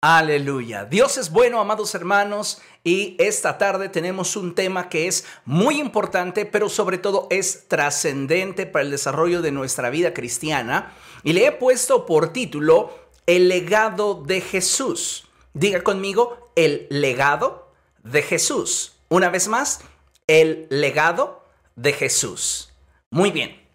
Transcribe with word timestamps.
Aleluya. 0.00 0.84
Dios 0.84 1.18
es 1.18 1.32
bueno, 1.32 1.60
amados 1.60 1.92
hermanos, 1.96 2.62
y 2.84 3.16
esta 3.18 3.58
tarde 3.58 3.88
tenemos 3.88 4.36
un 4.36 4.54
tema 4.54 4.88
que 4.88 5.08
es 5.08 5.24
muy 5.44 5.80
importante, 5.80 6.46
pero 6.46 6.68
sobre 6.68 6.98
todo 6.98 7.26
es 7.30 7.66
trascendente 7.66 8.64
para 8.66 8.84
el 8.84 8.92
desarrollo 8.92 9.42
de 9.42 9.50
nuestra 9.50 9.90
vida 9.90 10.14
cristiana. 10.14 10.94
Y 11.24 11.32
le 11.32 11.46
he 11.46 11.52
puesto 11.52 12.06
por 12.06 12.32
título 12.32 12.96
El 13.26 13.48
legado 13.48 14.22
de 14.22 14.40
Jesús. 14.40 15.26
Diga 15.52 15.82
conmigo, 15.82 16.52
el 16.54 16.86
legado 16.90 17.72
de 18.04 18.22
Jesús. 18.22 18.92
Una 19.08 19.30
vez 19.30 19.48
más, 19.48 19.80
el 20.28 20.68
legado 20.70 21.44
de 21.74 21.92
Jesús. 21.92 22.72
Muy 23.10 23.32
bien. 23.32 23.66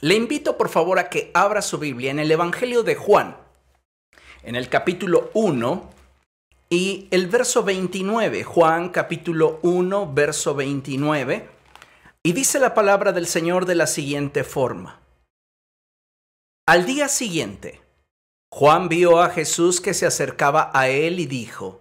Le 0.00 0.14
invito 0.14 0.56
por 0.56 0.68
favor 0.68 1.00
a 1.00 1.08
que 1.08 1.32
abra 1.34 1.60
su 1.60 1.78
Biblia 1.78 2.12
en 2.12 2.20
el 2.20 2.30
Evangelio 2.30 2.84
de 2.84 2.94
Juan 2.94 3.45
en 4.46 4.54
el 4.54 4.68
capítulo 4.68 5.30
1 5.34 5.90
y 6.70 7.08
el 7.10 7.26
verso 7.26 7.64
29, 7.64 8.44
Juan 8.44 8.90
capítulo 8.90 9.58
1, 9.62 10.12
verso 10.14 10.54
29, 10.54 11.48
y 12.22 12.32
dice 12.32 12.60
la 12.60 12.72
palabra 12.72 13.10
del 13.10 13.26
Señor 13.26 13.66
de 13.66 13.74
la 13.74 13.88
siguiente 13.88 14.44
forma. 14.44 15.00
Al 16.64 16.86
día 16.86 17.08
siguiente, 17.08 17.80
Juan 18.48 18.88
vio 18.88 19.20
a 19.20 19.30
Jesús 19.30 19.80
que 19.80 19.94
se 19.94 20.06
acercaba 20.06 20.70
a 20.72 20.88
él 20.88 21.18
y 21.18 21.26
dijo, 21.26 21.80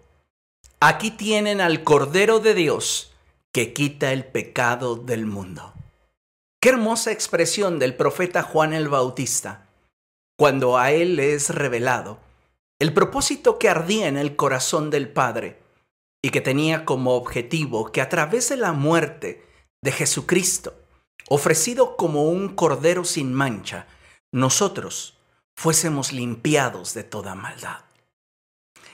Aquí 0.79 1.11
tienen 1.11 1.61
al 1.61 1.83
Cordero 1.83 2.39
de 2.39 2.55
Dios 2.55 3.13
que 3.53 3.73
quita 3.73 4.11
el 4.11 4.25
pecado 4.25 4.95
del 4.95 5.27
mundo. 5.27 5.73
Qué 6.59 6.69
hermosa 6.69 7.11
expresión 7.11 7.77
del 7.77 7.95
profeta 7.95 8.41
Juan 8.41 8.73
el 8.73 8.89
Bautista, 8.89 9.67
cuando 10.35 10.79
a 10.79 10.91
él 10.91 11.15
le 11.15 11.35
es 11.35 11.53
revelado 11.53 12.24
el 12.79 12.93
propósito 12.93 13.57
que 13.57 13.69
ardía 13.69 14.07
en 14.07 14.17
el 14.17 14.35
corazón 14.35 14.89
del 14.89 15.09
Padre 15.09 15.61
y 16.21 16.29
que 16.29 16.41
tenía 16.41 16.85
como 16.85 17.15
objetivo 17.15 17.91
que 17.91 18.01
a 18.01 18.09
través 18.09 18.49
de 18.49 18.57
la 18.57 18.73
muerte 18.73 19.45
de 19.81 19.91
Jesucristo, 19.91 20.73
ofrecido 21.29 21.95
como 21.95 22.29
un 22.29 22.55
cordero 22.55 23.05
sin 23.05 23.33
mancha, 23.33 23.87
nosotros 24.33 25.17
fuésemos 25.55 26.11
limpiados 26.11 26.93
de 26.93 27.03
toda 27.03 27.35
maldad. 27.35 27.85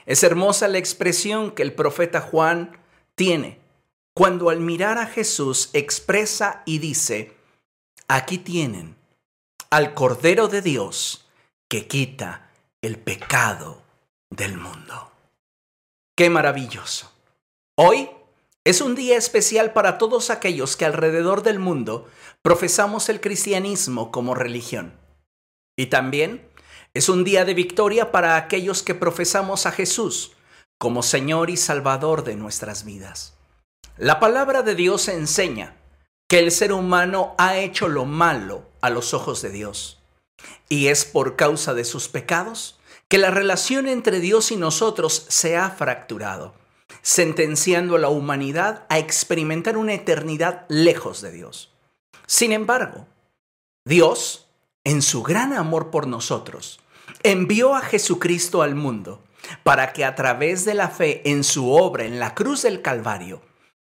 Es 0.05 0.23
hermosa 0.23 0.67
la 0.67 0.77
expresión 0.77 1.51
que 1.51 1.63
el 1.63 1.73
profeta 1.73 2.21
Juan 2.21 2.77
tiene 3.15 3.59
cuando 4.13 4.49
al 4.49 4.59
mirar 4.59 4.97
a 4.97 5.07
Jesús 5.07 5.69
expresa 5.73 6.63
y 6.65 6.79
dice, 6.79 7.37
aquí 8.07 8.37
tienen 8.37 8.97
al 9.69 9.93
Cordero 9.93 10.47
de 10.49 10.61
Dios 10.61 11.29
que 11.69 11.87
quita 11.87 12.50
el 12.83 12.97
pecado 12.97 13.83
del 14.31 14.57
mundo. 14.57 15.11
Qué 16.17 16.31
maravilloso. 16.31 17.11
Hoy 17.77 18.09
es 18.63 18.81
un 18.81 18.95
día 18.95 19.17
especial 19.17 19.71
para 19.71 19.99
todos 19.99 20.31
aquellos 20.31 20.75
que 20.77 20.85
alrededor 20.85 21.43
del 21.43 21.59
mundo 21.59 22.09
profesamos 22.41 23.07
el 23.09 23.21
cristianismo 23.21 24.11
como 24.11 24.33
religión. 24.33 24.93
Y 25.77 25.87
también 25.87 26.49
es 26.95 27.07
un 27.07 27.23
día 27.23 27.45
de 27.45 27.53
victoria 27.53 28.11
para 28.11 28.35
aquellos 28.35 28.81
que 28.81 28.95
profesamos 28.95 29.67
a 29.67 29.71
Jesús 29.71 30.31
como 30.79 31.03
Señor 31.03 31.51
y 31.51 31.57
Salvador 31.57 32.23
de 32.23 32.35
nuestras 32.35 32.83
vidas. 32.83 33.37
La 33.97 34.19
palabra 34.19 34.63
de 34.63 34.73
Dios 34.73 35.07
enseña 35.07 35.77
que 36.27 36.39
el 36.39 36.51
ser 36.51 36.73
humano 36.73 37.35
ha 37.37 37.57
hecho 37.57 37.87
lo 37.87 38.05
malo 38.05 38.71
a 38.81 38.89
los 38.89 39.13
ojos 39.13 39.43
de 39.43 39.51
Dios 39.51 40.00
y 40.69 40.87
es 40.87 41.05
por 41.05 41.35
causa 41.35 41.73
de 41.73 41.83
sus 41.83 42.07
pecados 42.07 42.79
que 43.07 43.17
la 43.17 43.29
relación 43.29 43.87
entre 43.87 44.19
Dios 44.19 44.51
y 44.51 44.55
nosotros 44.55 45.25
se 45.27 45.57
ha 45.57 45.69
fracturado, 45.69 46.55
sentenciando 47.01 47.95
a 47.95 47.99
la 47.99 48.09
humanidad 48.09 48.85
a 48.89 48.99
experimentar 48.99 49.75
una 49.75 49.93
eternidad 49.93 50.65
lejos 50.69 51.21
de 51.21 51.31
Dios. 51.31 51.73
Sin 52.25 52.53
embargo, 52.53 53.07
Dios, 53.85 54.47
en 54.85 55.01
su 55.01 55.23
gran 55.23 55.51
amor 55.51 55.91
por 55.91 56.07
nosotros, 56.07 56.79
envió 57.23 57.75
a 57.75 57.81
Jesucristo 57.81 58.61
al 58.61 58.75
mundo 58.75 59.21
para 59.63 59.91
que 59.91 60.05
a 60.05 60.15
través 60.15 60.65
de 60.65 60.73
la 60.73 60.89
fe 60.89 61.29
en 61.29 61.43
su 61.43 61.71
obra 61.71 62.05
en 62.05 62.19
la 62.19 62.33
cruz 62.35 62.61
del 62.61 62.81
Calvario, 62.81 63.41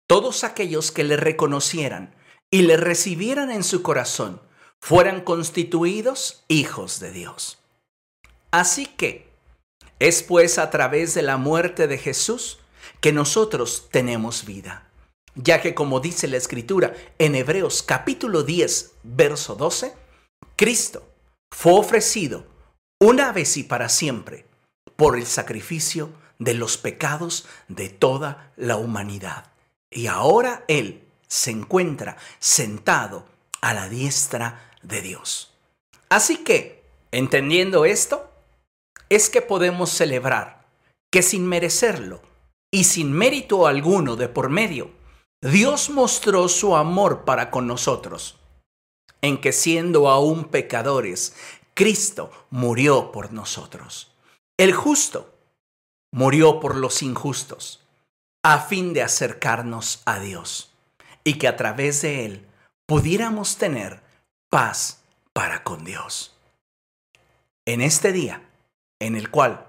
todos 0.09 0.44
aquellos 0.44 0.91
que 0.91 1.04
le 1.04 1.16
reconocieran 1.16 2.15
y 2.50 2.62
le 2.62 2.77
recibieran 2.77 3.50
en 3.50 3.62
su 3.62 3.82
corazón, 3.82 4.41
fueran 4.82 5.20
constituidos 5.20 6.43
hijos 6.48 6.98
de 6.98 7.12
Dios. 7.12 7.59
Así 8.50 8.87
que 8.87 9.31
es 10.00 10.25
pues 10.25 10.59
a 10.59 10.70
través 10.70 11.15
de 11.15 11.22
la 11.22 11.37
muerte 11.37 11.87
de 11.87 11.98
Jesús 11.98 12.59
que 13.00 13.12
nosotros 13.12 13.88
tenemos 13.92 14.44
vida, 14.44 14.91
ya 15.37 15.60
que 15.60 15.72
como 15.72 16.00
dice 16.00 16.26
la 16.26 16.37
escritura 16.37 16.94
en 17.19 17.37
Hebreos 17.37 17.84
capítulo 17.84 18.42
10, 18.42 18.94
verso 19.04 19.54
12, 19.54 19.94
Cristo 20.56 21.09
fue 21.53 21.75
ofrecido 21.75 22.44
una 23.00 23.31
vez 23.31 23.56
y 23.56 23.62
para 23.62 23.88
siempre 23.88 24.47
por 24.97 25.16
el 25.16 25.26
sacrificio 25.26 26.10
de 26.41 26.54
los 26.54 26.76
pecados 26.76 27.47
de 27.69 27.88
toda 27.88 28.53
la 28.56 28.76
humanidad. 28.76 29.53
Y 29.92 30.09
ahora 30.09 30.65
Él 30.66 31.04
se 31.28 31.53
encuentra 31.53 32.16
sentado 32.41 33.31
a 33.60 33.75
la 33.75 33.88
diestra 33.88 34.72
de 34.82 35.00
Dios. 35.00 35.53
Así 36.09 36.38
que, 36.38 36.82
entendiendo 37.10 37.84
esto, 37.84 38.31
es 39.09 39.31
que 39.31 39.43
podemos 39.43 39.91
celebrar 39.91 40.66
que 41.10 41.22
sin 41.22 41.47
merecerlo 41.47 42.22
y 42.70 42.84
sin 42.84 43.12
mérito 43.12 43.66
alguno 43.66 44.16
de 44.16 44.28
por 44.28 44.48
medio, 44.48 44.91
Dios 45.42 45.91
mostró 45.91 46.48
su 46.48 46.76
amor 46.76 47.25
para 47.25 47.50
con 47.50 47.66
nosotros, 47.66 48.38
en 49.21 49.41
que 49.41 49.53
siendo 49.53 50.09
aún 50.09 50.44
pecadores, 50.44 51.34
Cristo 51.75 52.31
murió 52.50 53.12
por 53.12 53.32
nosotros. 53.32 54.12
El 54.59 54.72
justo 54.72 55.34
murió 56.12 56.60
por 56.60 56.76
los 56.76 57.03
injustos, 57.03 57.81
a 58.44 58.60
fin 58.60 58.92
de 58.92 59.03
acercarnos 59.03 60.03
a 60.04 60.19
Dios, 60.19 60.75
y 61.25 61.34
que 61.34 61.48
a 61.48 61.56
través 61.56 62.03
de 62.03 62.25
Él 62.25 62.47
pudiéramos 62.87 63.56
tener 63.56 64.02
paz 64.53 65.03
para 65.33 65.65
con 65.65 65.83
Dios. 65.83 66.37
En 67.67 67.81
este 67.81 68.13
día, 68.13 68.51
en 69.01 69.17
el 69.17 69.31
cual 69.31 69.67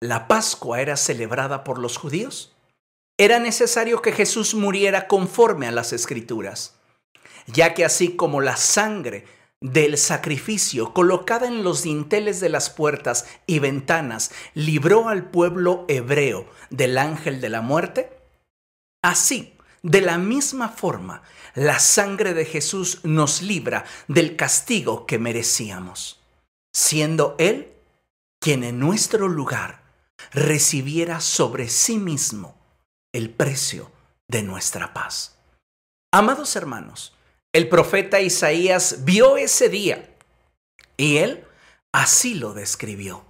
la 0.00 0.28
Pascua 0.28 0.80
era 0.80 0.96
celebrada 0.96 1.62
por 1.62 1.78
los 1.78 1.98
judíos, 1.98 2.56
era 3.18 3.38
necesario 3.38 4.00
que 4.00 4.12
Jesús 4.12 4.54
muriera 4.54 5.08
conforme 5.08 5.66
a 5.66 5.72
las 5.72 5.92
escrituras, 5.92 6.74
ya 7.46 7.74
que 7.74 7.84
así 7.84 8.16
como 8.16 8.40
la 8.40 8.56
sangre 8.56 9.26
del 9.60 9.98
sacrificio 9.98 10.94
colocada 10.94 11.46
en 11.46 11.62
los 11.62 11.82
dinteles 11.82 12.40
de 12.40 12.48
las 12.48 12.70
puertas 12.70 13.26
y 13.46 13.58
ventanas 13.58 14.30
libró 14.54 15.10
al 15.10 15.30
pueblo 15.30 15.84
hebreo 15.86 16.48
del 16.70 16.96
ángel 16.96 17.42
de 17.42 17.50
la 17.50 17.60
muerte, 17.60 18.10
así, 19.02 19.53
de 19.84 20.00
la 20.00 20.16
misma 20.16 20.70
forma, 20.70 21.22
la 21.54 21.78
sangre 21.78 22.32
de 22.32 22.46
Jesús 22.46 23.00
nos 23.04 23.42
libra 23.42 23.84
del 24.08 24.34
castigo 24.34 25.06
que 25.06 25.18
merecíamos, 25.18 26.20
siendo 26.72 27.36
Él 27.38 27.70
quien 28.40 28.64
en 28.64 28.78
nuestro 28.78 29.28
lugar 29.28 29.82
recibiera 30.32 31.20
sobre 31.20 31.68
sí 31.68 31.98
mismo 31.98 32.56
el 33.12 33.28
precio 33.28 33.90
de 34.26 34.42
nuestra 34.42 34.94
paz. 34.94 35.38
Amados 36.12 36.56
hermanos, 36.56 37.14
el 37.52 37.68
profeta 37.68 38.20
Isaías 38.20 39.04
vio 39.04 39.36
ese 39.36 39.68
día 39.68 40.16
y 40.96 41.18
él 41.18 41.44
así 41.92 42.34
lo 42.34 42.54
describió. 42.54 43.24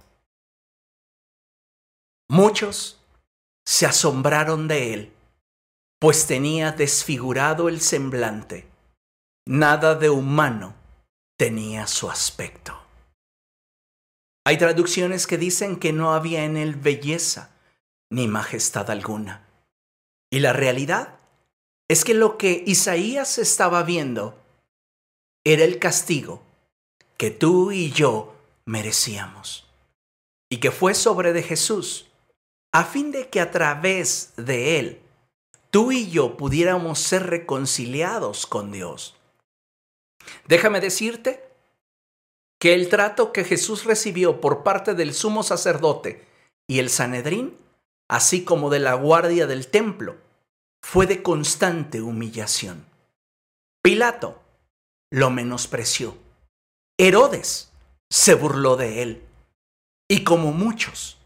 Muchos 2.29 3.01
se 3.65 3.85
asombraron 3.85 4.67
de 4.67 4.93
él, 4.93 5.14
pues 5.99 6.27
tenía 6.27 6.71
desfigurado 6.71 7.69
el 7.69 7.81
semblante, 7.81 8.67
nada 9.45 9.95
de 9.95 10.09
humano 10.09 10.75
tenía 11.37 11.87
su 11.87 12.09
aspecto. 12.09 12.79
Hay 14.45 14.57
traducciones 14.57 15.25
que 15.25 15.37
dicen 15.37 15.77
que 15.77 15.91
no 15.91 16.13
había 16.13 16.43
en 16.43 16.57
él 16.57 16.75
belleza 16.75 17.51
ni 18.11 18.27
majestad 18.27 18.89
alguna. 18.91 19.47
Y 20.31 20.39
la 20.39 20.53
realidad 20.53 21.15
es 21.87 22.03
que 22.03 22.13
lo 22.13 22.37
que 22.37 22.63
Isaías 22.65 23.37
estaba 23.37 23.83
viendo 23.83 24.39
era 25.43 25.63
el 25.63 25.79
castigo 25.79 26.43
que 27.17 27.31
tú 27.31 27.71
y 27.71 27.91
yo 27.91 28.35
merecíamos. 28.65 29.67
Y 30.49 30.57
que 30.57 30.71
fue 30.71 30.93
sobre 30.93 31.33
de 31.33 31.41
Jesús, 31.41 32.07
a 32.71 32.83
fin 32.83 33.11
de 33.11 33.29
que 33.29 33.41
a 33.41 33.51
través 33.51 34.33
de 34.37 34.79
él 34.79 35.01
tú 35.75 35.91
y 35.91 36.09
yo 36.09 36.37
pudiéramos 36.37 36.99
ser 36.99 37.27
reconciliados 37.27 38.45
con 38.45 38.71
Dios. 38.71 39.17
Déjame 40.47 40.79
decirte 40.79 41.49
que 42.61 42.73
el 42.73 42.87
trato 42.87 43.33
que 43.33 43.43
Jesús 43.43 43.83
recibió 43.83 44.39
por 44.39 44.63
parte 44.63 44.93
del 44.93 45.13
sumo 45.13 45.43
sacerdote 45.43 46.25
y 46.65 46.79
el 46.79 46.89
Sanedrín, 46.89 47.57
así 48.07 48.45
como 48.45 48.69
de 48.69 48.79
la 48.79 48.93
guardia 48.93 49.47
del 49.47 49.67
templo, 49.67 50.15
fue 50.81 51.07
de 51.07 51.21
constante 51.21 52.01
humillación. 52.01 52.85
Pilato 53.83 54.41
lo 55.11 55.29
menospreció. 55.29 56.17
Herodes 56.97 57.73
se 58.09 58.33
burló 58.33 58.77
de 58.77 59.01
él. 59.01 59.25
Y 60.09 60.23
como 60.23 60.53
muchos, 60.53 61.17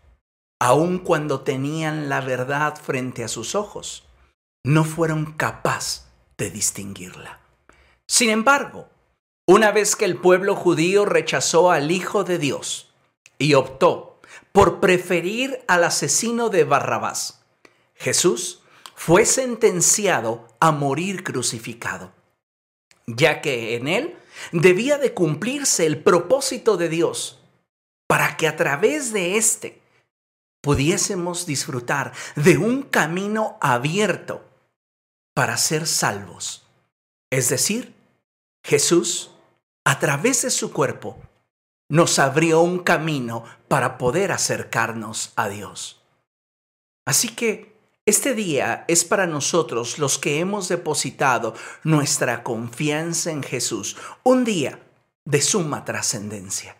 aun 0.60 0.98
cuando 0.98 1.42
tenían 1.42 2.10
la 2.10 2.22
verdad 2.22 2.75
frente 2.81 3.24
a 3.24 3.28
sus 3.28 3.54
ojos, 3.54 4.08
no 4.63 4.83
fueron 4.83 5.33
capaces 5.33 6.07
de 6.38 6.50
distinguirla. 6.50 7.39
Sin 8.07 8.29
embargo, 8.29 8.89
una 9.47 9.71
vez 9.71 9.95
que 9.95 10.06
el 10.06 10.17
pueblo 10.17 10.56
judío 10.56 11.06
rechazó 11.06 11.71
al 11.71 11.91
Hijo 11.91 12.23
de 12.23 12.38
Dios 12.38 12.94
y 13.38 13.53
optó 13.53 14.21
por 14.51 14.79
preferir 14.79 15.63
al 15.67 15.83
asesino 15.83 16.50
de 16.50 16.63
Barrabás, 16.63 17.45
Jesús 17.95 18.61
fue 18.95 19.25
sentenciado 19.25 20.47
a 20.59 20.71
morir 20.71 21.23
crucificado, 21.23 22.12
ya 23.07 23.41
que 23.41 23.75
en 23.75 23.88
él 23.88 24.17
debía 24.51 24.97
de 24.97 25.13
cumplirse 25.13 25.85
el 25.85 26.01
propósito 26.03 26.77
de 26.77 26.89
Dios 26.89 27.39
para 28.07 28.38
que 28.38 28.47
a 28.47 28.55
través 28.55 29.13
de 29.13 29.38
éste 29.38 29.81
pudiésemos 30.62 31.45
disfrutar 31.45 32.13
de 32.35 32.57
un 32.57 32.83
camino 32.83 33.57
abierto 33.62 34.49
para 35.39 35.56
ser 35.56 35.88
salvos. 35.88 36.68
Es 37.31 37.47
decir, 37.47 37.95
Jesús, 38.62 39.31
a 39.86 39.97
través 39.97 40.41
de 40.41 40.50
su 40.50 40.74
cuerpo, 40.74 41.18
nos 41.88 42.19
abrió 42.19 42.59
un 42.59 42.80
camino 42.80 43.45
para 43.69 43.97
poder 43.97 44.33
acercarnos 44.33 45.31
a 45.38 45.47
Dios. 45.47 46.03
Así 47.06 47.30
que 47.30 47.74
este 48.06 48.36
día 48.36 48.83
es 48.89 49.06
para 49.06 49.27
nosotros 49.27 49.97
los 49.97 50.18
que 50.18 50.39
hemos 50.41 50.68
depositado 50.68 51.53
nuestra 51.86 52.44
confianza 52.44 53.31
en 53.31 53.41
Jesús, 53.41 53.95
un 54.24 54.44
día 54.44 54.81
de 55.24 55.41
suma 55.41 55.86
trascendencia, 55.86 56.75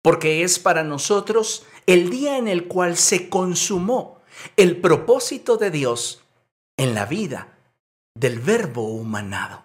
porque 0.00 0.42
es 0.42 0.58
para 0.58 0.84
nosotros 0.84 1.66
el 1.84 2.08
día 2.08 2.38
en 2.38 2.48
el 2.48 2.66
cual 2.66 2.96
se 2.96 3.28
consumó 3.28 4.22
el 4.56 4.80
propósito 4.80 5.58
de 5.58 5.70
Dios 5.70 6.24
en 6.78 6.94
la 6.94 7.04
vida 7.04 7.50
del 8.14 8.38
verbo 8.38 8.86
humanado. 8.86 9.64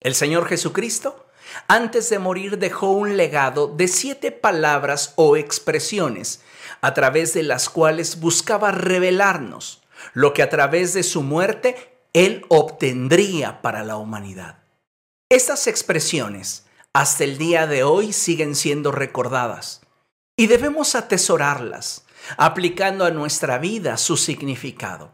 El 0.00 0.14
Señor 0.14 0.46
Jesucristo, 0.48 1.26
antes 1.68 2.08
de 2.08 2.18
morir, 2.18 2.58
dejó 2.58 2.92
un 2.92 3.16
legado 3.16 3.68
de 3.68 3.88
siete 3.88 4.32
palabras 4.32 5.12
o 5.16 5.36
expresiones 5.36 6.40
a 6.80 6.94
través 6.94 7.34
de 7.34 7.42
las 7.42 7.68
cuales 7.68 8.20
buscaba 8.20 8.72
revelarnos 8.72 9.82
lo 10.14 10.32
que 10.32 10.42
a 10.42 10.48
través 10.48 10.94
de 10.94 11.02
su 11.02 11.22
muerte 11.22 11.98
Él 12.14 12.46
obtendría 12.48 13.60
para 13.60 13.84
la 13.84 13.96
humanidad. 13.96 14.64
Estas 15.28 15.66
expresiones 15.66 16.64
hasta 16.94 17.24
el 17.24 17.38
día 17.38 17.66
de 17.66 17.84
hoy 17.84 18.12
siguen 18.12 18.54
siendo 18.54 18.92
recordadas 18.92 19.82
y 20.36 20.46
debemos 20.46 20.94
atesorarlas, 20.94 22.06
aplicando 22.38 23.04
a 23.04 23.10
nuestra 23.10 23.58
vida 23.58 23.98
su 23.98 24.16
significado. 24.16 25.12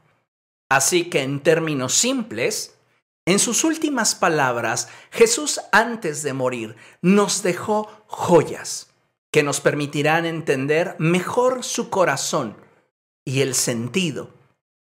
Así 0.69 1.09
que 1.09 1.23
en 1.23 1.41
términos 1.41 1.95
simples, 1.95 2.79
en 3.27 3.39
sus 3.39 3.65
últimas 3.65 4.15
palabras, 4.15 4.89
Jesús 5.11 5.61
antes 5.73 6.23
de 6.23 6.33
morir 6.33 6.77
nos 7.03 7.43
dejó 7.43 7.91
joyas 8.07 8.89
que 9.31 9.43
nos 9.43 9.61
permitirán 9.61 10.25
entender 10.25 10.97
mejor 10.99 11.65
su 11.65 11.91
corazón 11.91 12.57
y 13.25 13.41
el 13.43 13.55
sentido 13.55 14.31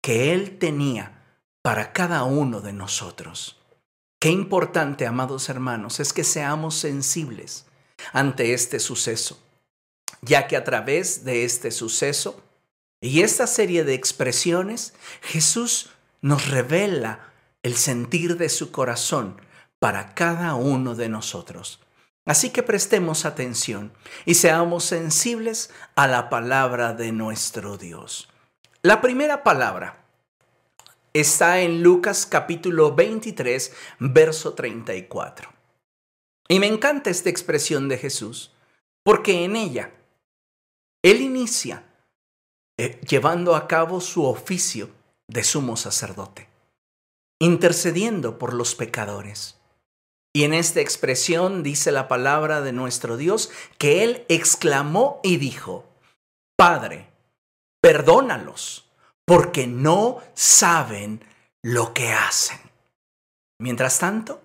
que 0.02 0.34
Él 0.34 0.58
tenía 0.60 1.24
para 1.62 1.94
cada 1.94 2.26
uno 2.26 2.62
de 2.62 2.74
nosotros. 2.74 3.62
Qué 4.20 4.30
importante, 4.30 5.08
amados 5.08 5.50
hermanos, 5.50 6.00
es 6.00 6.12
que 6.12 6.24
seamos 6.24 6.76
sensibles 6.76 7.66
ante 8.12 8.54
este 8.54 8.80
suceso, 8.80 9.40
ya 10.22 10.48
que 10.48 10.58
a 10.58 10.64
través 10.64 11.24
de 11.24 11.46
este 11.46 11.72
suceso 11.72 12.44
y 13.06 13.22
esta 13.22 13.46
serie 13.46 13.84
de 13.84 13.94
expresiones, 13.94 14.96
Jesús 15.22 15.92
nos 16.22 16.50
revela 16.50 17.32
el 17.62 17.76
sentir 17.76 18.36
de 18.38 18.50
su 18.50 18.72
corazón 18.72 19.40
para 19.78 20.16
cada 20.16 20.56
uno 20.56 20.96
de 20.96 21.08
nosotros. 21.08 21.80
Así 22.26 22.50
que 22.50 22.64
prestemos 22.64 23.26
atención 23.26 23.94
y 24.26 24.34
seamos 24.34 24.86
sensibles 24.86 25.70
a 25.96 26.08
la 26.08 26.30
palabra 26.32 26.94
de 26.94 27.12
nuestro 27.12 27.78
Dios. 27.78 28.28
La 28.82 29.02
primera 29.02 29.44
palabra 29.44 30.04
está 31.14 31.60
en 31.60 31.84
Lucas 31.84 32.26
capítulo 32.26 32.96
23, 32.96 33.72
verso 34.00 34.56
34. 34.56 35.54
Y 36.48 36.60
me 36.60 36.66
encanta 36.66 37.12
esta 37.12 37.30
expresión 37.30 37.88
de 37.88 38.00
Jesús, 38.00 38.52
porque 39.04 39.44
en 39.44 39.56
ella 39.56 39.92
Él 41.04 41.22
inicia 41.22 41.84
eh, 42.78 43.00
llevando 43.08 43.56
a 43.56 43.68
cabo 43.68 44.02
su 44.02 44.26
oficio 44.26 44.90
de 45.28 45.44
sumo 45.44 45.78
sacerdote, 45.78 46.50
intercediendo 47.40 48.38
por 48.38 48.54
los 48.54 48.76
pecadores. 48.76 49.58
Y 50.34 50.44
en 50.44 50.54
esta 50.54 50.82
expresión 50.82 51.64
dice 51.64 51.92
la 51.92 52.08
palabra 52.08 52.62
de 52.62 52.74
nuestro 52.74 53.16
Dios 53.16 53.50
que 53.78 54.04
Él 54.04 54.26
exclamó 54.28 55.22
y 55.24 55.38
dijo, 55.38 55.86
Padre, 56.58 57.10
perdónalos, 57.82 58.90
porque 59.26 59.68
no 59.68 60.22
saben 60.34 61.24
lo 61.64 61.94
que 61.94 62.12
hacen. 62.12 62.60
Mientras 63.60 64.00
tanto, 64.00 64.42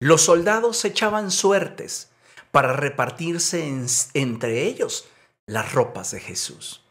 los 0.00 0.22
soldados 0.22 0.84
echaban 0.84 1.30
suertes 1.30 2.10
para 2.50 2.72
repartirse 2.72 3.68
entre 4.14 4.62
ellos 4.62 5.08
las 5.46 5.72
ropas 5.72 6.10
de 6.12 6.20
Jesús. 6.20 6.83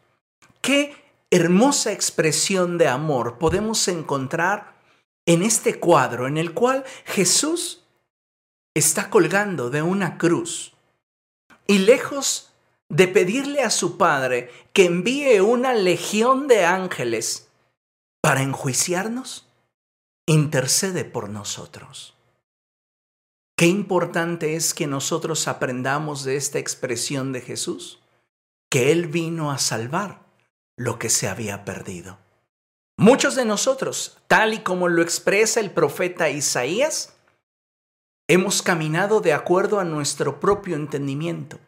Qué 0.64 0.96
hermosa 1.30 1.92
expresión 1.92 2.78
de 2.78 2.88
amor 2.88 3.36
podemos 3.36 3.86
encontrar 3.86 4.80
en 5.26 5.42
este 5.42 5.78
cuadro 5.78 6.26
en 6.26 6.38
el 6.38 6.54
cual 6.54 6.84
Jesús 7.04 7.84
está 8.72 9.10
colgando 9.10 9.68
de 9.68 9.82
una 9.82 10.16
cruz 10.16 10.72
y 11.66 11.80
lejos 11.80 12.54
de 12.88 13.08
pedirle 13.08 13.60
a 13.60 13.68
su 13.68 13.98
Padre 13.98 14.50
que 14.72 14.86
envíe 14.86 15.40
una 15.40 15.74
legión 15.74 16.48
de 16.48 16.64
ángeles 16.64 17.50
para 18.22 18.40
enjuiciarnos, 18.40 19.46
intercede 20.24 21.04
por 21.04 21.28
nosotros. 21.28 22.16
Qué 23.54 23.66
importante 23.66 24.56
es 24.56 24.72
que 24.72 24.86
nosotros 24.86 25.46
aprendamos 25.46 26.24
de 26.24 26.36
esta 26.36 26.58
expresión 26.58 27.32
de 27.32 27.42
Jesús, 27.42 28.00
que 28.70 28.92
Él 28.92 29.08
vino 29.08 29.52
a 29.52 29.58
salvar 29.58 30.23
lo 30.76 30.98
que 30.98 31.10
se 31.10 31.28
había 31.28 31.64
perdido. 31.64 32.18
Muchos 32.96 33.34
de 33.34 33.44
nosotros, 33.44 34.18
tal 34.28 34.54
y 34.54 34.58
como 34.60 34.88
lo 34.88 35.02
expresa 35.02 35.60
el 35.60 35.70
profeta 35.70 36.30
Isaías, 36.30 37.16
hemos 38.28 38.62
caminado 38.62 39.20
de 39.20 39.32
acuerdo 39.32 39.80
a 39.80 39.84
nuestro 39.84 40.40
propio 40.40 40.76
entendimiento 40.76 41.58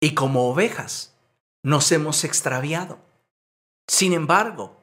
y 0.00 0.14
como 0.14 0.48
ovejas 0.48 1.14
nos 1.62 1.90
hemos 1.92 2.24
extraviado. 2.24 2.98
Sin 3.88 4.12
embargo, 4.12 4.76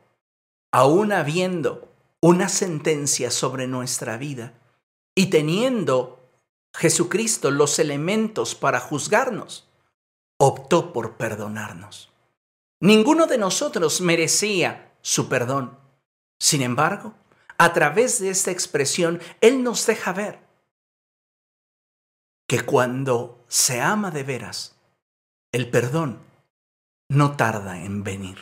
aún 0.72 1.14
habiendo 1.14 1.90
una 2.22 2.50
sentencia 2.50 3.32
sobre 3.32 3.68
nuestra 3.68 4.18
vida 4.18 4.54
y 5.16 5.28
teniendo 5.28 6.28
Jesucristo 6.76 7.52
los 7.52 7.80
elementos 7.80 8.56
para 8.56 8.82
juzgarnos, 8.82 9.70
optó 10.38 10.92
por 10.92 11.16
perdonarnos. 11.16 12.12
Ninguno 12.86 13.26
de 13.26 13.40
nosotros 13.40 14.00
merecía 14.00 14.96
su 15.02 15.28
perdón. 15.28 15.76
Sin 16.38 16.62
embargo, 16.62 17.16
a 17.58 17.74
través 17.74 18.20
de 18.20 18.30
esta 18.30 18.52
expresión, 18.52 19.20
Él 19.42 19.64
nos 19.64 19.88
deja 19.88 20.14
ver 20.14 20.40
que 22.48 22.64
cuando 22.64 23.44
se 23.48 23.82
ama 23.82 24.12
de 24.12 24.22
veras, 24.22 24.76
el 25.52 25.72
perdón 25.72 26.22
no 27.10 27.36
tarda 27.36 27.84
en 27.84 28.04
venir. 28.04 28.38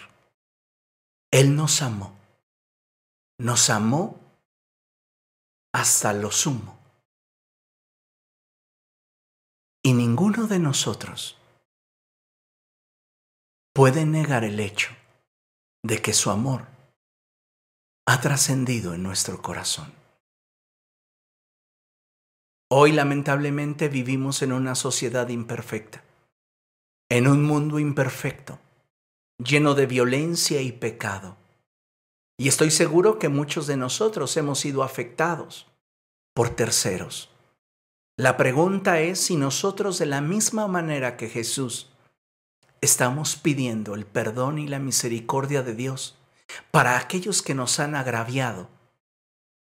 Él 1.32 1.56
nos 1.56 1.82
amó. 1.82 2.14
Nos 3.38 3.70
amó 3.70 4.20
hasta 5.72 6.12
lo 6.12 6.32
sumo. 6.32 6.78
Y 9.82 9.94
ninguno 9.94 10.48
de 10.48 10.60
nosotros 10.60 11.38
puede 13.74 14.06
negar 14.06 14.44
el 14.44 14.60
hecho 14.60 14.92
de 15.84 16.00
que 16.02 16.14
su 16.14 16.30
amor 16.30 16.68
ha 18.06 18.22
trascendido 18.22 18.94
en 18.94 19.02
nuestro 19.02 19.42
corazón. 19.42 19.92
Hoy 22.70 22.92
lamentablemente 22.92 23.90
vivimos 23.90 24.42
en 24.44 24.54
una 24.54 24.76
sociedad 24.76 25.28
imperfecta, 25.30 26.04
en 27.10 27.28
un 27.28 27.44
mundo 27.44 27.80
imperfecto, 27.80 28.60
lleno 29.38 29.74
de 29.74 29.88
violencia 29.88 30.62
y 30.62 30.72
pecado. 30.72 31.38
Y 32.38 32.48
estoy 32.48 32.72
seguro 32.72 33.20
que 33.20 33.30
muchos 33.30 33.68
de 33.68 33.78
nosotros 33.78 34.36
hemos 34.38 34.60
sido 34.60 34.84
afectados 34.84 35.68
por 36.36 36.50
terceros. 36.50 37.30
La 38.18 38.38
pregunta 38.38 39.00
es 39.00 39.20
si 39.20 39.36
nosotros 39.36 39.98
de 39.98 40.06
la 40.06 40.22
misma 40.22 40.68
manera 40.68 41.18
que 41.18 41.30
Jesús 41.30 41.93
estamos 42.84 43.38
pidiendo 43.38 43.96
el 43.96 44.06
perdón 44.06 44.60
y 44.60 44.68
la 44.68 44.78
misericordia 44.78 45.64
de 45.64 45.74
Dios 45.74 46.18
para 46.70 46.98
aquellos 46.98 47.42
que 47.42 47.56
nos 47.56 47.80
han 47.80 47.96
agraviado 47.96 48.70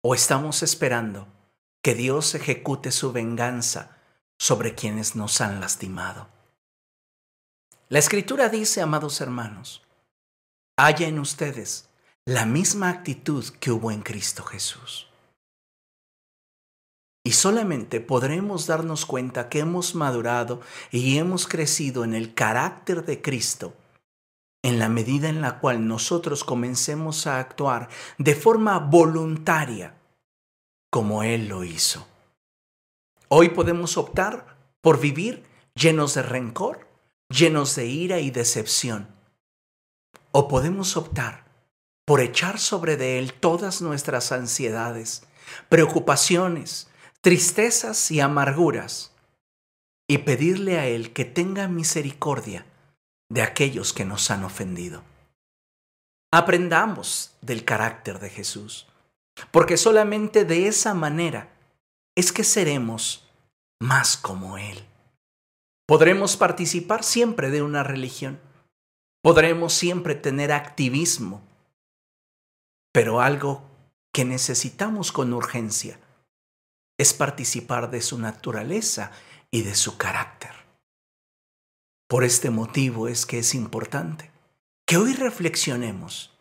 o 0.03 0.13
estamos 0.13 0.61
esperando 0.61 1.27
que 1.81 1.95
Dios 1.95 2.35
ejecute 2.35 2.91
su 2.91 3.11
venganza 3.11 3.97
sobre 4.37 4.75
quienes 4.75 5.15
nos 5.15 5.41
han 5.41 5.59
lastimado. 5.59 6.29
La 7.89 7.97
escritura 7.97 8.49
dice, 8.49 8.81
amados 8.81 9.19
hermanos, 9.19 9.81
haya 10.77 11.07
en 11.07 11.17
ustedes 11.17 11.89
la 12.23 12.45
misma 12.45 12.89
actitud 12.89 13.43
que 13.59 13.71
hubo 13.71 13.89
en 13.89 14.03
Cristo 14.03 14.43
Jesús. 14.43 15.06
Y 17.27 17.33
solamente 17.33 17.99
podremos 17.99 18.67
darnos 18.67 19.05
cuenta 19.05 19.49
que 19.49 19.59
hemos 19.59 19.95
madurado 19.95 20.61
y 20.91 21.17
hemos 21.17 21.45
crecido 21.45 22.05
en 22.05 22.13
el 22.13 22.33
carácter 22.33 23.03
de 23.03 23.21
Cristo 23.21 23.73
en 24.63 24.79
la 24.79 24.87
medida 24.87 25.27
en 25.27 25.41
la 25.41 25.59
cual 25.59 25.89
nosotros 25.89 26.45
comencemos 26.45 27.27
a 27.27 27.41
actuar 27.41 27.89
de 28.17 28.33
forma 28.33 28.79
voluntaria 28.79 29.97
como 30.89 31.21
Él 31.21 31.49
lo 31.49 31.65
hizo. 31.65 32.07
Hoy 33.27 33.49
podemos 33.49 33.97
optar 33.97 34.55
por 34.79 34.97
vivir 35.01 35.43
llenos 35.75 36.13
de 36.13 36.21
rencor, 36.21 36.87
llenos 37.27 37.75
de 37.75 37.87
ira 37.87 38.21
y 38.21 38.31
decepción. 38.31 39.09
O 40.31 40.47
podemos 40.47 40.95
optar 40.95 41.43
por 42.05 42.21
echar 42.21 42.57
sobre 42.57 42.95
de 42.95 43.19
Él 43.19 43.33
todas 43.33 43.81
nuestras 43.81 44.31
ansiedades, 44.31 45.23
preocupaciones, 45.67 46.86
tristezas 47.21 48.11
y 48.11 48.19
amarguras, 48.19 49.11
y 50.09 50.19
pedirle 50.19 50.79
a 50.79 50.85
Él 50.85 51.11
que 51.11 51.25
tenga 51.25 51.67
misericordia 51.67 52.65
de 53.29 53.41
aquellos 53.41 53.91
que 53.91 54.05
nos 54.05 54.31
han 54.31 54.43
ofendido. 54.45 55.03
Aprendamos 56.31 57.35
del 57.41 57.65
carácter 57.65 58.19
de 58.19 58.29
Jesús, 58.29 58.87
porque 59.51 59.77
solamente 59.77 60.45
de 60.45 60.67
esa 60.67 60.93
manera 60.93 61.49
es 62.15 62.31
que 62.31 62.43
seremos 62.43 63.27
más 63.81 64.15
como 64.15 64.57
Él. 64.57 64.85
Podremos 65.85 66.37
participar 66.37 67.03
siempre 67.03 67.49
de 67.49 67.61
una 67.61 67.83
religión, 67.83 68.39
podremos 69.21 69.73
siempre 69.73 70.15
tener 70.15 70.51
activismo, 70.51 71.41
pero 72.93 73.21
algo 73.21 73.63
que 74.13 74.25
necesitamos 74.25 75.11
con 75.11 75.33
urgencia 75.33 75.99
es 76.97 77.13
participar 77.13 77.89
de 77.91 78.01
su 78.01 78.17
naturaleza 78.17 79.11
y 79.51 79.61
de 79.61 79.75
su 79.75 79.97
carácter. 79.97 80.51
Por 82.07 82.23
este 82.23 82.49
motivo 82.49 83.07
es 83.07 83.25
que 83.25 83.39
es 83.39 83.53
importante 83.53 84.31
que 84.85 84.97
hoy 84.97 85.13
reflexionemos 85.13 86.33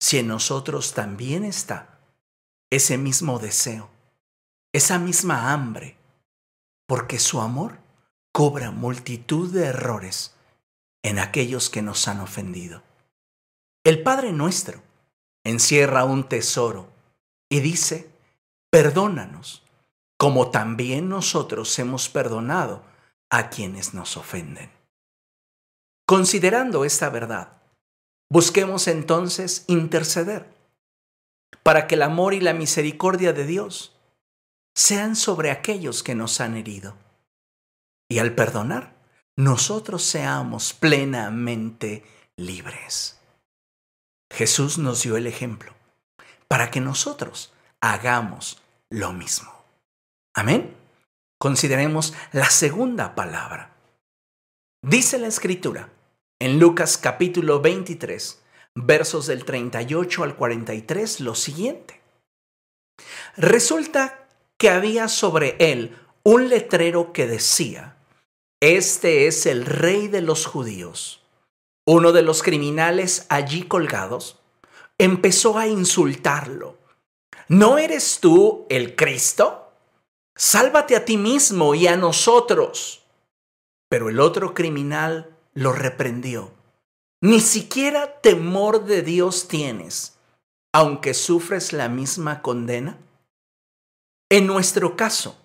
si 0.00 0.18
en 0.18 0.28
nosotros 0.28 0.94
también 0.94 1.44
está 1.44 1.98
ese 2.70 2.96
mismo 2.96 3.38
deseo, 3.38 3.90
esa 4.72 4.98
misma 4.98 5.52
hambre, 5.52 5.96
porque 6.86 7.18
su 7.18 7.40
amor 7.40 7.78
cobra 8.32 8.70
multitud 8.70 9.52
de 9.52 9.66
errores 9.66 10.34
en 11.02 11.18
aquellos 11.18 11.68
que 11.68 11.82
nos 11.82 12.06
han 12.08 12.20
ofendido. 12.20 12.82
El 13.84 14.02
Padre 14.02 14.32
nuestro 14.32 14.82
encierra 15.44 16.04
un 16.04 16.28
tesoro 16.28 16.88
y 17.48 17.60
dice, 17.60 18.10
perdónanos, 18.70 19.64
como 20.20 20.50
también 20.50 21.08
nosotros 21.08 21.78
hemos 21.78 22.10
perdonado 22.10 22.84
a 23.30 23.48
quienes 23.48 23.94
nos 23.94 24.18
ofenden. 24.18 24.70
Considerando 26.06 26.84
esta 26.84 27.08
verdad, 27.08 27.62
busquemos 28.30 28.86
entonces 28.86 29.64
interceder 29.66 30.54
para 31.62 31.86
que 31.86 31.94
el 31.94 32.02
amor 32.02 32.34
y 32.34 32.40
la 32.40 32.52
misericordia 32.52 33.32
de 33.32 33.46
Dios 33.46 33.96
sean 34.74 35.16
sobre 35.16 35.50
aquellos 35.50 36.02
que 36.02 36.14
nos 36.14 36.42
han 36.42 36.54
herido. 36.54 36.98
Y 38.06 38.18
al 38.18 38.34
perdonar, 38.34 38.92
nosotros 39.38 40.02
seamos 40.02 40.74
plenamente 40.74 42.04
libres. 42.36 43.18
Jesús 44.30 44.76
nos 44.76 45.02
dio 45.02 45.16
el 45.16 45.26
ejemplo 45.26 45.72
para 46.46 46.70
que 46.70 46.82
nosotros 46.82 47.54
hagamos 47.80 48.60
lo 48.90 49.14
mismo. 49.14 49.59
Amén. 50.40 50.74
Consideremos 51.38 52.14
la 52.32 52.48
segunda 52.48 53.14
palabra. 53.14 53.76
Dice 54.82 55.18
la 55.18 55.26
escritura 55.26 55.90
en 56.38 56.58
Lucas 56.58 56.96
capítulo 56.96 57.60
23, 57.60 58.40
versos 58.74 59.26
del 59.26 59.44
38 59.44 60.22
al 60.22 60.36
43, 60.36 61.20
lo 61.20 61.34
siguiente. 61.34 62.00
Resulta 63.36 64.28
que 64.56 64.70
había 64.70 65.08
sobre 65.08 65.56
él 65.58 65.98
un 66.22 66.48
letrero 66.48 67.12
que 67.12 67.26
decía, 67.26 67.98
Este 68.62 69.26
es 69.26 69.44
el 69.44 69.66
rey 69.66 70.08
de 70.08 70.22
los 70.22 70.46
judíos. 70.46 71.22
Uno 71.86 72.12
de 72.12 72.22
los 72.22 72.42
criminales 72.42 73.26
allí 73.28 73.64
colgados 73.64 74.40
empezó 74.96 75.58
a 75.58 75.66
insultarlo. 75.66 76.78
¿No 77.48 77.76
eres 77.76 78.20
tú 78.20 78.64
el 78.70 78.96
Cristo? 78.96 79.69
Sálvate 80.40 80.96
a 80.96 81.04
ti 81.04 81.18
mismo 81.18 81.74
y 81.74 81.86
a 81.86 81.98
nosotros. 81.98 83.02
Pero 83.90 84.08
el 84.08 84.18
otro 84.20 84.54
criminal 84.54 85.36
lo 85.52 85.74
reprendió. 85.74 86.50
Ni 87.20 87.40
siquiera 87.40 88.22
temor 88.22 88.86
de 88.86 89.02
Dios 89.02 89.48
tienes, 89.48 90.16
aunque 90.72 91.12
sufres 91.12 91.74
la 91.74 91.90
misma 91.90 92.40
condena. 92.40 92.96
En 94.30 94.46
nuestro 94.46 94.96
caso, 94.96 95.36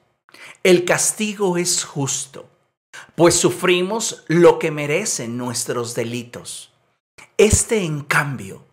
el 0.63 0.85
castigo 0.85 1.57
es 1.57 1.83
justo, 1.83 2.47
pues 3.15 3.35
sufrimos 3.35 4.23
lo 4.29 4.59
que 4.59 4.71
merecen 4.71 5.37
nuestros 5.37 5.93
delitos. 5.93 6.71
Este, 7.35 7.83
en 7.83 8.01
cambio, 8.05 8.63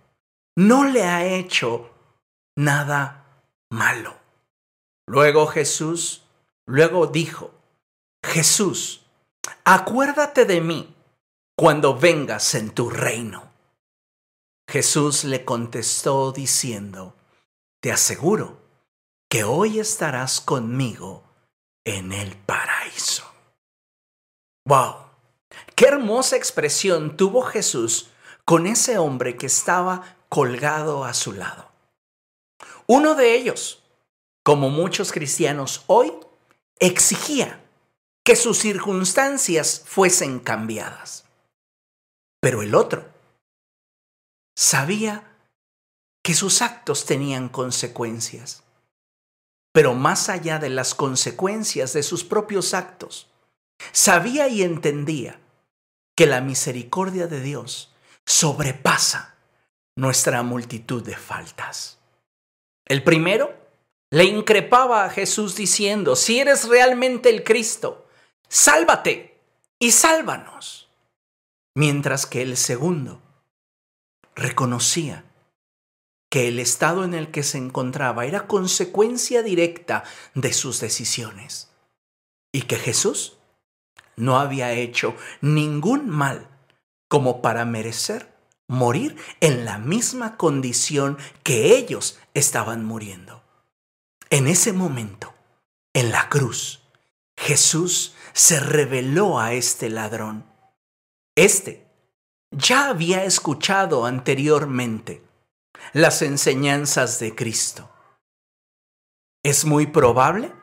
no 0.55 0.85
le 0.85 1.02
ha 1.02 1.26
hecho 1.26 1.91
nada 2.55 3.43
malo. 3.71 4.22
Luego 5.06 5.47
Jesús, 5.47 6.23
luego 6.66 7.06
dijo, 7.06 7.52
Jesús, 8.25 9.02
acuérdate 9.64 10.44
de 10.44 10.61
mí 10.61 10.94
cuando 11.56 11.97
vengas 11.97 12.54
en 12.54 12.71
tu 12.71 12.88
reino. 12.90 13.50
Jesús 14.68 15.25
le 15.25 15.44
contestó 15.44 16.32
diciendo, 16.32 17.14
te 17.80 17.92
aseguro 17.92 18.59
que 19.28 19.44
hoy 19.44 19.80
estarás 19.80 20.40
conmigo 20.40 21.25
en 21.85 22.12
el 22.12 22.37
paraíso. 22.37 23.25
¡Wow! 24.66 24.94
Qué 25.75 25.87
hermosa 25.87 26.37
expresión 26.37 27.16
tuvo 27.16 27.42
Jesús 27.42 28.11
con 28.44 28.66
ese 28.66 28.99
hombre 28.99 29.37
que 29.37 29.47
estaba 29.47 30.16
colgado 30.28 31.04
a 31.04 31.12
su 31.12 31.32
lado. 31.32 31.71
Uno 32.87 33.14
de 33.14 33.35
ellos, 33.35 33.82
como 34.43 34.71
muchos 34.71 35.13
cristianos 35.13 35.85
hoy, 35.87 36.13
exigía 36.79 37.63
que 38.25 38.37
sus 38.37 38.59
circunstancias 38.59 39.83
fuesen 39.87 40.41
cambiadas. 40.41 41.25
Pero 42.41 42.63
el 42.63 42.75
otro 42.75 43.09
sabía 44.57 45.37
que 46.23 46.35
sus 46.35 46.63
actos 46.63 47.05
tenían 47.05 47.49
consecuencias. 47.49 48.63
Pero 49.73 49.95
más 49.95 50.29
allá 50.29 50.59
de 50.59 50.71
las 50.71 50.95
consecuencias 50.95 51.93
de 51.93 52.03
sus 52.03 52.25
propios 52.25 52.75
actos, 52.75 53.31
sabía 53.93 54.49
y 54.49 54.63
entendía 54.63 55.41
que 56.17 56.27
la 56.27 56.41
misericordia 56.41 57.27
de 57.27 57.41
Dios 57.41 57.95
sobrepasa 58.27 59.37
nuestra 59.97 60.43
multitud 60.43 61.03
de 61.03 61.17
faltas. 61.17 61.99
El 62.85 63.03
primero 63.03 63.62
le 64.12 64.25
increpaba 64.25 65.07
a 65.07 65.11
Jesús 65.11 65.57
diciendo, 65.57 66.16
si 66.16 66.38
eres 66.38 66.69
realmente 66.69 67.31
el 67.31 67.45
Cristo, 67.45 68.07
sálvate 68.47 69.40
y 69.78 69.90
sálvanos 69.90 70.90
mientras 71.75 72.26
que 72.26 72.42
el 72.42 72.59
segundo 72.59 73.23
reconocía 74.35 75.25
que 76.31 76.49
el 76.49 76.59
estado 76.59 77.04
en 77.04 77.14
el 77.14 77.31
que 77.31 77.42
se 77.42 77.57
encontraba 77.57 78.26
era 78.26 78.47
consecuencia 78.47 79.42
directa 79.42 80.04
de 80.35 80.52
sus 80.52 80.78
decisiones 80.81 81.71
y 82.52 82.62
que 82.62 82.76
Jesús 82.76 83.38
no 84.16 84.38
había 84.38 84.73
hecho 84.73 85.16
ningún 85.40 86.11
mal 86.11 86.49
como 87.09 87.40
para 87.40 87.64
merecer 87.64 88.31
morir 88.69 89.16
en 89.40 89.64
la 89.64 89.78
misma 89.78 90.37
condición 90.37 91.16
que 91.42 91.78
ellos 91.78 92.19
estaban 92.35 92.85
muriendo. 92.85 93.42
En 94.33 94.49
ese 94.49 94.73
momento, 94.73 95.35
en 95.93 96.11
la 96.11 96.31
cruz, 96.31 96.81
Jesús 97.37 98.15
se 98.33 98.61
reveló 98.61 99.39
a 99.39 99.53
este 99.53 99.91
ladrón. 99.91 100.51
Este 101.37 101.87
ya 102.51 102.89
había 102.89 103.25
escuchado 103.25 104.07
anteriormente 104.07 105.23
las 105.93 106.23
enseñanzas 106.23 107.19
de 107.19 107.35
Cristo. 107.35 107.91
Es 109.45 109.67
muy 109.67 109.89
probable 109.89 110.55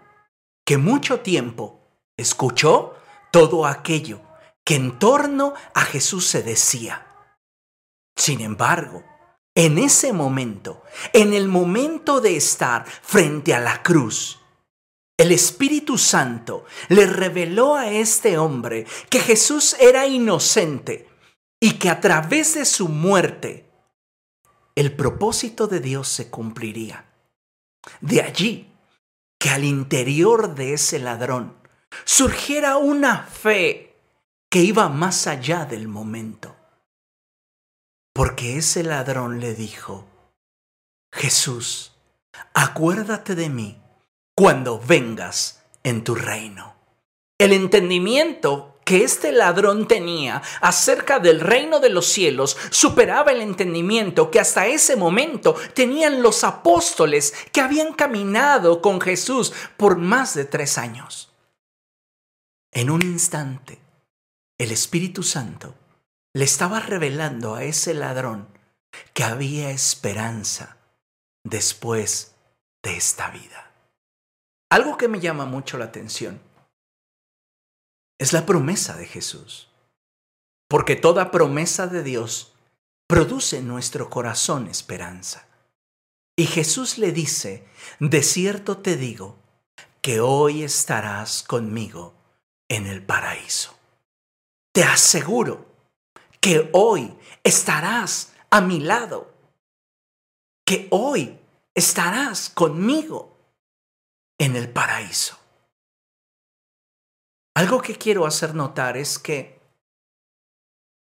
que 0.66 0.78
mucho 0.78 1.20
tiempo 1.20 1.80
escuchó 2.18 2.96
todo 3.30 3.68
aquello 3.68 4.20
que 4.66 4.78
en 4.78 4.98
torno 4.98 5.54
a 5.76 5.82
Jesús 5.82 6.26
se 6.26 6.42
decía. 6.42 7.06
Sin 8.16 8.42
embargo, 8.42 9.04
en 9.60 9.78
ese 9.78 10.13
momento, 10.13 10.84
en 11.12 11.34
el 11.34 11.50
momento 11.50 12.22
de 12.22 12.38
estar 12.38 12.86
frente 12.86 13.54
a 13.54 13.60
la 13.60 13.84
cruz, 13.84 14.39
el 15.18 15.34
Espíritu 15.34 15.98
Santo 15.98 16.63
le 16.88 17.06
reveló 17.06 17.75
a 17.75 17.89
este 17.89 18.38
hombre 18.38 18.86
que 19.10 19.20
Jesús 19.20 19.75
era 19.82 20.08
inocente 20.08 21.10
y 21.60 21.74
que 21.74 21.89
a 21.89 22.00
través 22.00 22.54
de 22.54 22.63
su 22.63 22.88
muerte 22.88 23.70
el 24.75 24.96
propósito 24.96 25.68
de 25.68 25.82
Dios 25.82 26.08
se 26.08 26.30
cumpliría. 26.30 27.10
De 28.00 28.22
allí 28.22 28.74
que 29.38 29.50
al 29.50 29.66
interior 29.66 30.56
de 30.56 30.72
ese 30.72 31.00
ladrón 31.00 31.58
surgiera 32.06 32.78
una 32.78 33.24
fe 33.24 33.98
que 34.50 34.62
iba 34.62 34.88
más 34.88 35.28
allá 35.28 35.66
del 35.66 35.89
momento. 35.89 36.56
Porque 38.20 38.58
ese 38.58 38.84
ladrón 38.84 39.40
le 39.40 39.56
dijo, 39.56 40.06
Jesús, 41.10 41.94
acuérdate 42.54 43.34
de 43.34 43.48
mí 43.48 43.82
cuando 44.36 44.78
vengas 44.78 45.64
en 45.84 46.04
tu 46.04 46.16
reino. 46.16 46.76
El 47.38 47.54
entendimiento 47.54 48.78
que 48.84 49.06
este 49.06 49.32
ladrón 49.32 49.88
tenía 49.88 50.42
acerca 50.60 51.20
del 51.20 51.40
reino 51.40 51.80
de 51.80 51.92
los 51.92 52.08
cielos 52.08 52.58
superaba 52.72 53.32
el 53.32 53.40
entendimiento 53.40 54.30
que 54.30 54.42
hasta 54.42 54.68
ese 54.68 54.98
momento 54.98 55.56
tenían 55.74 56.22
los 56.22 56.44
apóstoles 56.44 57.34
que 57.54 57.62
habían 57.62 57.94
caminado 57.94 58.82
con 58.82 59.00
Jesús 59.00 59.54
por 59.78 59.96
más 59.96 60.34
de 60.34 60.44
tres 60.44 60.78
años. 60.78 61.32
En 62.74 62.90
un 62.90 63.02
instante, 63.02 63.80
el 64.58 64.72
Espíritu 64.74 65.24
Santo 65.24 65.74
le 66.34 66.44
estaba 66.44 66.80
revelando 66.80 67.56
a 67.56 67.64
ese 67.64 67.94
ladrón 67.94 68.48
que 69.14 69.24
había 69.24 69.72
esperanza 69.72 70.78
después 71.44 72.36
de 72.84 72.98
esta 72.98 73.30
vida. 73.32 73.72
Algo 74.72 74.98
que 74.98 75.08
me 75.08 75.20
llama 75.20 75.46
mucho 75.46 75.78
la 75.78 75.86
atención 75.86 76.42
es 78.20 78.34
la 78.34 78.46
promesa 78.46 78.96
de 78.96 79.06
Jesús. 79.06 79.70
Porque 80.68 80.96
toda 80.96 81.32
promesa 81.32 81.88
de 81.88 82.04
Dios 82.04 82.54
produce 83.08 83.58
en 83.58 83.68
nuestro 83.68 84.10
corazón 84.10 84.68
esperanza. 84.68 85.48
Y 86.38 86.46
Jesús 86.46 87.00
le 87.00 87.12
dice, 87.12 87.68
de 88.00 88.22
cierto 88.22 88.78
te 88.78 88.96
digo, 88.96 89.38
que 90.02 90.22
hoy 90.22 90.64
estarás 90.64 91.44
conmigo 91.44 92.14
en 92.70 92.86
el 92.86 93.04
paraíso. 93.04 93.76
Te 94.72 94.84
aseguro 94.84 95.69
que 96.41 96.69
hoy 96.74 97.17
estarás 97.43 98.34
a 98.50 98.62
mi 98.62 98.79
lado, 98.79 99.34
que 100.65 100.88
hoy 100.91 101.39
estarás 101.73 102.49
conmigo 102.49 103.38
en 104.38 104.56
el 104.56 104.71
paraíso. 104.71 105.38
Algo 107.56 107.82
que 107.82 107.95
quiero 107.95 108.25
hacer 108.25 108.56
notar 108.56 108.95
es 108.95 109.19
que 109.19 109.60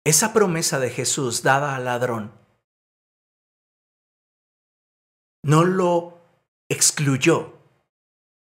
esa 0.05 0.33
promesa 0.33 0.79
de 0.79 0.89
Jesús 0.89 1.43
dada 1.43 1.75
al 1.75 1.85
ladrón 1.85 2.31
no 5.43 5.65
lo 5.65 6.19
excluyó 6.69 7.57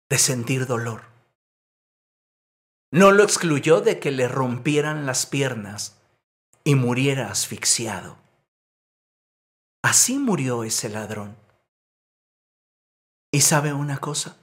de 0.08 0.18
sentir 0.18 0.66
dolor. 0.66 1.04
No 2.92 3.12
lo 3.12 3.22
excluyó 3.22 3.80
de 3.80 4.00
que 4.00 4.10
le 4.10 4.26
rompieran 4.26 5.06
las 5.06 5.26
piernas 5.26 5.99
y 6.64 6.74
muriera 6.74 7.30
asfixiado. 7.30 8.18
Así 9.82 10.18
murió 10.18 10.64
ese 10.64 10.88
ladrón. 10.88 11.36
¿Y 13.32 13.40
sabe 13.40 13.72
una 13.72 13.98
cosa? 13.98 14.36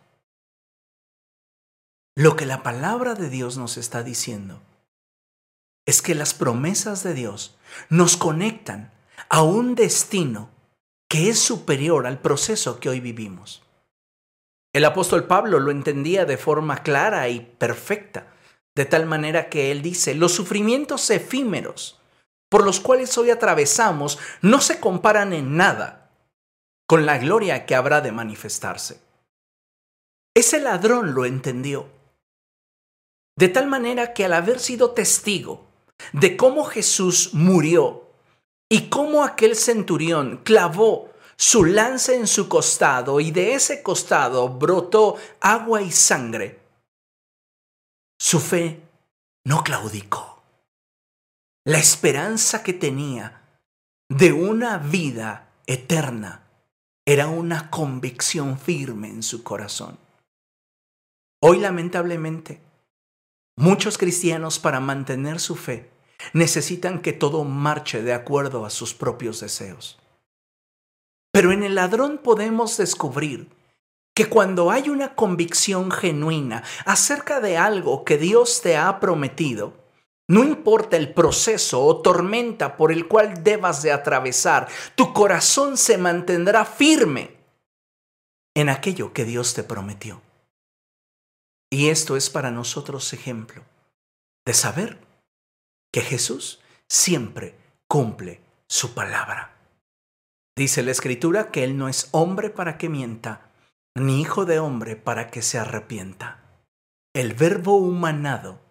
Lo 2.16 2.36
que 2.36 2.46
la 2.46 2.64
palabra 2.64 3.14
de 3.14 3.30
Dios 3.30 3.58
nos 3.58 3.78
está 3.78 4.02
diciendo 4.02 4.62
es 5.86 6.02
que 6.02 6.16
las 6.16 6.34
promesas 6.34 7.04
de 7.04 7.14
Dios 7.14 7.58
nos 7.90 8.18
conectan 8.18 8.92
a 9.30 9.44
un 9.44 9.76
destino 9.76 10.50
que 11.10 11.30
es 11.30 11.40
superior 11.40 12.08
al 12.08 12.20
proceso 12.20 12.80
que 12.80 12.90
hoy 12.90 13.00
vivimos. 13.00 13.64
El 14.74 14.86
apóstol 14.86 15.26
Pablo 15.28 15.60
lo 15.60 15.72
entendía 15.72 16.26
de 16.26 16.38
forma 16.38 16.84
clara 16.84 17.30
y 17.30 17.40
perfecta, 17.40 18.34
de 18.76 18.86
tal 18.86 19.06
manera 19.06 19.50
que 19.50 19.72
él 19.72 19.82
dice, 19.82 20.14
los 20.14 20.34
sufrimientos 20.34 21.10
efímeros 21.10 21.97
por 22.50 22.64
los 22.64 22.80
cuales 22.80 23.18
hoy 23.18 23.30
atravesamos 23.30 24.20
no 24.42 24.62
se 24.62 24.80
comparan 24.80 25.34
en 25.34 25.58
nada 25.58 26.12
con 26.88 27.06
la 27.06 27.18
gloria 27.18 27.66
que 27.66 27.76
habrá 27.76 28.02
de 28.02 28.12
manifestarse. 28.12 29.02
Ese 30.34 30.60
ladrón 30.60 31.14
lo 31.14 31.26
entendió 31.26 31.88
de 33.38 33.50
tal 33.50 33.68
manera 33.68 34.14
que 34.14 34.26
al 34.26 34.34
haber 34.34 34.60
sido 34.60 34.92
testigo 34.92 35.66
de 36.12 36.36
cómo 36.36 36.66
Jesús 36.66 37.34
murió 37.34 38.08
y 38.70 38.90
cómo 38.90 39.24
aquel 39.24 39.56
centurión 39.56 40.42
clavó 40.44 41.12
su 41.38 41.64
lanza 41.64 42.14
en 42.14 42.26
su 42.26 42.50
costado 42.50 43.20
y 43.20 43.32
de 43.32 43.54
ese 43.54 43.84
costado 43.84 44.50
brotó 44.50 45.18
agua 45.40 45.84
y 45.84 45.92
sangre, 45.92 46.60
su 48.20 48.40
fe 48.40 48.82
no 49.46 49.64
claudicó. 49.64 50.37
La 51.68 51.80
esperanza 51.80 52.64
que 52.64 52.72
tenía 52.72 53.42
de 54.08 54.32
una 54.32 54.78
vida 54.78 55.50
eterna 55.66 56.48
era 57.06 57.28
una 57.28 57.70
convicción 57.70 58.58
firme 58.58 59.10
en 59.10 59.22
su 59.22 59.44
corazón. 59.44 60.00
Hoy 61.42 61.60
lamentablemente 61.60 62.62
Muchos 63.58 63.98
cristianos 63.98 64.60
para 64.60 64.80
mantener 64.80 65.42
su 65.42 65.58
fe 65.58 65.90
necesitan 66.32 67.02
que 67.02 67.12
todo 67.12 67.44
marche 67.44 68.02
de 68.02 68.14
acuerdo 68.14 68.66
a 68.66 68.70
sus 68.70 68.94
propios 68.94 69.42
deseos. 69.42 70.00
Pero 71.34 71.52
en 71.52 71.64
el 71.64 71.76
ladrón 71.76 72.18
podemos 72.24 72.78
descubrir 72.78 73.50
que 74.16 74.30
cuando 74.30 74.72
hay 74.72 74.88
una 74.88 75.16
convicción 75.16 75.92
genuina 75.92 76.64
acerca 76.86 77.42
de 77.42 77.58
algo 77.58 78.06
que 78.06 78.18
Dios 78.18 78.62
te 78.62 78.78
ha 78.78 79.02
prometido, 79.02 79.87
no 80.30 80.44
importa 80.44 80.98
el 80.98 81.14
proceso 81.14 81.84
o 81.84 82.02
tormenta 82.02 82.76
por 82.76 82.92
el 82.92 83.08
cual 83.08 83.44
debas 83.44 83.82
de 83.82 83.92
atravesar, 83.92 84.68
tu 84.96 85.14
corazón 85.14 85.78
se 85.78 85.98
mantendrá 85.98 86.66
firme 86.66 87.38
en 88.56 88.70
aquello 88.70 89.14
que 89.14 89.24
Dios 89.24 89.54
te 89.54 89.64
prometió. 89.64 90.22
Y 91.72 91.90
esto 91.90 92.18
es 92.18 92.30
para 92.30 92.52
nosotros 92.52 93.14
ejemplo 93.14 93.64
de 94.46 94.54
saber 94.54 95.00
que 95.94 96.02
Jesús 96.02 96.60
siempre 96.90 97.56
cumple 97.88 98.42
su 98.68 98.94
palabra. 98.94 99.58
Dice 100.58 100.84
la 100.84 100.92
escritura 100.92 101.52
que 101.52 101.64
Él 101.64 101.78
no 101.78 101.88
es 101.88 102.10
hombre 102.12 102.50
para 102.50 102.78
que 102.78 102.90
mienta, 102.90 103.52
ni 103.96 104.22
hijo 104.22 104.46
de 104.46 104.60
hombre 104.60 104.96
para 104.96 105.30
que 105.30 105.42
se 105.42 105.60
arrepienta. 105.60 106.44
El 107.14 107.34
verbo 107.34 107.76
humanado 107.78 108.67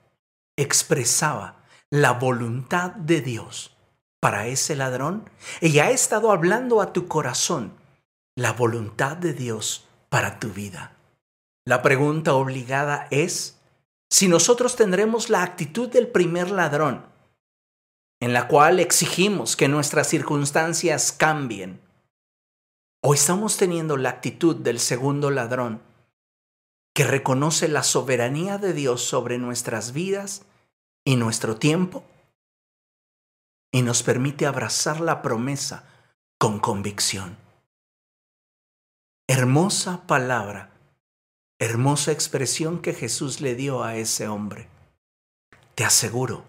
expresaba 0.56 1.64
la 1.90 2.12
voluntad 2.12 2.92
de 2.92 3.20
Dios 3.20 3.76
para 4.20 4.46
ese 4.46 4.74
ladrón 4.74 5.28
y 5.60 5.78
ha 5.78 5.90
estado 5.90 6.30
hablando 6.32 6.80
a 6.80 6.92
tu 6.92 7.06
corazón 7.06 7.74
la 8.34 8.52
voluntad 8.52 9.16
de 9.16 9.34
Dios 9.34 9.86
para 10.08 10.40
tu 10.40 10.48
vida. 10.48 10.96
La 11.64 11.82
pregunta 11.82 12.34
obligada 12.34 13.06
es 13.10 13.60
si 14.10 14.28
nosotros 14.28 14.76
tendremos 14.76 15.30
la 15.30 15.42
actitud 15.42 15.88
del 15.88 16.08
primer 16.08 16.50
ladrón, 16.50 17.04
en 18.20 18.32
la 18.32 18.48
cual 18.48 18.80
exigimos 18.80 19.56
que 19.56 19.68
nuestras 19.68 20.08
circunstancias 20.08 21.12
cambien, 21.12 21.80
o 23.02 23.14
estamos 23.14 23.56
teniendo 23.56 23.96
la 23.96 24.10
actitud 24.10 24.56
del 24.56 24.80
segundo 24.80 25.30
ladrón, 25.30 25.82
que 26.94 27.04
reconoce 27.04 27.68
la 27.68 27.82
soberanía 27.82 28.56
de 28.58 28.72
Dios 28.72 29.02
sobre 29.02 29.36
nuestras 29.38 29.92
vidas 29.92 30.45
y 31.06 31.16
nuestro 31.16 31.56
tiempo. 31.56 32.04
y 33.72 33.82
nos 33.82 34.02
permite 34.02 34.46
abrazar 34.46 35.00
la 35.00 35.20
promesa 35.20 35.84
con 36.38 36.60
convicción. 36.60 37.36
Hermosa 39.28 40.06
palabra, 40.06 40.70
hermosa 41.58 42.10
expresión 42.10 42.80
que 42.80 42.94
Jesús 42.94 43.42
le 43.42 43.54
dio 43.54 43.84
a 43.84 43.96
ese 43.96 44.28
hombre. 44.28 44.68
Te 45.74 45.84
aseguro 45.84 46.44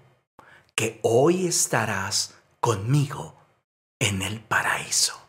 que 0.73 1.01
hoy 1.03 1.47
estarás 1.47 2.35
conmigo 2.61 3.35
en 3.99 4.21
el 4.21 4.39
paraíso. 4.39 5.19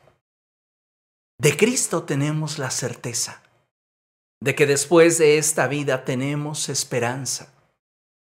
De 1.40 1.56
Cristo 1.56 2.04
tenemos 2.04 2.58
la 2.58 2.70
certeza 2.70 3.42
de 4.40 4.54
que 4.54 4.66
después 4.66 5.18
de 5.18 5.38
esta 5.38 5.66
vida 5.66 6.04
tenemos 6.04 6.68
esperanza 6.68 7.57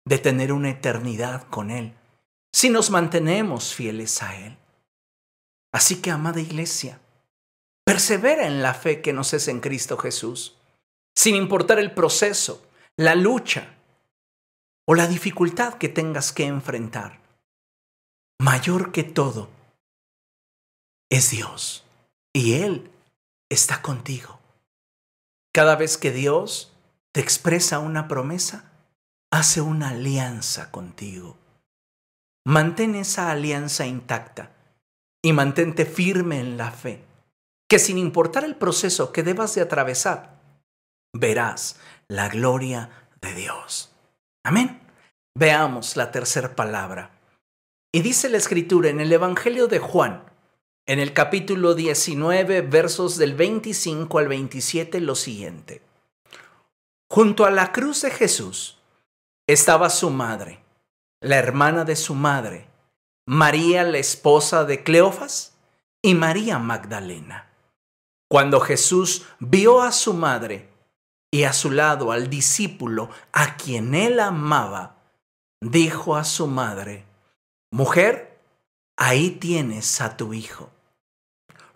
de 0.06 0.18
tener 0.18 0.52
una 0.52 0.70
eternidad 0.70 1.48
con 1.50 1.72
Él, 1.72 1.96
si 2.54 2.70
nos 2.70 2.90
mantenemos 2.90 3.74
fieles 3.74 4.22
a 4.24 4.36
Él. 4.36 4.58
Así 5.72 6.02
que, 6.02 6.12
amada 6.12 6.42
iglesia, 6.42 7.00
persevera 7.86 8.48
en 8.48 8.62
la 8.62 8.74
fe 8.74 9.02
que 9.02 9.14
nos 9.14 9.34
es 9.34 9.48
en 9.48 9.60
Cristo 9.60 9.98
Jesús, 9.98 10.58
sin 11.16 11.36
importar 11.36 11.80
el 11.80 11.94
proceso, 11.94 12.66
la 12.98 13.16
lucha 13.16 13.76
o 14.88 14.96
la 14.96 15.08
dificultad 15.08 15.76
que 15.76 15.90
tengas 15.90 16.32
que 16.32 16.46
enfrentar. 16.46 17.20
Mayor 18.40 18.92
que 18.92 19.04
todo 19.04 19.50
es 21.10 21.32
Dios 21.32 21.84
y 22.34 22.54
Él 22.54 22.90
está 23.50 23.82
contigo. 23.82 24.40
Cada 25.54 25.76
vez 25.76 25.98
que 25.98 26.12
Dios 26.12 26.72
te 27.12 27.22
expresa 27.22 27.80
una 27.80 28.08
promesa, 28.08 28.72
hace 29.32 29.62
una 29.62 29.90
alianza 29.90 30.72
contigo. 30.72 31.38
Mantén 32.46 32.96
esa 32.96 33.32
alianza 33.32 33.86
intacta 33.86 34.52
y 35.22 35.34
mantente 35.34 35.86
firme 35.86 36.40
en 36.40 36.58
la 36.58 36.72
fe, 36.72 37.04
que 37.68 37.80
sin 37.80 37.98
importar 37.98 38.44
el 38.44 38.56
proceso 38.56 39.12
que 39.12 39.24
debas 39.24 39.54
de 39.54 39.62
atravesar, 39.62 40.40
verás 41.14 41.80
la 42.08 42.30
gloria 42.30 42.90
de 43.22 43.34
Dios. 43.36 43.94
Amén. 44.44 44.80
Veamos 45.36 45.96
la 45.96 46.12
tercera 46.12 46.56
palabra. 46.56 47.12
Y 47.92 48.02
dice 48.02 48.30
la 48.30 48.38
escritura 48.38 48.90
en 48.90 49.00
el 49.00 49.12
Evangelio 49.12 49.68
de 49.68 49.80
Juan, 49.80 50.24
en 50.88 51.00
el 51.00 51.14
capítulo 51.14 51.76
19, 51.76 52.62
versos 52.62 53.18
del 53.18 53.36
25 53.36 54.18
al 54.18 54.28
27, 54.28 55.02
lo 55.02 55.16
siguiente. 55.16 55.82
Junto 57.12 57.46
a 57.46 57.52
la 57.52 57.72
cruz 57.72 58.02
de 58.02 58.12
Jesús 58.12 58.79
estaba 59.54 59.90
su 59.90 60.12
madre, 60.12 60.64
la 61.22 61.38
hermana 61.38 61.84
de 61.84 61.96
su 61.96 62.14
madre, 62.14 62.68
María 63.26 63.82
la 63.82 63.98
esposa 63.98 64.64
de 64.64 64.84
Cleofas 64.84 65.54
y 66.04 66.14
María 66.14 66.60
Magdalena. 66.60 67.50
Cuando 68.30 68.60
Jesús 68.60 69.26
vio 69.40 69.82
a 69.82 69.92
su 69.92 70.14
madre 70.14 70.70
y 71.32 71.46
a 71.46 71.54
su 71.54 71.72
lado 71.72 72.12
al 72.12 72.30
discípulo 72.30 73.10
a 73.32 73.58
quien 73.58 73.96
él 73.96 74.20
amaba, 74.20 74.98
dijo 75.62 76.16
a 76.16 76.26
su 76.26 76.46
madre, 76.46 77.08
Mujer, 77.72 78.40
ahí 78.98 79.32
tienes 79.32 80.00
a 80.00 80.16
tu 80.16 80.36
hijo. 80.36 80.70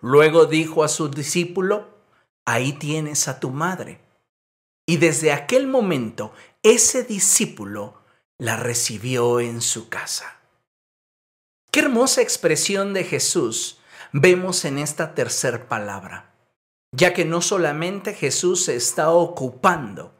Luego 0.00 0.46
dijo 0.46 0.84
a 0.84 0.88
su 0.88 1.08
discípulo, 1.08 1.88
ahí 2.46 2.74
tienes 2.74 3.26
a 3.26 3.40
tu 3.40 3.50
madre. 3.50 4.00
Y 4.86 4.98
desde 4.98 5.32
aquel 5.32 5.66
momento 5.66 6.32
ese 6.64 7.04
discípulo 7.04 8.02
la 8.38 8.56
recibió 8.56 9.38
en 9.38 9.60
su 9.60 9.90
casa. 9.90 10.40
Qué 11.70 11.80
hermosa 11.80 12.22
expresión 12.22 12.94
de 12.94 13.04
Jesús 13.04 13.78
vemos 14.12 14.64
en 14.64 14.78
esta 14.78 15.14
tercera 15.14 15.68
palabra, 15.68 16.34
ya 16.90 17.12
que 17.12 17.26
no 17.26 17.42
solamente 17.42 18.14
Jesús 18.14 18.64
se 18.64 18.76
está 18.76 19.10
ocupando 19.10 20.14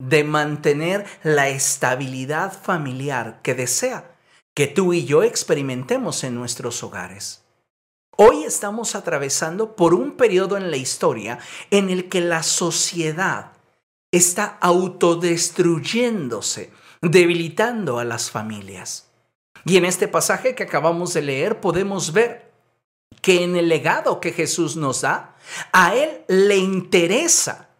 de 0.00 0.24
mantener 0.24 1.06
la 1.22 1.48
estabilidad 1.48 2.52
familiar 2.52 3.42
que 3.42 3.54
desea 3.54 4.16
que 4.54 4.66
tú 4.66 4.94
y 4.94 5.04
yo 5.04 5.22
experimentemos 5.22 6.24
en 6.24 6.34
nuestros 6.34 6.82
hogares, 6.82 7.44
Hoy 8.16 8.44
estamos 8.44 8.94
atravesando 8.94 9.74
por 9.74 9.92
un 9.92 10.12
periodo 10.12 10.56
en 10.56 10.70
la 10.70 10.76
historia 10.76 11.40
en 11.72 11.90
el 11.90 12.08
que 12.08 12.20
la 12.20 12.44
sociedad 12.44 13.53
está 14.16 14.58
autodestruyéndose, 14.60 16.72
debilitando 17.00 17.98
a 17.98 18.04
las 18.04 18.30
familias. 18.30 19.10
Y 19.64 19.76
en 19.76 19.84
este 19.84 20.08
pasaje 20.08 20.54
que 20.54 20.64
acabamos 20.64 21.14
de 21.14 21.22
leer 21.22 21.60
podemos 21.60 22.12
ver 22.12 22.52
que 23.22 23.42
en 23.42 23.56
el 23.56 23.68
legado 23.68 24.20
que 24.20 24.32
Jesús 24.32 24.76
nos 24.76 25.00
da, 25.00 25.36
a 25.72 25.94
Él 25.94 26.24
le 26.28 26.56
interesa 26.56 27.70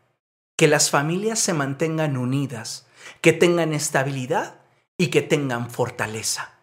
que 0.57 0.69
las 0.69 0.91
familias 0.91 1.39
se 1.39 1.53
mantengan 1.53 2.17
unidas, 2.17 2.87
que 3.21 3.33
tengan 3.33 3.73
estabilidad 3.73 4.57
y 4.97 5.09
que 5.09 5.23
tengan 5.23 5.71
fortaleza. 5.71 6.55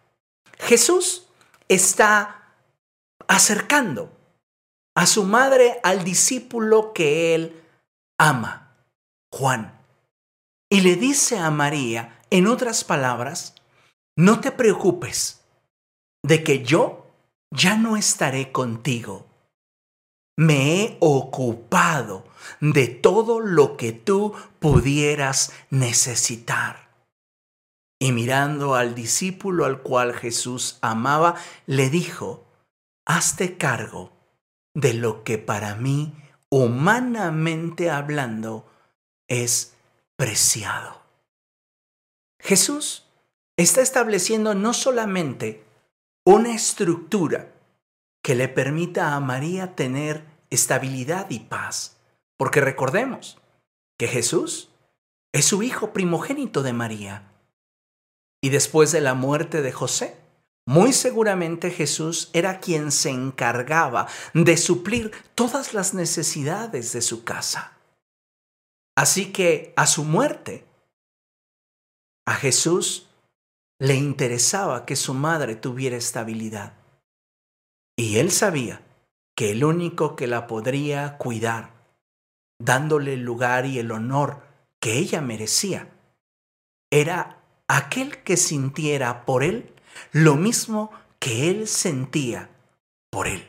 Jesús 0.58 1.28
está 1.68 2.54
acercando 3.28 4.12
a 4.96 5.06
su 5.06 5.24
madre 5.24 5.80
al 5.84 6.04
discípulo 6.04 6.94
que 6.94 7.36
él 7.36 7.62
ama, 8.18 8.61
Juan. 9.32 9.80
Y 10.70 10.82
le 10.82 10.96
dice 10.96 11.38
a 11.40 11.52
María, 11.52 12.20
en 12.30 12.48
otras 12.48 12.84
palabras, 12.84 13.56
no 14.16 14.40
te 14.40 14.52
preocupes 14.52 15.42
de 16.24 16.44
que 16.44 16.64
yo 16.64 17.08
ya 17.52 17.78
no 17.78 17.98
estaré 17.98 18.52
contigo. 18.52 19.26
Me 20.38 20.82
he 20.82 20.98
ocupado 21.02 22.26
de 22.60 22.88
todo 22.88 23.40
lo 23.40 23.78
que 23.78 23.92
tú 23.92 24.34
pudieras 24.60 25.54
necesitar. 25.70 26.90
Y 28.00 28.14
mirando 28.14 28.76
al 28.76 28.96
discípulo 28.96 29.66
al 29.66 29.82
cual 29.82 30.14
Jesús 30.14 30.80
amaba, 30.82 31.36
le 31.68 31.90
dijo, 31.90 32.46
hazte 33.06 33.58
cargo 33.58 34.12
de 34.74 34.94
lo 34.94 35.24
que 35.24 35.38
para 35.38 35.76
mí, 35.76 36.16
humanamente 36.50 37.92
hablando, 37.92 38.71
es 39.32 39.78
preciado. 40.18 41.02
Jesús 42.38 43.06
está 43.56 43.80
estableciendo 43.80 44.56
no 44.56 44.74
solamente 44.74 45.64
una 46.26 46.54
estructura 46.54 47.54
que 48.22 48.36
le 48.36 48.50
permita 48.50 49.16
a 49.16 49.20
María 49.22 49.74
tener 49.74 50.26
estabilidad 50.50 51.30
y 51.30 51.40
paz, 51.40 51.98
porque 52.38 52.60
recordemos 52.60 53.40
que 53.98 54.10
Jesús 54.10 54.70
es 55.32 55.46
su 55.46 55.64
hijo 55.64 55.94
primogénito 55.94 56.62
de 56.62 56.74
María. 56.74 57.32
Y 58.44 58.50
después 58.50 58.92
de 58.92 59.00
la 59.00 59.14
muerte 59.14 59.62
de 59.62 59.72
José, 59.72 60.18
muy 60.68 60.92
seguramente 60.92 61.72
Jesús 61.72 62.32
era 62.34 62.60
quien 62.60 62.92
se 62.92 63.12
encargaba 63.12 64.08
de 64.34 64.58
suplir 64.58 65.12
todas 65.36 65.74
las 65.74 65.94
necesidades 65.94 66.92
de 66.92 67.02
su 67.02 67.24
casa. 67.24 67.78
Así 69.02 69.32
que 69.32 69.74
a 69.78 69.88
su 69.88 70.04
muerte, 70.04 70.64
a 72.28 72.36
Jesús 72.36 73.10
le 73.80 73.96
interesaba 73.96 74.86
que 74.86 74.96
su 74.96 75.16
madre 75.16 75.56
tuviera 75.56 75.98
estabilidad. 75.98 76.74
Y 77.98 78.20
él 78.20 78.30
sabía 78.30 78.84
que 79.36 79.54
el 79.54 79.64
único 79.64 80.16
que 80.16 80.28
la 80.28 80.46
podría 80.46 81.18
cuidar, 81.18 81.72
dándole 82.60 83.16
el 83.16 83.24
lugar 83.24 83.66
y 83.66 83.80
el 83.80 83.92
honor 83.92 84.44
que 84.80 85.00
ella 85.00 85.20
merecía, 85.20 85.90
era 86.92 87.42
aquel 87.68 88.22
que 88.22 88.38
sintiera 88.38 89.26
por 89.26 89.44
él 89.44 89.74
lo 90.12 90.36
mismo 90.36 90.92
que 91.18 91.50
él 91.50 91.68
sentía 91.68 92.52
por 93.10 93.28
él. 93.28 93.48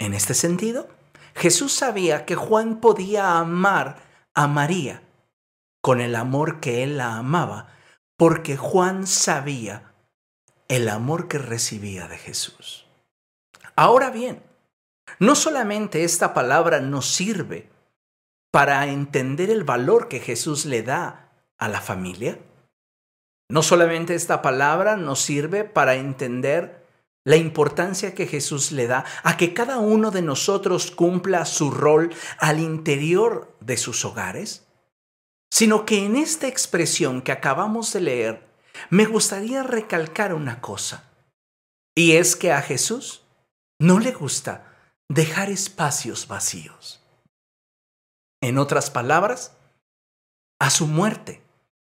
En 0.00 0.12
este 0.12 0.34
sentido, 0.34 0.88
Jesús 1.36 1.72
sabía 1.72 2.26
que 2.26 2.34
Juan 2.34 2.80
podía 2.80 3.38
amar 3.38 4.05
a 4.36 4.46
María 4.46 5.02
con 5.80 6.00
el 6.00 6.14
amor 6.14 6.60
que 6.60 6.82
él 6.82 6.98
la 6.98 7.16
amaba, 7.16 7.68
porque 8.16 8.56
Juan 8.56 9.06
sabía 9.06 9.94
el 10.68 10.88
amor 10.88 11.26
que 11.26 11.38
recibía 11.38 12.06
de 12.06 12.18
Jesús. 12.18 12.86
Ahora 13.76 14.10
bien, 14.10 14.42
no 15.18 15.34
solamente 15.34 16.04
esta 16.04 16.34
palabra 16.34 16.80
nos 16.80 17.06
sirve 17.06 17.70
para 18.50 18.86
entender 18.86 19.50
el 19.50 19.64
valor 19.64 20.08
que 20.08 20.20
Jesús 20.20 20.66
le 20.66 20.82
da 20.82 21.30
a 21.56 21.68
la 21.68 21.80
familia, 21.80 22.38
no 23.48 23.62
solamente 23.62 24.14
esta 24.14 24.42
palabra 24.42 24.96
nos 24.96 25.20
sirve 25.20 25.64
para 25.64 25.94
entender 25.94 26.75
la 27.26 27.36
importancia 27.36 28.14
que 28.14 28.28
Jesús 28.28 28.70
le 28.70 28.86
da 28.86 29.04
a 29.24 29.36
que 29.36 29.52
cada 29.52 29.78
uno 29.78 30.12
de 30.12 30.22
nosotros 30.22 30.92
cumpla 30.92 31.44
su 31.44 31.72
rol 31.72 32.14
al 32.38 32.60
interior 32.60 33.52
de 33.60 33.76
sus 33.76 34.04
hogares, 34.04 34.64
sino 35.50 35.84
que 35.84 36.04
en 36.04 36.14
esta 36.14 36.46
expresión 36.46 37.22
que 37.22 37.32
acabamos 37.32 37.92
de 37.92 38.00
leer, 38.00 38.46
me 38.90 39.06
gustaría 39.06 39.64
recalcar 39.64 40.34
una 40.34 40.60
cosa. 40.60 41.10
Y 41.96 42.12
es 42.12 42.36
que 42.36 42.52
a 42.52 42.62
Jesús 42.62 43.22
no 43.80 43.98
le 43.98 44.12
gusta 44.12 44.76
dejar 45.08 45.50
espacios 45.50 46.28
vacíos. 46.28 47.02
En 48.40 48.56
otras 48.56 48.88
palabras, 48.88 49.56
a 50.60 50.70
su 50.70 50.86
muerte 50.86 51.42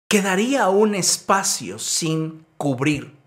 quedaría 0.09 0.71
un 0.71 0.95
espacio 0.95 1.79
sin 1.79 2.47
cubrir. 2.57 3.18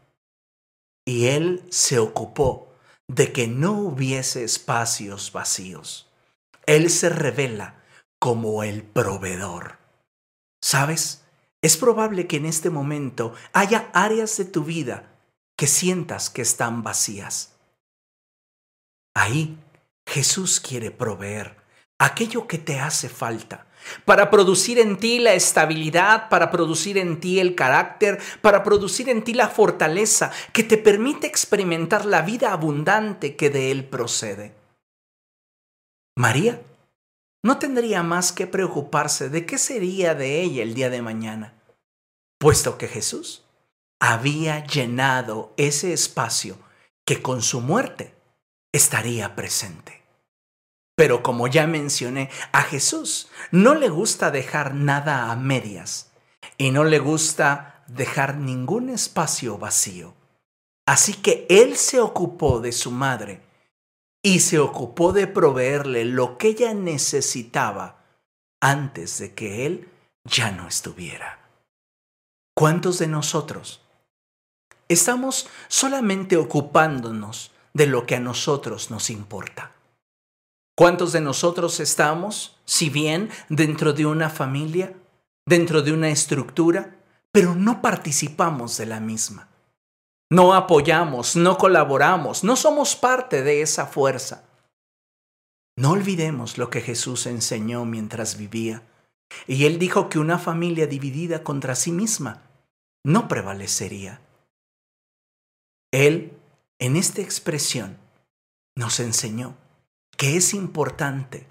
Y 1.05 1.27
él 1.27 1.65
se 1.69 1.99
ocupó 1.99 2.73
de 3.07 3.33
que 3.33 3.47
no 3.47 3.73
hubiese 3.73 4.43
espacios 4.43 5.31
vacíos. 5.31 6.09
Él 6.65 6.89
se 6.89 7.09
revela 7.09 7.83
como 8.19 8.63
el 8.63 8.83
proveedor. 8.83 9.79
¿Sabes? 10.63 11.23
Es 11.61 11.77
probable 11.77 12.27
que 12.27 12.37
en 12.37 12.45
este 12.45 12.69
momento 12.69 13.33
haya 13.53 13.89
áreas 13.93 14.37
de 14.37 14.45
tu 14.45 14.63
vida 14.63 15.11
que 15.57 15.67
sientas 15.67 16.29
que 16.29 16.41
están 16.41 16.83
vacías. 16.83 17.55
Ahí 19.15 19.57
Jesús 20.07 20.59
quiere 20.59 20.91
proveer 20.91 21.57
aquello 21.99 22.47
que 22.47 22.57
te 22.57 22.79
hace 22.79 23.09
falta 23.09 23.67
para 24.05 24.29
producir 24.29 24.79
en 24.79 24.97
ti 24.97 25.19
la 25.19 25.33
estabilidad, 25.33 26.29
para 26.29 26.51
producir 26.51 26.97
en 26.97 27.19
ti 27.19 27.39
el 27.39 27.55
carácter, 27.55 28.19
para 28.41 28.63
producir 28.63 29.09
en 29.09 29.23
ti 29.23 29.33
la 29.33 29.49
fortaleza 29.49 30.31
que 30.53 30.63
te 30.63 30.77
permite 30.77 31.27
experimentar 31.27 32.05
la 32.05 32.21
vida 32.21 32.51
abundante 32.51 33.35
que 33.35 33.49
de 33.49 33.71
Él 33.71 33.85
procede. 33.85 34.55
María 36.15 36.61
no 37.43 37.57
tendría 37.57 38.03
más 38.03 38.31
que 38.31 38.47
preocuparse 38.47 39.29
de 39.29 39.45
qué 39.45 39.57
sería 39.57 40.13
de 40.13 40.41
ella 40.41 40.61
el 40.63 40.73
día 40.73 40.89
de 40.89 41.01
mañana, 41.01 41.53
puesto 42.39 42.77
que 42.77 42.87
Jesús 42.87 43.43
había 43.99 44.65
llenado 44.65 45.53
ese 45.57 45.93
espacio 45.93 46.57
que 47.05 47.21
con 47.21 47.41
su 47.41 47.61
muerte 47.61 48.15
estaría 48.71 49.35
presente. 49.35 50.00
Pero 51.01 51.23
como 51.23 51.47
ya 51.47 51.65
mencioné, 51.65 52.29
a 52.51 52.61
Jesús 52.61 53.27
no 53.49 53.73
le 53.73 53.89
gusta 53.89 54.29
dejar 54.29 54.75
nada 54.75 55.31
a 55.31 55.35
medias 55.35 56.11
y 56.59 56.69
no 56.69 56.83
le 56.83 56.99
gusta 56.99 57.83
dejar 57.87 58.37
ningún 58.37 58.91
espacio 58.91 59.57
vacío. 59.57 60.13
Así 60.85 61.15
que 61.15 61.47
Él 61.49 61.75
se 61.75 61.99
ocupó 61.99 62.59
de 62.59 62.71
su 62.71 62.91
madre 62.91 63.41
y 64.21 64.41
se 64.41 64.59
ocupó 64.59 65.11
de 65.11 65.25
proveerle 65.25 66.05
lo 66.05 66.37
que 66.37 66.49
ella 66.49 66.75
necesitaba 66.75 68.05
antes 68.59 69.17
de 69.17 69.33
que 69.33 69.65
él 69.65 69.89
ya 70.23 70.51
no 70.51 70.67
estuviera. 70.67 71.39
¿Cuántos 72.53 72.99
de 72.99 73.07
nosotros 73.07 73.81
estamos 74.87 75.49
solamente 75.67 76.37
ocupándonos 76.37 77.49
de 77.73 77.87
lo 77.87 78.05
que 78.05 78.17
a 78.17 78.19
nosotros 78.19 78.91
nos 78.91 79.09
importa? 79.09 79.71
¿Cuántos 80.81 81.11
de 81.11 81.21
nosotros 81.21 81.79
estamos, 81.79 82.57
si 82.65 82.89
bien 82.89 83.29
dentro 83.49 83.93
de 83.93 84.07
una 84.07 84.31
familia, 84.31 84.97
dentro 85.45 85.83
de 85.83 85.93
una 85.93 86.09
estructura, 86.09 86.97
pero 87.31 87.53
no 87.53 87.83
participamos 87.83 88.77
de 88.77 88.87
la 88.87 88.99
misma? 88.99 89.47
No 90.31 90.55
apoyamos, 90.55 91.35
no 91.35 91.59
colaboramos, 91.59 92.43
no 92.43 92.55
somos 92.55 92.95
parte 92.95 93.43
de 93.43 93.61
esa 93.61 93.85
fuerza. 93.85 94.49
No 95.77 95.91
olvidemos 95.91 96.57
lo 96.57 96.71
que 96.71 96.81
Jesús 96.81 97.27
enseñó 97.27 97.85
mientras 97.85 98.35
vivía. 98.35 98.81
Y 99.45 99.65
él 99.65 99.77
dijo 99.77 100.09
que 100.09 100.17
una 100.17 100.39
familia 100.39 100.87
dividida 100.87 101.43
contra 101.43 101.75
sí 101.75 101.91
misma 101.91 102.41
no 103.03 103.27
prevalecería. 103.27 104.19
Él, 105.91 106.39
en 106.79 106.95
esta 106.95 107.21
expresión, 107.21 107.99
nos 108.75 108.99
enseñó 108.99 109.55
que 110.21 110.37
es 110.37 110.53
importante 110.53 111.47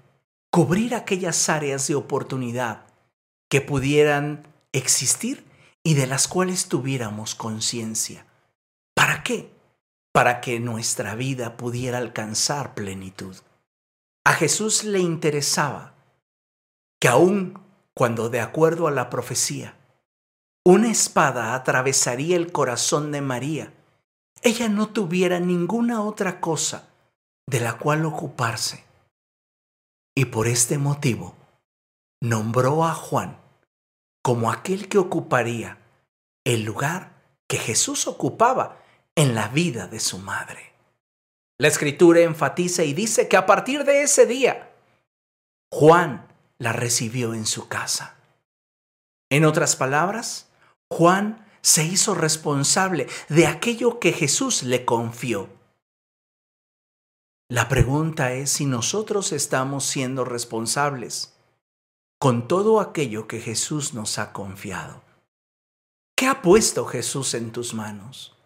cubrir 0.49 0.95
aquellas 0.95 1.49
áreas 1.49 1.89
de 1.89 1.95
oportunidad 1.95 2.85
que 3.49 3.59
pudieran 3.59 4.47
existir 4.71 5.43
y 5.83 5.95
de 5.95 6.07
las 6.07 6.29
cuales 6.29 6.69
tuviéramos 6.69 7.35
conciencia. 7.35 8.25
¿Para 8.93 9.23
qué? 9.23 9.51
Para 10.13 10.39
que 10.39 10.61
nuestra 10.61 11.15
vida 11.15 11.57
pudiera 11.57 11.97
alcanzar 11.97 12.73
plenitud. 12.73 13.35
A 14.23 14.31
Jesús 14.35 14.85
le 14.85 14.99
interesaba 14.99 15.93
que 17.01 17.09
aun 17.09 17.61
cuando 17.93 18.29
de 18.29 18.39
acuerdo 18.39 18.87
a 18.87 18.91
la 18.91 19.09
profecía, 19.09 19.75
una 20.63 20.89
espada 20.89 21.55
atravesaría 21.55 22.37
el 22.37 22.53
corazón 22.53 23.11
de 23.11 23.19
María, 23.19 23.73
ella 24.43 24.69
no 24.69 24.87
tuviera 24.87 25.41
ninguna 25.41 26.01
otra 26.01 26.39
cosa 26.39 26.87
de 27.51 27.59
la 27.59 27.77
cual 27.77 28.05
ocuparse. 28.05 28.85
Y 30.15 30.25
por 30.25 30.47
este 30.47 30.77
motivo 30.77 31.35
nombró 32.21 32.85
a 32.85 32.93
Juan 32.93 33.41
como 34.23 34.51
aquel 34.51 34.87
que 34.87 34.97
ocuparía 34.97 35.77
el 36.45 36.63
lugar 36.63 37.11
que 37.49 37.57
Jesús 37.57 38.07
ocupaba 38.07 38.81
en 39.15 39.35
la 39.35 39.49
vida 39.49 39.87
de 39.87 39.99
su 39.99 40.17
madre. 40.17 40.71
La 41.59 41.67
escritura 41.67 42.21
enfatiza 42.21 42.85
y 42.85 42.93
dice 42.93 43.27
que 43.27 43.35
a 43.35 43.45
partir 43.45 43.83
de 43.83 44.03
ese 44.03 44.25
día, 44.25 44.73
Juan 45.69 46.29
la 46.57 46.71
recibió 46.71 47.33
en 47.33 47.45
su 47.45 47.67
casa. 47.67 48.15
En 49.29 49.43
otras 49.43 49.75
palabras, 49.75 50.47
Juan 50.89 51.45
se 51.61 51.83
hizo 51.83 52.15
responsable 52.15 53.07
de 53.27 53.45
aquello 53.45 53.99
que 53.99 54.13
Jesús 54.13 54.63
le 54.63 54.85
confió. 54.85 55.60
La 57.51 57.67
pregunta 57.67 58.31
es 58.31 58.49
si 58.49 58.65
nosotros 58.65 59.33
estamos 59.33 59.83
siendo 59.83 60.23
responsables 60.23 61.35
con 62.17 62.47
todo 62.47 62.79
aquello 62.79 63.27
que 63.27 63.41
Jesús 63.41 63.93
nos 63.93 64.19
ha 64.19 64.31
confiado. 64.31 65.01
¿Qué 66.15 66.27
ha 66.27 66.41
puesto 66.41 66.85
Jesús 66.85 67.33
en 67.33 67.51
tus 67.51 67.73
manos? 67.73 68.37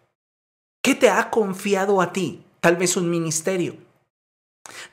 ¿Qué 0.84 0.96
te 0.96 1.12
ha 1.12 1.30
confiado 1.30 2.02
a 2.02 2.14
ti? 2.14 2.44
Tal 2.60 2.78
vez 2.78 2.98
un 2.98 3.12
ministerio, 3.12 3.78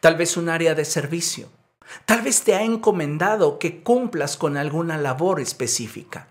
tal 0.01 0.16
vez 0.16 0.37
un 0.37 0.51
área 0.51 0.75
de 0.75 0.85
servicio, 0.85 1.48
tal 2.05 2.20
vez 2.20 2.42
te 2.42 2.55
ha 2.55 2.64
encomendado 2.64 3.59
que 3.59 3.83
cumplas 3.83 4.37
con 4.37 4.59
alguna 4.59 4.98
labor 4.98 5.40
específica. 5.40 6.29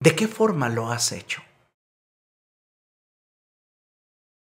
¿De 0.00 0.16
qué 0.16 0.26
forma 0.28 0.70
lo 0.70 0.90
has 0.90 1.12
hecho? 1.12 1.42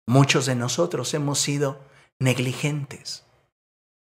Muchos 0.07 0.45
de 0.45 0.55
nosotros 0.55 1.15
hemos 1.15 1.39
sido 1.39 1.89
negligentes, 2.21 3.25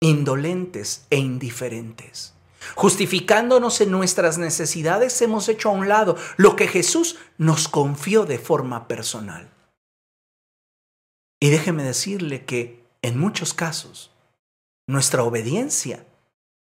indolentes 0.00 1.06
e 1.08 1.16
indiferentes. 1.16 2.34
Justificándonos 2.74 3.80
en 3.80 3.90
nuestras 3.90 4.36
necesidades, 4.36 5.22
hemos 5.22 5.48
hecho 5.48 5.70
a 5.70 5.72
un 5.72 5.88
lado 5.88 6.16
lo 6.36 6.56
que 6.56 6.68
Jesús 6.68 7.16
nos 7.38 7.68
confió 7.68 8.26
de 8.26 8.38
forma 8.38 8.86
personal. 8.86 9.50
Y 11.40 11.48
déjeme 11.48 11.82
decirle 11.82 12.44
que 12.44 12.84
en 13.00 13.18
muchos 13.18 13.54
casos 13.54 14.12
nuestra 14.86 15.22
obediencia 15.22 16.06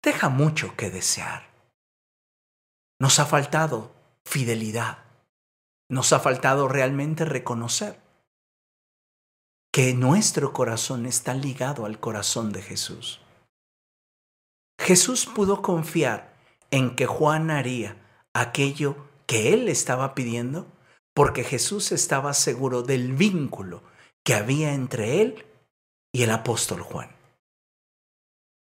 deja 0.02 0.30
mucho 0.30 0.78
que 0.78 0.89
desear. 0.89 1.50
Nos 3.00 3.19
ha 3.19 3.26
faltado 3.26 3.93
fidelidad. 4.24 5.00
Nos 5.89 6.13
ha 6.13 6.19
faltado 6.22 6.69
realmente 6.69 7.26
reconocer 7.26 8.03
que 9.73 9.95
nuestro 9.95 10.53
corazón 10.53 11.07
está 11.07 11.33
ligado 11.33 11.88
al 11.88 11.99
corazón 11.99 12.53
de 12.53 12.62
Jesús. 12.62 13.21
Jesús 14.79 15.25
pudo 15.25 15.63
confiar 15.63 16.38
en 16.69 16.95
que 16.95 17.07
Juan 17.07 17.49
haría 17.49 17.97
aquello 18.36 18.95
que 19.25 19.51
él 19.51 19.67
estaba 19.67 20.13
pidiendo 20.13 20.67
porque 21.15 21.43
Jesús 21.43 21.91
estaba 21.91 22.36
seguro 22.36 22.83
del 22.83 23.13
vínculo 23.13 23.81
que 24.23 24.36
había 24.36 24.75
entre 24.75 25.21
él 25.21 25.45
y 26.13 26.21
el 26.21 26.29
apóstol 26.29 26.81
Juan. 26.81 27.09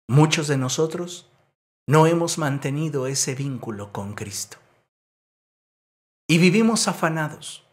Muchos 0.08 0.48
de 0.48 0.58
nosotros 0.58 1.32
no 1.88 2.06
hemos 2.06 2.38
mantenido 2.38 3.08
ese 3.08 3.34
vínculo 3.34 3.92
con 3.92 4.14
Cristo. 4.14 4.58
Y 6.30 6.38
vivimos 6.38 6.88
afanados, 6.88 7.66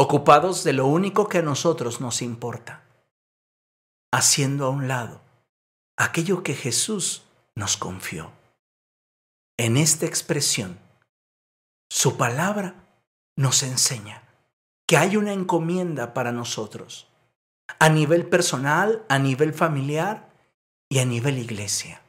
ocupados 0.00 0.62
de 0.62 0.72
lo 0.72 0.86
único 0.86 1.28
que 1.28 1.38
a 1.38 1.42
nosotros 1.42 2.00
nos 2.00 2.22
importa, 2.22 2.84
haciendo 4.12 4.66
a 4.66 4.70
un 4.70 4.86
lado 4.86 5.20
aquello 5.96 6.44
que 6.44 6.54
Jesús 6.54 7.24
nos 7.56 7.76
confió. 7.76 8.30
En 9.58 9.76
esta 9.76 10.06
expresión, 10.06 10.78
su 11.90 12.16
palabra 12.16 12.76
nos 13.34 13.64
enseña 13.64 14.22
que 14.86 14.96
hay 14.96 15.16
una 15.16 15.32
encomienda 15.32 16.14
para 16.14 16.30
nosotros, 16.30 17.08
a 17.80 17.88
nivel 17.88 18.28
personal, 18.28 19.04
a 19.08 19.18
nivel 19.18 19.52
familiar 19.52 20.30
y 20.88 21.00
a 21.00 21.06
nivel 21.06 21.38
iglesia. 21.38 22.02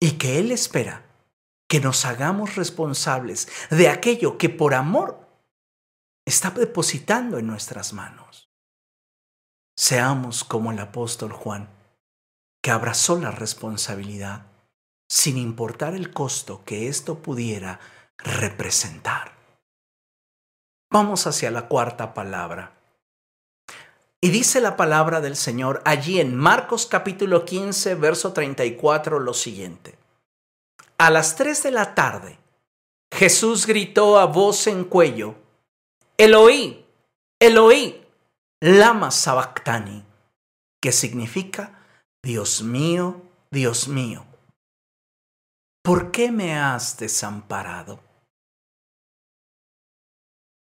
Y 0.00 0.18
que 0.18 0.40
Él 0.40 0.50
espera 0.50 1.04
que 1.68 1.78
nos 1.78 2.04
hagamos 2.04 2.56
responsables 2.56 3.46
de 3.70 3.88
aquello 3.88 4.36
que 4.36 4.48
por 4.48 4.74
amor 4.74 5.27
está 6.28 6.50
depositando 6.50 7.38
en 7.38 7.46
nuestras 7.46 7.92
manos. 7.92 8.50
seamos 9.76 10.44
como 10.44 10.72
el 10.72 10.78
apóstol 10.80 11.32
Juan, 11.32 11.68
que 12.62 12.70
abrazó 12.70 13.18
la 13.18 13.30
responsabilidad 13.30 14.46
sin 15.08 15.38
importar 15.38 15.94
el 15.94 16.12
costo 16.12 16.64
que 16.64 16.88
esto 16.88 17.22
pudiera 17.22 17.78
representar. 18.18 19.32
Vamos 20.90 21.26
hacia 21.26 21.50
la 21.50 21.68
cuarta 21.68 22.12
palabra. 22.12 22.72
Y 24.20 24.30
dice 24.30 24.60
la 24.60 24.76
palabra 24.76 25.20
del 25.20 25.36
Señor 25.36 25.80
allí 25.84 26.20
en 26.20 26.34
Marcos 26.34 26.86
capítulo 26.86 27.44
15, 27.44 27.94
verso 27.94 28.32
34 28.32 29.20
lo 29.20 29.32
siguiente. 29.32 29.96
A 30.98 31.10
las 31.10 31.36
3 31.36 31.62
de 31.62 31.70
la 31.70 31.94
tarde, 31.94 32.38
Jesús 33.12 33.66
gritó 33.66 34.18
a 34.18 34.26
voz 34.26 34.66
en 34.66 34.84
cuello, 34.84 35.36
Eloí, 36.20 36.84
Eloí, 37.40 38.04
lama 38.60 39.12
sabactani, 39.12 40.04
que 40.82 40.90
significa, 40.90 41.86
Dios 42.24 42.60
mío, 42.62 43.22
Dios 43.52 43.86
mío, 43.86 44.26
¿por 45.84 46.10
qué 46.10 46.32
me 46.32 46.58
has 46.58 46.96
desamparado? 46.98 48.00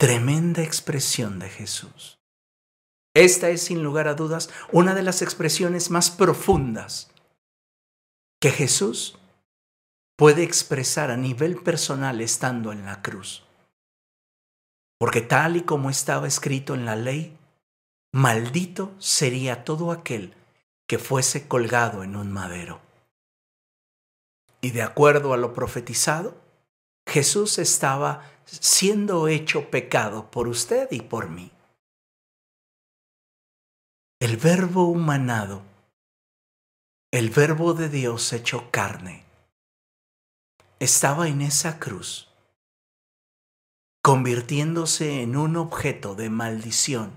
Tremenda 0.01 0.63
expresión 0.63 1.39
de 1.39 1.51
Jesús. 1.51 2.19
Esta 3.15 3.51
es 3.51 3.63
sin 3.63 3.83
lugar 3.83 4.09
a 4.09 4.15
dudas 4.15 4.49
una 4.73 4.95
de 4.95 5.03
las 5.03 5.21
expresiones 5.21 5.91
más 5.91 6.11
profundas 6.11 7.11
que 8.41 8.51
Jesús 8.51 9.19
puede 10.17 10.45
expresar 10.45 11.11
a 11.11 11.19
nivel 11.19 11.57
personal 11.63 12.23
estando 12.23 12.73
en 12.73 12.87
la 12.87 13.03
cruz. 13.03 13.45
Porque 15.03 15.21
tal 15.21 15.57
y 15.57 15.63
como 15.63 15.91
estaba 15.91 16.29
escrito 16.29 16.75
en 16.75 16.85
la 16.85 16.95
ley, 16.95 17.37
maldito 18.13 18.95
sería 19.01 19.65
todo 19.65 19.91
aquel 19.91 20.33
que 20.87 21.01
fuese 21.01 21.49
colgado 21.49 22.05
en 22.05 22.15
un 22.15 22.31
madero. 22.31 22.81
Y 24.61 24.71
de 24.71 24.83
acuerdo 24.83 25.33
a 25.33 25.37
lo 25.37 25.55
profetizado, 25.55 26.41
Jesús 27.05 27.59
estaba 27.59 28.31
siendo 28.45 29.27
hecho 29.27 29.73
pecado 29.73 30.31
por 30.31 30.47
usted 30.47 30.87
y 30.93 31.01
por 31.01 31.31
mí. 31.31 31.51
El 34.21 34.37
verbo 34.37 34.85
humanado, 34.85 35.63
el 37.11 37.31
verbo 37.31 37.75
de 37.75 37.89
Dios 37.89 38.33
hecho 38.33 38.71
carne, 38.71 39.25
estaba 40.79 41.27
en 41.27 41.41
esa 41.41 41.81
cruz, 41.81 42.32
convirtiéndose 44.03 45.23
en 45.23 45.37
un 45.37 45.57
objeto 45.57 46.17
de 46.17 46.29
maldición, 46.29 47.13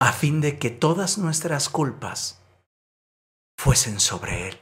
a 0.00 0.12
fin 0.12 0.40
de 0.40 0.58
que 0.58 0.70
todas 0.70 1.18
nuestras 1.18 1.68
culpas 1.68 2.40
fuesen 3.58 3.98
sobre 3.98 4.48
Él. 4.48 4.60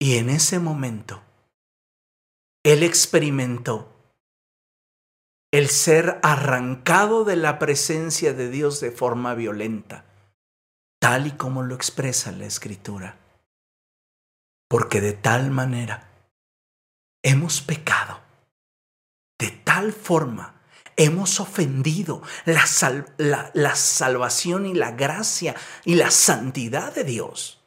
Y 0.00 0.16
en 0.16 0.30
ese 0.30 0.58
momento, 0.58 1.22
Él 2.64 2.82
experimentó 2.82 3.92
el 5.52 5.68
ser 5.68 6.18
arrancado 6.22 7.24
de 7.24 7.36
la 7.36 7.58
presencia 7.58 8.32
de 8.32 8.48
Dios 8.48 8.80
de 8.80 8.90
forma 8.90 9.34
violenta, 9.34 10.06
tal 10.98 11.26
y 11.26 11.32
como 11.32 11.62
lo 11.62 11.74
expresa 11.74 12.32
la 12.32 12.46
Escritura. 12.46 13.18
Porque 14.68 15.02
de 15.02 15.12
tal 15.12 15.50
manera 15.50 16.08
hemos 17.22 17.60
pecado, 17.60 18.29
de 19.40 19.50
tal 19.50 19.92
forma 19.92 20.62
hemos 20.96 21.40
ofendido 21.40 22.22
la, 22.44 22.66
la 23.54 23.74
salvación 23.74 24.66
y 24.66 24.74
la 24.74 24.92
gracia 24.92 25.56
y 25.84 25.94
la 25.94 26.10
santidad 26.10 26.94
de 26.94 27.04
Dios, 27.04 27.60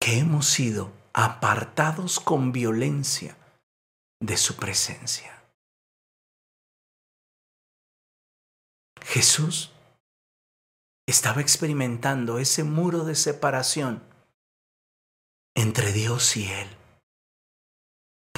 que 0.00 0.18
hemos 0.18 0.46
sido 0.46 0.92
apartados 1.12 2.18
con 2.18 2.52
violencia 2.52 3.36
de 4.20 4.36
su 4.36 4.56
presencia. 4.56 5.42
Jesús 9.02 9.72
estaba 11.06 11.40
experimentando 11.40 12.38
ese 12.38 12.64
muro 12.64 13.04
de 13.04 13.14
separación 13.14 14.02
entre 15.54 15.92
Dios 15.92 16.36
y 16.36 16.50
Él, 16.50 16.68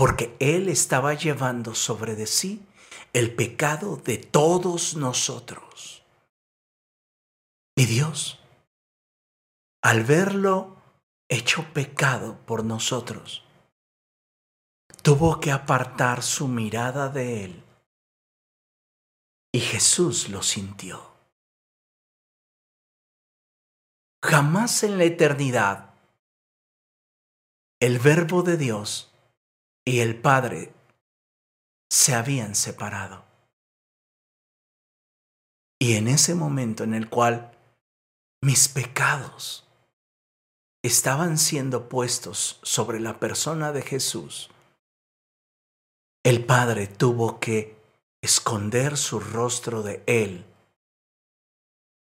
porque 0.01 0.35
Él 0.41 0.71
estaba 0.71 1.13
llevando 1.13 1.75
sobre 1.75 2.15
de 2.17 2.27
sí 2.27 2.67
el 3.13 3.35
pecado 3.35 3.97
de 3.97 4.17
todos 4.17 4.97
nosotros. 4.97 6.03
Y 7.77 7.85
Dios, 7.85 8.39
al 9.83 10.05
verlo 10.05 10.79
hecho 11.29 11.71
pecado 11.75 12.39
por 12.47 12.65
nosotros, 12.65 13.45
tuvo 15.03 15.39
que 15.39 15.53
apartar 15.53 16.23
su 16.23 16.49
mirada 16.49 17.11
de 17.11 17.45
Él 17.45 17.65
y 19.53 19.61
Jesús 19.61 20.31
lo 20.31 20.43
sintió. 20.43 21.13
Jamás 24.25 24.83
en 24.83 24.97
la 24.97 25.05
eternidad 25.05 25.93
el 27.81 27.99
verbo 27.99 28.43
de 28.43 28.57
Dios 28.57 29.10
y 29.85 30.01
el 30.01 30.21
Padre 30.21 30.73
se 31.91 32.15
habían 32.15 32.55
separado. 32.55 33.25
Y 35.79 35.95
en 35.95 36.09
ese 36.09 36.35
momento 36.35 36.85
en 36.85 36.95
el 36.95 37.09
cual 37.09 37.57
mis 38.43 38.69
pecados 38.69 39.67
estaban 40.83 41.39
siendo 41.39 41.89
puestos 41.89 42.61
sobre 42.63 43.01
la 43.01 43.19
persona 43.19 43.73
de 43.73 43.83
Jesús, 43.83 44.51
el 46.23 46.45
Padre 46.45 46.87
tuvo 46.87 47.41
que 47.41 47.77
esconder 48.23 48.97
su 48.99 49.21
rostro 49.21 49.83
de 49.83 50.03
él. 50.07 50.45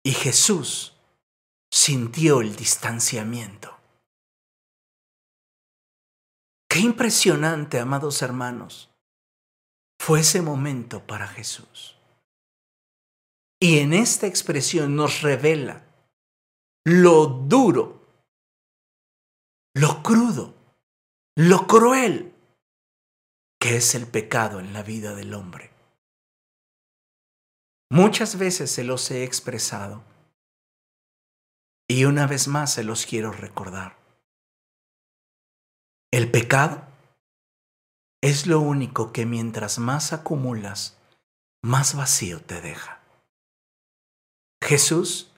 Y 0.04 0.12
Jesús 0.12 0.94
sintió 1.72 2.42
el 2.42 2.56
distanciamiento. 2.56 3.77
Qué 6.70 6.80
impresionante, 6.80 7.80
amados 7.80 8.22
hermanos, 8.22 8.90
fue 10.00 10.20
ese 10.20 10.42
momento 10.42 11.06
para 11.06 11.28
Jesús. 11.28 11.98
Y 13.60 13.80
en 13.80 13.94
esta 13.94 14.28
expresión 14.28 14.96
nos 14.96 15.22
revela 15.22 15.84
lo 16.86 17.26
duro, 17.26 18.02
lo 19.76 20.02
crudo, 20.04 20.54
lo 21.36 21.68
cruel 21.68 22.34
que 23.60 23.78
es 23.78 23.96
el 23.96 24.08
pecado 24.08 24.60
en 24.60 24.74
la 24.74 24.84
vida 24.84 25.16
del 25.16 25.34
hombre. 25.34 25.72
Muchas 27.90 28.38
veces 28.38 28.72
se 28.72 28.84
los 28.84 29.10
he 29.12 29.24
expresado 29.24 30.04
y 31.90 32.06
una 32.06 32.28
vez 32.28 32.48
más 32.48 32.74
se 32.74 32.84
los 32.84 33.06
quiero 33.06 33.32
recordar. 33.32 33.98
El 36.18 36.32
pecado 36.32 36.82
es 38.24 38.48
lo 38.48 38.60
único 38.60 39.14
que 39.14 39.28
mientras 39.28 39.78
más 39.78 40.14
acumulas, 40.14 40.98
más 41.64 41.96
vacío 41.96 42.42
te 42.42 42.60
deja. 42.60 43.04
Jesús 44.64 45.32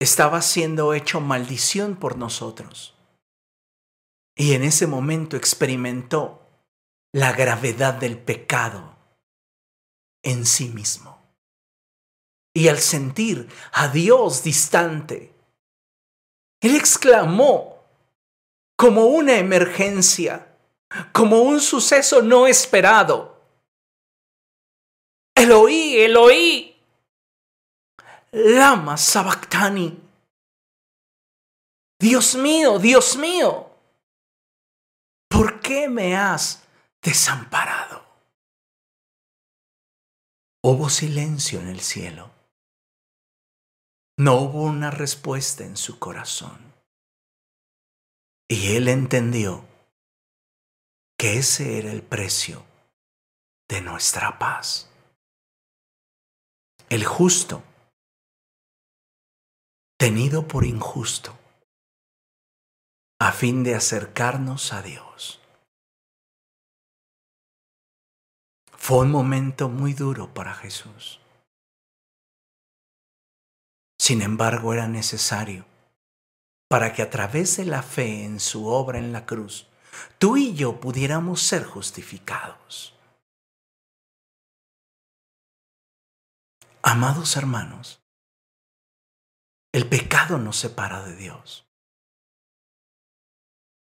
estaba 0.00 0.40
siendo 0.40 0.94
hecho 0.94 1.20
maldición 1.20 1.96
por 1.96 2.16
nosotros. 2.16 2.94
Y 4.34 4.54
en 4.54 4.62
ese 4.62 4.86
momento 4.86 5.36
experimentó 5.36 6.48
la 7.12 7.32
gravedad 7.32 7.92
del 7.92 8.16
pecado 8.16 8.96
en 10.22 10.46
sí 10.46 10.70
mismo 10.70 11.20
y 12.54 12.68
al 12.68 12.78
sentir 12.78 13.50
a 13.74 13.88
Dios 13.88 14.42
distante, 14.42 15.34
Él 16.62 16.74
exclamó 16.74 17.71
como 18.82 19.06
una 19.06 19.38
emergencia, 19.38 20.58
como 21.12 21.42
un 21.42 21.60
suceso 21.60 22.20
no 22.20 22.48
esperado. 22.48 23.40
Eloí, 25.36 25.98
Eloí, 25.98 26.76
lama 28.32 28.96
sabactani. 28.96 30.00
Dios 32.00 32.34
mío, 32.34 32.80
Dios 32.80 33.16
mío, 33.16 33.70
¿por 35.28 35.60
qué 35.60 35.88
me 35.88 36.16
has 36.16 36.64
desamparado? 37.00 38.04
Hubo 40.64 40.90
silencio 40.90 41.60
en 41.60 41.68
el 41.68 41.80
cielo. 41.80 42.32
No 44.18 44.40
hubo 44.40 44.64
una 44.64 44.90
respuesta 44.90 45.62
en 45.62 45.76
su 45.76 46.00
corazón. 46.00 46.71
Y 48.52 48.76
él 48.76 48.88
entendió 48.88 49.66
que 51.16 51.38
ese 51.38 51.78
era 51.78 51.90
el 51.90 52.02
precio 52.02 52.62
de 53.66 53.80
nuestra 53.80 54.38
paz. 54.38 54.90
el 56.90 57.06
justo, 57.06 57.62
tenido 59.98 60.46
por 60.46 60.66
injusto, 60.66 61.34
a 63.18 63.32
fin 63.32 63.64
de 63.64 63.74
acercarnos 63.74 64.74
a 64.74 64.82
Dios. 64.82 65.40
Fue 68.76 68.98
un 68.98 69.10
momento 69.10 69.70
muy 69.70 69.94
duro 69.94 70.34
para 70.34 70.52
Jesús. 70.52 71.22
Sin 73.98 74.20
embargo, 74.20 74.74
era 74.74 74.88
necesario 74.88 75.71
para 76.72 76.94
que 76.94 77.02
a 77.02 77.10
través 77.10 77.58
de 77.58 77.66
la 77.66 77.82
fe 77.82 78.24
en 78.24 78.40
su 78.40 78.66
obra 78.66 78.98
en 78.98 79.12
la 79.12 79.26
cruz, 79.26 79.68
tú 80.16 80.38
y 80.38 80.54
yo 80.54 80.80
pudiéramos 80.80 81.42
ser 81.42 81.64
justificados. 81.64 82.94
Amados 86.82 87.36
hermanos, 87.36 88.00
el 89.74 89.86
pecado 89.86 90.38
nos 90.38 90.56
separa 90.56 91.02
de 91.04 91.14
Dios. 91.14 91.66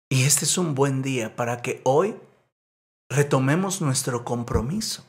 Y 0.09 0.23
este 0.23 0.45
es 0.45 0.57
un 0.57 0.73
buen 0.73 1.01
día 1.01 1.35
para 1.35 1.61
que 1.61 1.81
hoy 1.83 2.17
retomemos 3.09 3.81
nuestro 3.81 4.23
compromiso 4.23 5.05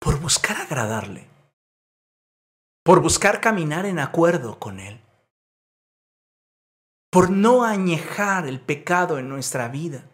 por 0.00 0.18
buscar 0.18 0.56
agradarle, 0.56 1.28
por 2.82 3.00
buscar 3.00 3.40
caminar 3.40 3.86
en 3.86 4.00
acuerdo 4.00 4.58
con 4.58 4.80
Él, 4.80 5.00
por 7.12 7.30
no 7.30 7.62
añejar 7.62 8.46
el 8.46 8.58
pecado 8.58 9.18
en 9.18 9.28
nuestra 9.28 9.68
vida, 9.68 10.08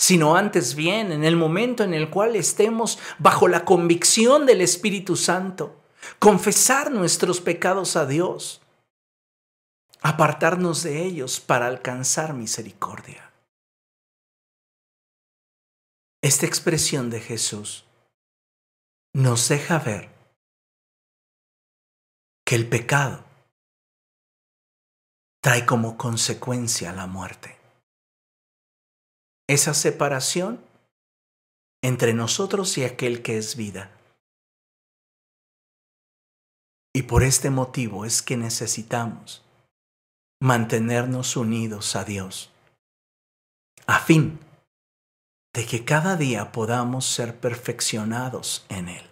sino 0.00 0.34
antes 0.34 0.74
bien 0.74 1.12
en 1.12 1.22
el 1.22 1.36
momento 1.36 1.84
en 1.84 1.94
el 1.94 2.10
cual 2.10 2.34
estemos 2.34 2.98
bajo 3.20 3.46
la 3.46 3.64
convicción 3.64 4.44
del 4.44 4.60
Espíritu 4.60 5.14
Santo, 5.14 5.80
confesar 6.18 6.90
nuestros 6.90 7.40
pecados 7.40 7.94
a 7.94 8.04
Dios, 8.04 8.62
apartarnos 10.02 10.82
de 10.82 11.04
ellos 11.04 11.38
para 11.38 11.68
alcanzar 11.68 12.34
misericordia. 12.34 13.32
Esta 16.20 16.46
expresión 16.46 17.10
de 17.10 17.20
Jesús 17.20 17.84
nos 19.14 19.48
deja 19.48 19.78
ver 19.78 20.10
que 22.44 22.56
el 22.56 22.68
pecado 22.68 23.27
trae 25.40 25.64
como 25.66 25.96
consecuencia 25.96 26.92
la 26.92 27.06
muerte. 27.06 27.56
Esa 29.48 29.74
separación 29.74 30.62
entre 31.82 32.12
nosotros 32.12 32.76
y 32.78 32.84
aquel 32.84 33.22
que 33.22 33.38
es 33.38 33.56
vida. 33.56 33.90
Y 36.94 37.02
por 37.02 37.22
este 37.22 37.50
motivo 37.50 38.04
es 38.04 38.22
que 38.22 38.36
necesitamos 38.36 39.44
mantenernos 40.40 41.36
unidos 41.36 41.94
a 41.96 42.04
Dios, 42.04 42.50
a 43.86 44.00
fin 44.00 44.40
de 45.54 45.66
que 45.66 45.84
cada 45.84 46.16
día 46.16 46.52
podamos 46.52 47.06
ser 47.06 47.38
perfeccionados 47.38 48.66
en 48.68 48.88
Él. 48.88 49.06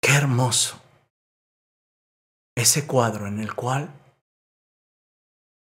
Qué 0.00 0.12
hermoso 0.12 0.81
ese 2.54 2.86
cuadro 2.86 3.26
en 3.26 3.40
el 3.40 3.54
cual 3.54 3.92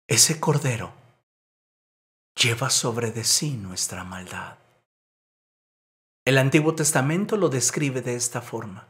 ese 0.08 0.40
cordero 0.40 0.94
lleva 2.36 2.70
sobre 2.70 3.12
de 3.12 3.24
sí 3.24 3.52
nuestra 3.52 4.04
maldad. 4.04 4.58
El 6.26 6.38
Antiguo 6.38 6.76
Testamento 6.76 7.38
lo 7.38 7.50
describe 7.50 8.02
de 8.02 8.16
esta 8.16 8.42
forma. 8.42 8.88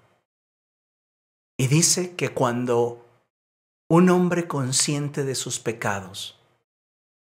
Y 1.58 1.68
dice 1.68 2.16
que 2.16 2.30
cuando 2.30 3.06
un 3.90 4.10
hombre 4.10 4.48
consciente 4.48 5.24
de 5.24 5.36
sus 5.36 5.60
pecados 5.60 6.40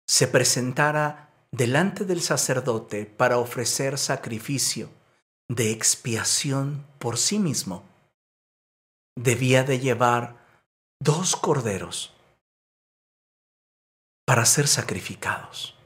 se 0.06 0.28
presentara 0.28 1.30
delante 1.50 2.04
del 2.04 2.20
sacerdote 2.20 3.06
para 3.06 3.38
ofrecer 3.38 3.98
sacrificio 3.98 4.90
de 5.48 5.70
expiación 5.70 6.86
por 6.98 7.18
sí 7.18 7.38
mismo, 7.38 7.84
debía 9.16 9.64
de 9.64 9.80
llevar 9.80 10.41
dos 11.02 11.34
corderos 11.34 12.14
para 14.24 14.44
ser 14.46 14.68
sacrificados. 14.68 15.76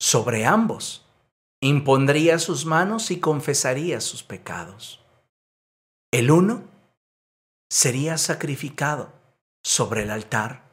Sobre 0.00 0.46
ambos 0.46 1.04
impondría 1.60 2.38
sus 2.38 2.64
manos 2.64 3.10
y 3.10 3.20
confesaría 3.20 4.00
sus 4.00 4.22
pecados. 4.22 5.04
El 6.10 6.30
uno 6.30 6.64
sería 7.70 8.16
sacrificado 8.16 9.12
sobre 9.62 10.04
el 10.04 10.10
altar 10.10 10.70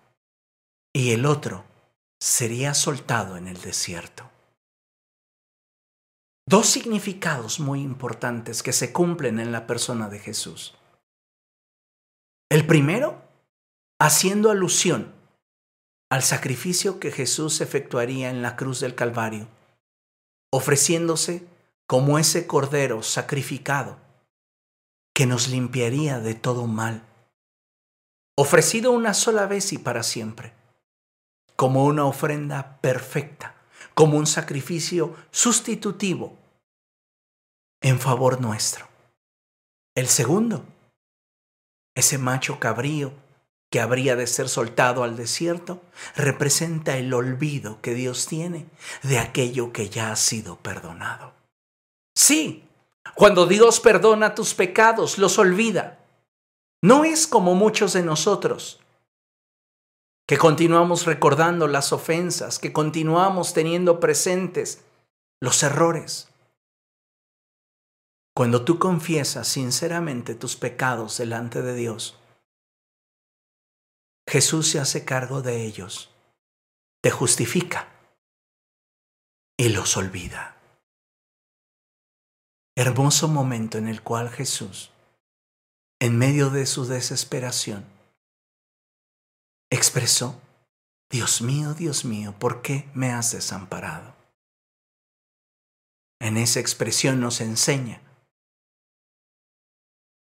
y 0.94 1.12
el 1.12 1.26
otro 1.26 1.66
sería 2.22 2.74
soltado 2.74 3.36
en 3.36 3.50
el 3.50 3.60
desierto. 3.60 4.30
Dos 6.48 6.68
significados 6.68 7.60
muy 7.60 7.82
importantes 7.82 8.64
que 8.64 8.72
se 8.72 8.94
cumplen 8.94 9.40
en 9.40 9.52
la 9.52 9.68
persona 9.68 10.08
de 10.08 10.20
Jesús. 10.20 10.78
El 12.54 12.68
primero, 12.68 13.20
haciendo 14.00 14.52
alusión 14.52 15.12
al 16.12 16.22
sacrificio 16.22 17.00
que 17.00 17.12
Jesús 17.12 17.62
efectuaría 17.62 18.30
en 18.30 18.44
la 18.44 18.56
cruz 18.56 18.80
del 18.80 18.94
Calvario, 18.94 19.48
ofreciéndose 20.52 21.48
como 21.88 22.20
ese 22.20 22.46
cordero 22.46 23.02
sacrificado 23.02 23.98
que 25.16 25.26
nos 25.26 25.48
limpiaría 25.48 26.20
de 26.20 26.36
todo 26.36 26.68
mal, 26.68 27.02
ofrecido 28.38 28.92
una 28.92 29.16
sola 29.16 29.48
vez 29.48 29.74
y 29.74 29.80
para 29.80 30.04
siempre 30.04 30.54
como 31.56 31.86
una 31.86 32.06
ofrenda 32.06 32.78
perfecta, 32.82 33.56
como 33.96 34.16
un 34.16 34.28
sacrificio 34.28 35.16
sustitutivo 35.32 36.38
en 37.82 38.00
favor 38.00 38.40
nuestro. 38.40 38.88
El 39.96 40.08
segundo, 40.08 40.64
ese 41.96 42.18
macho 42.18 42.60
cabrío 42.60 43.14
que 43.70 43.82
habría 43.82 44.16
de 44.16 44.28
ser 44.28 44.50
soltado 44.50 45.04
al 45.04 45.16
desierto, 45.16 45.82
representa 46.16 46.96
el 46.98 47.12
olvido 47.12 47.82
que 47.82 47.96
Dios 47.96 48.28
tiene 48.28 48.68
de 49.02 49.18
aquello 49.18 49.74
que 49.74 49.90
ya 49.90 50.12
ha 50.12 50.16
sido 50.16 50.58
perdonado. 50.58 51.34
Sí, 52.16 52.68
cuando 53.16 53.48
Dios 53.48 53.80
perdona 53.80 54.36
tus 54.36 54.54
pecados, 54.54 55.18
los 55.18 55.40
olvida. 55.40 56.00
No 56.84 57.04
es 57.04 57.26
como 57.26 57.56
muchos 57.56 57.94
de 57.94 58.04
nosotros, 58.04 58.80
que 60.28 60.38
continuamos 60.38 61.06
recordando 61.06 61.68
las 61.68 61.94
ofensas, 61.94 62.60
que 62.60 62.74
continuamos 62.74 63.54
teniendo 63.54 64.00
presentes 64.00 64.84
los 65.42 65.64
errores. 65.64 66.30
Cuando 68.36 68.66
tú 68.66 68.80
confiesas 68.80 69.48
sinceramente 69.48 70.34
tus 70.34 70.56
pecados 70.56 71.18
delante 71.20 71.62
de 71.62 71.76
Dios, 71.76 72.20
Jesús 74.28 74.70
se 74.70 74.80
hace 74.80 75.06
cargo 75.06 75.44
de 75.44 75.64
ellos, 75.64 76.10
te 77.02 77.12
justifica 77.12 77.90
y 79.56 79.70
los 79.70 79.98
olvida. 79.98 80.58
Hermoso 82.76 83.28
momento 83.28 83.78
en 83.78 83.88
el 83.88 84.02
cual 84.02 84.30
Jesús, 84.32 84.92
en 86.00 86.18
medio 86.18 86.50
de 86.50 86.66
su 86.66 86.86
desesperación, 86.86 87.86
expresó, 89.70 90.42
Dios 91.12 91.44
mío, 91.44 91.76
Dios 91.76 92.04
mío, 92.04 92.34
¿por 92.40 92.64
qué 92.64 92.90
me 92.96 93.12
has 93.12 93.32
desamparado? 93.32 94.16
En 96.20 96.38
esa 96.38 96.60
expresión 96.60 97.20
nos 97.20 97.40
enseña 97.40 98.02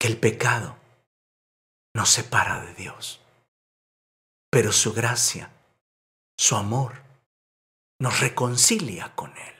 que 0.02 0.08
el 0.08 0.16
pecado 0.16 0.74
nos 1.94 2.08
separa 2.08 2.60
de 2.60 2.74
Dios, 2.74 3.20
pero 4.50 4.72
su 4.72 4.92
gracia, 4.92 5.52
su 6.36 6.56
amor, 6.56 6.94
nos 8.00 8.18
reconcilia 8.18 9.14
con 9.14 9.30
Él. 9.30 9.54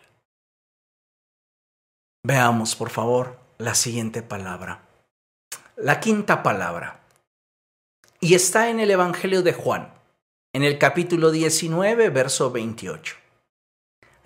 Veamos, 2.26 2.74
por 2.74 2.90
favor, 2.90 3.38
la 3.58 3.76
siguiente 3.76 4.20
palabra. 4.20 4.82
La 5.76 6.00
quinta 6.00 6.42
palabra 6.42 7.04
y 8.18 8.34
está 8.34 8.68
en 8.68 8.80
el 8.80 8.90
Evangelio 8.90 9.44
de 9.44 9.52
Juan, 9.52 9.94
en 10.52 10.64
el 10.64 10.76
capítulo 10.76 11.30
19, 11.30 12.10
verso 12.10 12.50
28. 12.50 13.14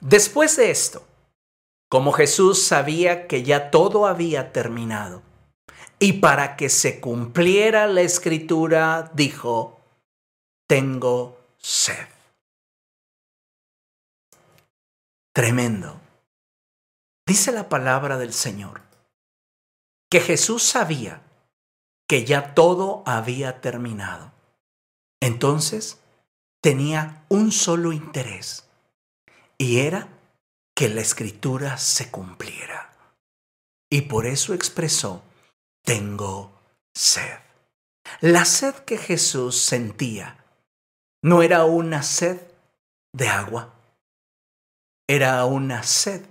Después 0.00 0.56
de 0.56 0.70
esto, 0.70 1.06
como 1.90 2.12
Jesús 2.12 2.62
sabía 2.62 3.26
que 3.28 3.42
ya 3.42 3.70
todo 3.70 4.06
había 4.06 4.54
terminado, 4.54 5.20
y 5.98 6.14
para 6.14 6.56
que 6.56 6.68
se 6.68 7.00
cumpliera 7.00 7.86
la 7.86 8.02
escritura, 8.02 9.10
dijo, 9.14 9.80
tengo 10.66 11.38
sed. 11.58 12.08
Tremendo. 15.32 16.00
Dice 17.26 17.52
la 17.52 17.68
palabra 17.68 18.18
del 18.18 18.32
Señor 18.32 18.82
que 20.10 20.20
Jesús 20.20 20.62
sabía 20.62 21.22
que 22.08 22.24
ya 22.24 22.54
todo 22.54 23.02
había 23.06 23.60
terminado. 23.60 24.32
Entonces 25.20 26.00
tenía 26.62 27.24
un 27.28 27.52
solo 27.52 27.92
interés 27.92 28.68
y 29.58 29.80
era 29.80 30.08
que 30.74 30.88
la 30.88 31.00
escritura 31.00 31.78
se 31.78 32.10
cumpliera. 32.10 32.94
Y 33.90 34.02
por 34.02 34.26
eso 34.26 34.54
expresó, 34.54 35.22
tengo 35.86 36.50
sed. 36.94 37.38
La 38.20 38.44
sed 38.44 38.74
que 38.74 38.98
Jesús 38.98 39.62
sentía 39.62 40.44
no 41.22 41.42
era 41.42 41.64
una 41.64 42.02
sed 42.02 42.40
de 43.12 43.28
agua, 43.28 43.72
era 45.08 45.44
una 45.44 45.84
sed 45.84 46.26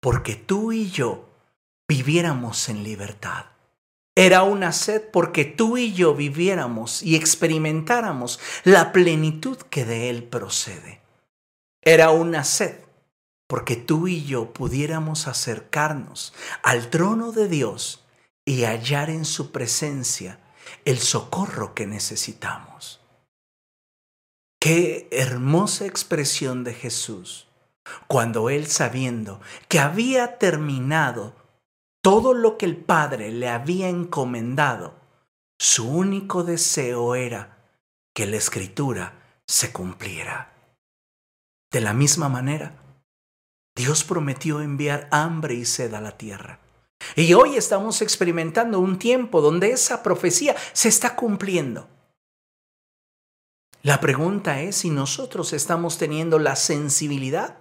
porque 0.00 0.34
tú 0.34 0.72
y 0.72 0.90
yo 0.90 1.28
viviéramos 1.86 2.70
en 2.70 2.82
libertad. 2.82 3.46
Era 4.14 4.44
una 4.44 4.72
sed 4.72 5.10
porque 5.12 5.44
tú 5.44 5.76
y 5.76 5.92
yo 5.92 6.14
viviéramos 6.14 7.02
y 7.02 7.16
experimentáramos 7.16 8.40
la 8.64 8.92
plenitud 8.92 9.58
que 9.58 9.84
de 9.84 10.08
Él 10.08 10.24
procede. 10.24 11.02
Era 11.82 12.10
una 12.12 12.44
sed 12.44 12.80
porque 13.46 13.76
tú 13.76 14.08
y 14.08 14.24
yo 14.24 14.54
pudiéramos 14.54 15.28
acercarnos 15.28 16.32
al 16.62 16.88
trono 16.88 17.32
de 17.32 17.46
Dios 17.48 18.05
y 18.46 18.64
hallar 18.64 19.10
en 19.10 19.26
su 19.26 19.52
presencia 19.52 20.38
el 20.84 20.98
socorro 20.98 21.74
que 21.74 21.86
necesitamos. 21.86 23.00
Qué 24.60 25.08
hermosa 25.10 25.84
expresión 25.84 26.64
de 26.64 26.72
Jesús 26.72 27.48
cuando 28.06 28.48
Él 28.48 28.66
sabiendo 28.66 29.40
que 29.68 29.78
había 29.78 30.38
terminado 30.38 31.34
todo 32.02 32.34
lo 32.34 32.56
que 32.56 32.66
el 32.66 32.76
Padre 32.76 33.30
le 33.32 33.48
había 33.48 33.88
encomendado, 33.88 34.94
su 35.58 35.88
único 35.88 36.44
deseo 36.44 37.14
era 37.14 37.68
que 38.14 38.26
la 38.26 38.36
escritura 38.36 39.40
se 39.46 39.72
cumpliera. 39.72 40.52
De 41.72 41.80
la 41.80 41.92
misma 41.92 42.28
manera, 42.28 42.76
Dios 43.76 44.04
prometió 44.04 44.60
enviar 44.60 45.08
hambre 45.10 45.54
y 45.54 45.64
sed 45.64 45.94
a 45.94 46.00
la 46.00 46.16
tierra. 46.16 46.60
Y 47.14 47.32
hoy 47.34 47.56
estamos 47.56 48.02
experimentando 48.02 48.80
un 48.80 48.98
tiempo 48.98 49.40
donde 49.40 49.70
esa 49.70 50.02
profecía 50.02 50.56
se 50.72 50.88
está 50.88 51.16
cumpliendo. 51.16 51.88
La 53.82 54.00
pregunta 54.00 54.60
es 54.60 54.76
si 54.76 54.90
nosotros 54.90 55.52
estamos 55.52 55.98
teniendo 55.98 56.38
la 56.38 56.56
sensibilidad 56.56 57.58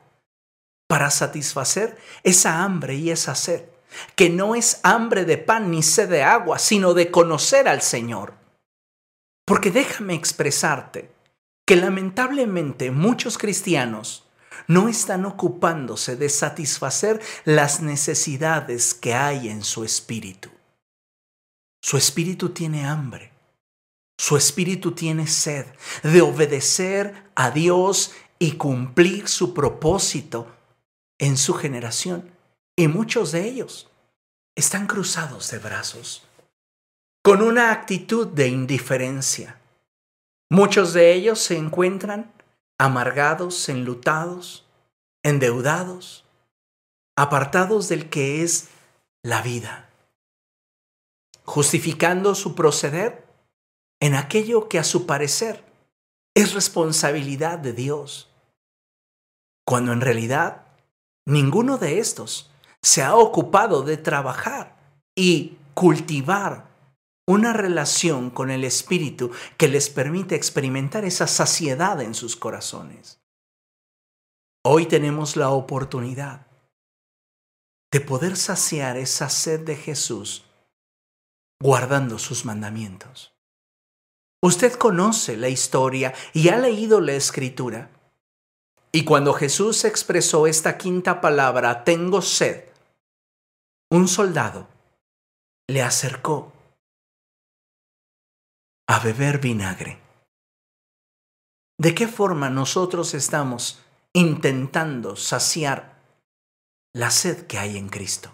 para 0.88 1.11
satisfacer 1.11 1.97
esa 2.23 2.63
hambre 2.63 2.95
y 2.95 3.11
esa 3.11 3.36
sed 3.36 3.63
que 4.15 4.29
no 4.29 4.55
es 4.55 4.79
hambre 4.83 5.25
de 5.25 5.38
pan 5.38 5.71
ni 5.71 5.83
sed 5.83 6.09
de 6.09 6.23
agua, 6.23 6.59
sino 6.59 6.93
de 6.93 7.11
conocer 7.11 7.67
al 7.67 7.81
Señor. 7.81 8.33
Porque 9.45 9.71
déjame 9.71 10.15
expresarte 10.15 11.11
que 11.65 11.75
lamentablemente 11.75 12.91
muchos 12.91 13.38
cristianos 13.38 14.24
no 14.67 14.89
están 14.89 15.25
ocupándose 15.25 16.15
de 16.15 16.29
satisfacer 16.29 17.21
las 17.43 17.81
necesidades 17.81 18.93
que 18.93 19.13
hay 19.13 19.49
en 19.49 19.63
su 19.63 19.83
espíritu. 19.83 20.49
Su 21.81 21.97
espíritu 21.97 22.49
tiene 22.49 22.85
hambre. 22.85 23.31
Su 24.17 24.37
espíritu 24.37 24.93
tiene 24.93 25.27
sed 25.27 25.65
de 26.03 26.21
obedecer 26.21 27.29
a 27.35 27.51
Dios 27.51 28.13
y 28.39 28.53
cumplir 28.53 29.27
su 29.27 29.53
propósito 29.53 30.55
en 31.19 31.37
su 31.37 31.53
generación. 31.53 32.31
Y 32.75 32.87
muchos 32.87 33.31
de 33.31 33.47
ellos 33.47 33.89
están 34.55 34.87
cruzados 34.87 35.51
de 35.51 35.59
brazos, 35.59 36.23
con 37.21 37.41
una 37.41 37.71
actitud 37.71 38.27
de 38.27 38.47
indiferencia. 38.47 39.59
Muchos 40.49 40.93
de 40.93 41.13
ellos 41.13 41.39
se 41.39 41.57
encuentran 41.57 42.31
amargados, 42.78 43.69
enlutados, 43.69 44.65
endeudados, 45.23 46.26
apartados 47.17 47.88
del 47.89 48.09
que 48.09 48.43
es 48.43 48.69
la 49.23 49.41
vida, 49.41 49.89
justificando 51.43 52.36
su 52.36 52.55
proceder 52.55 53.26
en 54.01 54.15
aquello 54.15 54.67
que 54.67 54.78
a 54.78 54.84
su 54.84 55.05
parecer 55.05 55.63
es 56.36 56.53
responsabilidad 56.53 57.59
de 57.59 57.73
Dios, 57.73 58.30
cuando 59.65 59.93
en 59.93 60.01
realidad 60.01 60.67
ninguno 61.26 61.78
de 61.78 61.99
estos 61.99 62.51
se 62.82 63.01
ha 63.01 63.15
ocupado 63.15 63.82
de 63.84 63.97
trabajar 63.97 64.76
y 65.15 65.57
cultivar 65.73 66.67
una 67.28 67.53
relación 67.53 68.30
con 68.30 68.51
el 68.51 68.63
Espíritu 68.63 69.32
que 69.57 69.67
les 69.67 69.89
permite 69.89 70.36
experimentar 70.36 71.05
esa 71.05 71.28
saciedad 71.28 72.01
en 72.01 72.13
sus 72.13 72.36
corazones. 72.36 73.19
Hoy 74.63 74.86
tenemos 74.86 75.36
la 75.36 75.49
oportunidad 75.49 76.47
de 77.91 78.01
poder 78.01 78.36
saciar 78.36 78.97
esa 78.97 79.30
sed 79.30 79.61
de 79.61 79.76
Jesús 79.76 80.45
guardando 81.61 82.19
sus 82.19 82.45
mandamientos. 82.45 83.34
Usted 84.41 84.73
conoce 84.73 85.38
la 85.38 85.49
historia 85.49 86.13
y 86.34 86.49
ha 86.49 86.57
leído 86.57 87.01
la 87.01 87.13
escritura. 87.13 87.89
Y 88.91 89.03
cuando 89.03 89.34
Jesús 89.34 89.84
expresó 89.86 90.45
esta 90.45 90.78
quinta 90.78 91.21
palabra, 91.21 91.84
tengo 91.84 92.21
sed, 92.21 92.65
un 93.89 94.07
soldado 94.07 94.67
le 95.67 95.82
acercó 95.82 96.54
a 98.88 98.99
beber 98.99 99.39
vinagre. 99.39 99.99
¿De 101.77 101.95
qué 101.95 102.07
forma 102.07 102.49
nosotros 102.49 103.13
estamos 103.13 103.81
intentando 104.13 105.15
saciar 105.15 106.01
la 106.93 107.11
sed 107.11 107.47
que 107.47 107.57
hay 107.57 107.77
en 107.77 107.89
Cristo? 107.89 108.31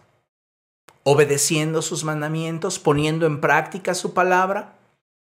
Obedeciendo 1.03 1.81
sus 1.81 2.03
mandamientos, 2.03 2.77
poniendo 2.77 3.25
en 3.25 3.41
práctica 3.41 3.95
su 3.95 4.13
palabra, 4.13 4.77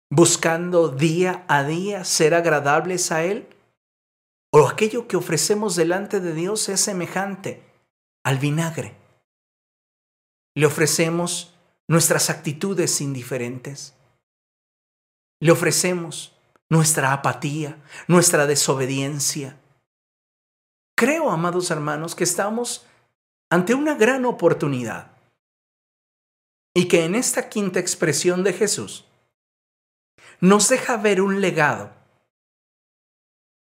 buscando 0.10 0.90
día 0.90 1.46
a 1.48 1.64
día 1.64 2.04
ser 2.04 2.34
agradables 2.34 3.12
a 3.12 3.24
Él. 3.24 3.48
¿O 4.52 4.68
aquello 4.68 5.08
que 5.08 5.16
ofrecemos 5.16 5.78
delante 5.78 6.20
de 6.20 6.34
Dios 6.34 6.68
es 6.68 6.82
semejante 6.82 7.64
al 8.26 8.38
vinagre? 8.38 8.98
Le 10.56 10.66
ofrecemos 10.66 11.56
nuestras 11.88 12.30
actitudes 12.30 13.00
indiferentes. 13.00 13.96
Le 15.42 15.52
ofrecemos 15.52 16.34
nuestra 16.70 17.12
apatía, 17.12 17.78
nuestra 18.08 18.48
desobediencia. 18.48 19.58
Creo, 20.96 21.32
amados 21.32 21.70
hermanos, 21.72 22.16
que 22.16 22.24
estamos 22.24 22.86
ante 23.50 23.74
una 23.74 23.96
gran 23.96 24.24
oportunidad 24.26 25.12
y 26.74 26.88
que 26.88 27.04
en 27.04 27.16
esta 27.16 27.50
quinta 27.50 27.80
expresión 27.80 28.44
de 28.44 28.54
Jesús 28.54 29.06
nos 30.40 30.70
deja 30.70 30.96
ver 30.96 31.22
un 31.22 31.42
legado 31.42 31.92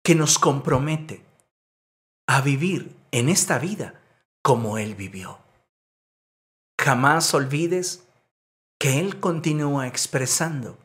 que 0.03 0.15
nos 0.15 0.39
compromete 0.39 1.25
a 2.27 2.41
vivir 2.41 2.97
en 3.11 3.29
esta 3.29 3.59
vida 3.59 4.01
como 4.43 4.79
Él 4.79 4.95
vivió. 4.95 5.39
Jamás 6.81 7.35
olvides 7.35 8.07
que 8.79 9.01
Él 9.01 9.21
continúa 9.21 9.87
expresando, 9.87 10.79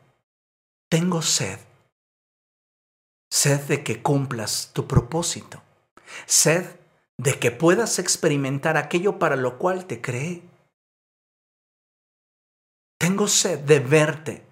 tengo 0.90 1.22
sed, 1.22 1.60
sed 3.30 3.60
de 3.68 3.84
que 3.84 4.02
cumplas 4.02 4.72
tu 4.74 4.88
propósito, 4.88 5.62
sed 6.26 6.80
de 7.16 7.38
que 7.38 7.52
puedas 7.52 7.98
experimentar 7.98 8.76
aquello 8.76 9.18
para 9.18 9.36
lo 9.36 9.56
cual 9.56 9.86
te 9.86 10.00
cree. 10.00 10.42
Tengo 12.98 13.28
sed 13.28 13.60
de 13.60 13.78
verte 13.78 14.44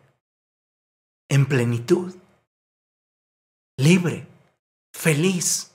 en 1.29 1.47
plenitud, 1.47 2.15
libre, 3.77 4.27
feliz, 4.95 5.73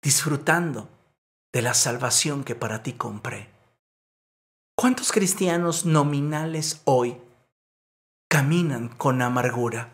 disfrutando 0.00 0.88
de 1.52 1.62
la 1.62 1.74
salvación 1.74 2.44
que 2.44 2.54
para 2.54 2.84
ti 2.84 2.92
compré. 2.92 3.50
¿Cuántos 4.76 5.10
cristianos 5.10 5.86
nominales 5.86 6.82
hoy 6.84 7.20
caminan 8.28 8.88
con 8.88 9.22
amargura? 9.22 9.92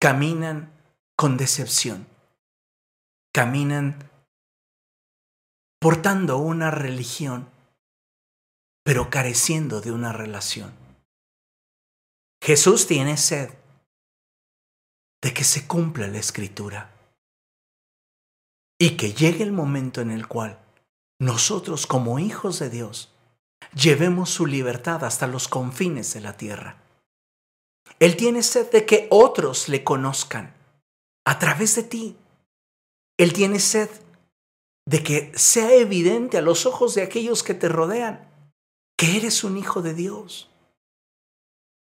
Caminan 0.00 0.72
con 1.16 1.36
decepción. 1.36 2.06
Caminan 3.32 4.10
portando 5.80 6.38
una 6.38 6.70
religión, 6.70 7.48
pero 8.82 9.10
careciendo 9.10 9.80
de 9.80 9.92
una 9.92 10.12
relación. 10.12 10.72
Jesús 12.42 12.86
tiene 12.86 13.16
sed 13.16 13.50
de 15.22 15.34
que 15.34 15.44
se 15.44 15.66
cumpla 15.66 16.06
la 16.06 16.18
escritura 16.18 16.92
y 18.78 18.96
que 18.96 19.12
llegue 19.12 19.42
el 19.42 19.52
momento 19.52 20.00
en 20.00 20.10
el 20.10 20.28
cual 20.28 20.58
nosotros 21.18 21.86
como 21.86 22.18
hijos 22.18 22.58
de 22.58 22.70
Dios 22.70 23.12
llevemos 23.74 24.30
su 24.30 24.46
libertad 24.46 25.04
hasta 25.04 25.26
los 25.26 25.48
confines 25.48 26.12
de 26.14 26.20
la 26.20 26.36
tierra. 26.36 26.85
Él 27.98 28.16
tiene 28.16 28.42
sed 28.42 28.70
de 28.70 28.84
que 28.84 29.06
otros 29.10 29.68
le 29.68 29.82
conozcan 29.84 30.54
a 31.24 31.38
través 31.38 31.76
de 31.76 31.82
ti. 31.82 32.16
Él 33.18 33.32
tiene 33.32 33.58
sed 33.58 33.88
de 34.86 35.02
que 35.02 35.32
sea 35.36 35.74
evidente 35.74 36.38
a 36.38 36.42
los 36.42 36.66
ojos 36.66 36.94
de 36.94 37.02
aquellos 37.02 37.42
que 37.42 37.54
te 37.54 37.68
rodean 37.68 38.30
que 38.96 39.16
eres 39.16 39.44
un 39.44 39.58
hijo 39.58 39.82
de 39.82 39.94
Dios. 39.94 40.50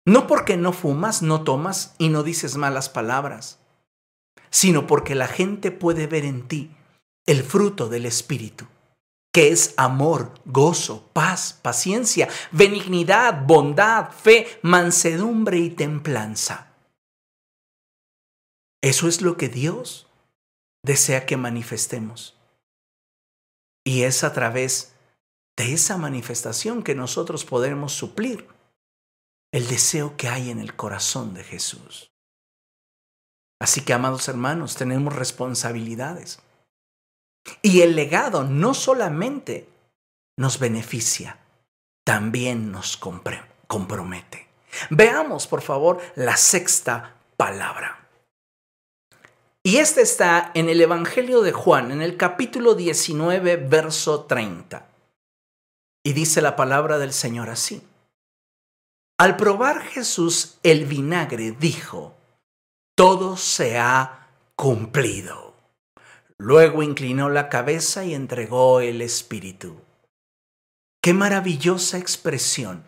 No 0.07 0.27
porque 0.27 0.57
no 0.57 0.73
fumas, 0.73 1.23
no 1.23 1.45
tomas 1.45 1.95
y 1.99 2.09
no 2.09 2.23
dices 2.23 2.57
malas 2.57 2.89
palabras, 2.89 3.59
sino 4.51 4.87
porque 4.87 5.15
la 5.15 5.29
gente 5.29 5.71
puede 5.71 6.07
ver 6.07 6.25
en 6.25 6.47
ti 6.47 6.71
el 7.27 7.43
fruto 7.43 7.89
del 7.89 8.05
Espíritu, 8.05 8.67
que 9.35 9.49
es 9.49 9.75
amor, 9.77 10.33
gozo, 10.45 11.11
paz, 11.13 11.59
paciencia, 11.61 12.29
benignidad, 12.53 13.45
bondad, 13.45 14.13
fe, 14.13 14.47
mansedumbre 14.63 15.59
y 15.59 15.71
templanza. 15.71 16.73
Eso 18.81 19.09
es 19.09 19.23
lo 19.23 19.37
que 19.37 19.49
Dios 19.49 20.07
desea 20.85 21.27
que 21.27 21.37
manifestemos. 21.37 22.39
Y 23.85 24.03
es 24.03 24.23
a 24.23 24.33
través 24.33 24.95
de 25.57 25.73
esa 25.73 25.97
manifestación 25.99 26.85
que 26.85 26.95
nosotros 26.95 27.45
podemos 27.45 27.93
suplir 27.93 28.47
el 29.53 29.67
deseo 29.67 30.17
que 30.17 30.29
hay 30.29 30.51
en 30.51 30.61
el 30.61 30.77
corazón 30.77 31.35
de 31.35 31.43
Jesús. 31.43 32.13
Así 33.61 33.81
que, 33.81 33.95
amados 33.95 34.29
hermanos, 34.29 34.77
tenemos 34.77 35.17
responsabilidades. 35.17 36.39
Y 37.63 37.83
el 37.83 37.95
legado 37.97 38.45
no 38.45 38.75
solamente 38.75 39.69
nos 40.37 40.59
beneficia, 40.59 41.39
también 42.05 42.73
nos 42.73 42.97
compromete. 42.97 44.49
Veamos, 44.91 45.47
por 45.47 45.63
favor, 45.63 46.01
la 46.17 46.37
sexta 46.37 47.15
palabra. 47.37 48.09
Y 49.63 49.79
esta 49.79 50.03
está 50.03 50.51
en 50.55 50.69
el 50.69 50.81
Evangelio 50.81 51.41
de 51.41 51.53
Juan, 51.53 51.91
en 51.91 52.03
el 52.03 52.17
capítulo 52.19 52.75
19, 52.75 53.57
verso 53.57 54.25
30. 54.25 54.87
Y 56.05 56.13
dice 56.13 56.43
la 56.43 56.55
palabra 56.55 56.99
del 56.99 57.15
Señor 57.15 57.49
así. 57.49 57.83
Al 59.17 59.37
probar 59.37 59.81
Jesús 59.81 60.59
el 60.63 60.85
vinagre, 60.85 61.53
dijo, 61.53 62.15
todo 62.95 63.37
se 63.37 63.79
ha 63.79 64.29
cumplido. 64.55 65.44
Luego 66.39 66.83
inclinó 66.83 67.29
la 67.31 67.49
cabeza 67.49 68.05
y 68.05 68.15
entregó 68.15 68.81
el 68.81 69.03
Espíritu. 69.03 69.81
Qué 71.01 71.15
maravillosa 71.15 71.99
expresión 71.99 72.85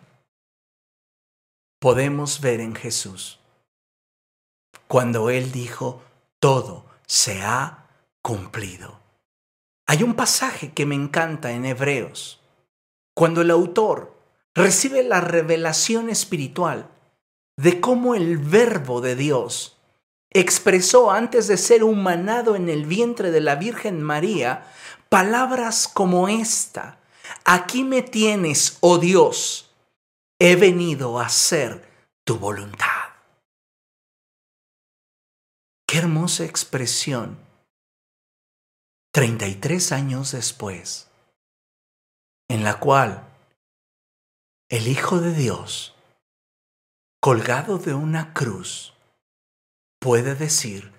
podemos 1.79 2.41
ver 2.41 2.59
en 2.59 2.75
Jesús 2.75 3.39
cuando 4.87 5.29
Él 5.29 5.51
dijo, 5.51 6.01
todo 6.39 6.85
se 7.05 7.41
ha 7.41 7.89
cumplido. 8.21 8.99
Hay 9.85 10.03
un 10.03 10.15
pasaje 10.15 10.71
que 10.73 10.85
me 10.85 10.95
encanta 10.95 11.51
en 11.51 11.65
Hebreos, 11.65 12.41
cuando 13.13 13.41
el 13.41 13.51
autor 13.51 14.17
recibe 14.53 15.03
la 15.03 15.21
revelación 15.21 16.09
espiritual 16.09 16.89
de 17.57 17.79
cómo 17.79 18.15
el 18.15 18.37
verbo 18.37 19.01
de 19.01 19.15
Dios 19.15 19.76
expresó 20.39 21.11
antes 21.11 21.47
de 21.47 21.57
ser 21.57 21.83
humanado 21.83 22.55
en 22.55 22.69
el 22.69 22.85
vientre 22.85 23.31
de 23.31 23.41
la 23.41 23.55
Virgen 23.55 24.01
María 24.01 24.67
palabras 25.09 25.87
como 25.87 26.27
esta, 26.27 26.99
aquí 27.45 27.83
me 27.83 28.01
tienes, 28.01 28.77
oh 28.81 28.97
Dios, 28.97 29.69
he 30.39 30.55
venido 30.55 31.19
a 31.19 31.25
hacer 31.25 31.87
tu 32.25 32.37
voluntad. 32.37 32.87
Qué 35.87 35.99
hermosa 35.99 36.43
expresión. 36.43 37.39
33 39.13 39.93
años 39.93 40.33
después, 40.33 41.09
en 42.49 42.63
la 42.63 42.79
cual 42.79 43.27
el 44.69 44.87
Hijo 44.87 45.19
de 45.19 45.33
Dios, 45.33 45.95
colgado 47.19 47.79
de 47.79 47.93
una 47.93 48.33
cruz, 48.33 48.93
puede 49.99 50.35
decir, 50.35 50.93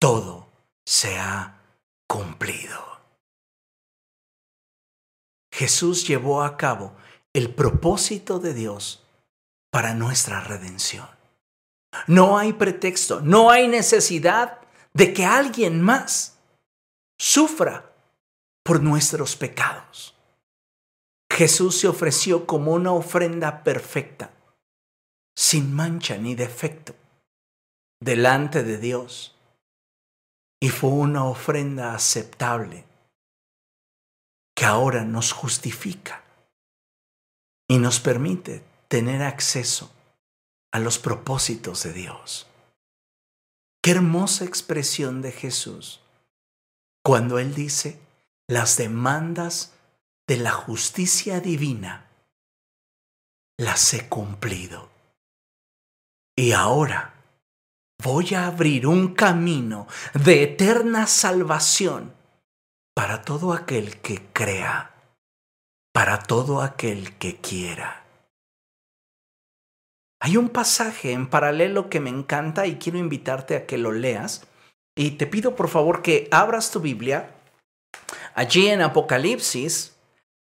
todo 0.00 0.48
se 0.84 1.18
ha 1.18 1.60
cumplido. 2.08 3.00
Jesús 5.52 6.06
llevó 6.06 6.42
a 6.42 6.56
cabo 6.56 6.96
el 7.32 7.54
propósito 7.54 8.38
de 8.38 8.54
Dios 8.54 9.06
para 9.70 9.94
nuestra 9.94 10.40
redención. 10.40 11.08
No 12.06 12.38
hay 12.38 12.52
pretexto, 12.52 13.20
no 13.20 13.50
hay 13.50 13.68
necesidad 13.68 14.60
de 14.94 15.12
que 15.12 15.24
alguien 15.24 15.82
más 15.82 16.38
sufra 17.18 17.92
por 18.64 18.82
nuestros 18.82 19.36
pecados. 19.36 20.16
Jesús 21.30 21.78
se 21.78 21.88
ofreció 21.88 22.46
como 22.46 22.72
una 22.72 22.92
ofrenda 22.92 23.62
perfecta, 23.62 24.30
sin 25.36 25.74
mancha 25.74 26.16
ni 26.16 26.34
defecto, 26.34 26.94
delante 28.00 28.62
de 28.62 28.78
Dios. 28.78 29.36
Y 30.60 30.68
fue 30.68 30.90
una 30.90 31.24
ofrenda 31.24 31.94
aceptable 31.94 32.84
que 34.54 34.66
ahora 34.66 35.04
nos 35.04 35.32
justifica 35.32 36.22
y 37.68 37.78
nos 37.78 38.00
permite 38.00 38.62
tener 38.88 39.22
acceso 39.22 39.90
a 40.72 40.78
los 40.78 40.98
propósitos 40.98 41.82
de 41.84 41.92
Dios. 41.92 42.46
Qué 43.82 43.92
hermosa 43.92 44.44
expresión 44.44 45.22
de 45.22 45.32
Jesús 45.32 46.02
cuando 47.02 47.38
Él 47.38 47.54
dice, 47.54 47.98
las 48.48 48.76
demandas 48.76 49.72
de 50.26 50.36
la 50.36 50.52
justicia 50.52 51.40
divina 51.40 52.10
las 53.58 53.94
he 53.94 54.08
cumplido. 54.08 54.90
Y 56.36 56.52
ahora 56.52 57.19
voy 58.02 58.34
a 58.34 58.46
abrir 58.46 58.86
un 58.86 59.14
camino 59.14 59.86
de 60.14 60.42
eterna 60.42 61.06
salvación 61.06 62.14
para 62.94 63.22
todo 63.22 63.52
aquel 63.52 64.00
que 64.00 64.22
crea, 64.32 64.94
para 65.92 66.18
todo 66.22 66.62
aquel 66.62 67.16
que 67.16 67.36
quiera. 67.36 68.04
Hay 70.22 70.36
un 70.36 70.50
pasaje 70.50 71.12
en 71.12 71.30
paralelo 71.30 71.88
que 71.88 72.00
me 72.00 72.10
encanta 72.10 72.66
y 72.66 72.76
quiero 72.76 72.98
invitarte 72.98 73.56
a 73.56 73.66
que 73.66 73.78
lo 73.78 73.92
leas. 73.92 74.46
Y 74.94 75.12
te 75.12 75.26
pido 75.26 75.56
por 75.56 75.68
favor 75.68 76.02
que 76.02 76.28
abras 76.30 76.70
tu 76.70 76.80
Biblia 76.80 77.30
allí 78.34 78.68
en 78.68 78.82
Apocalipsis, 78.82 79.96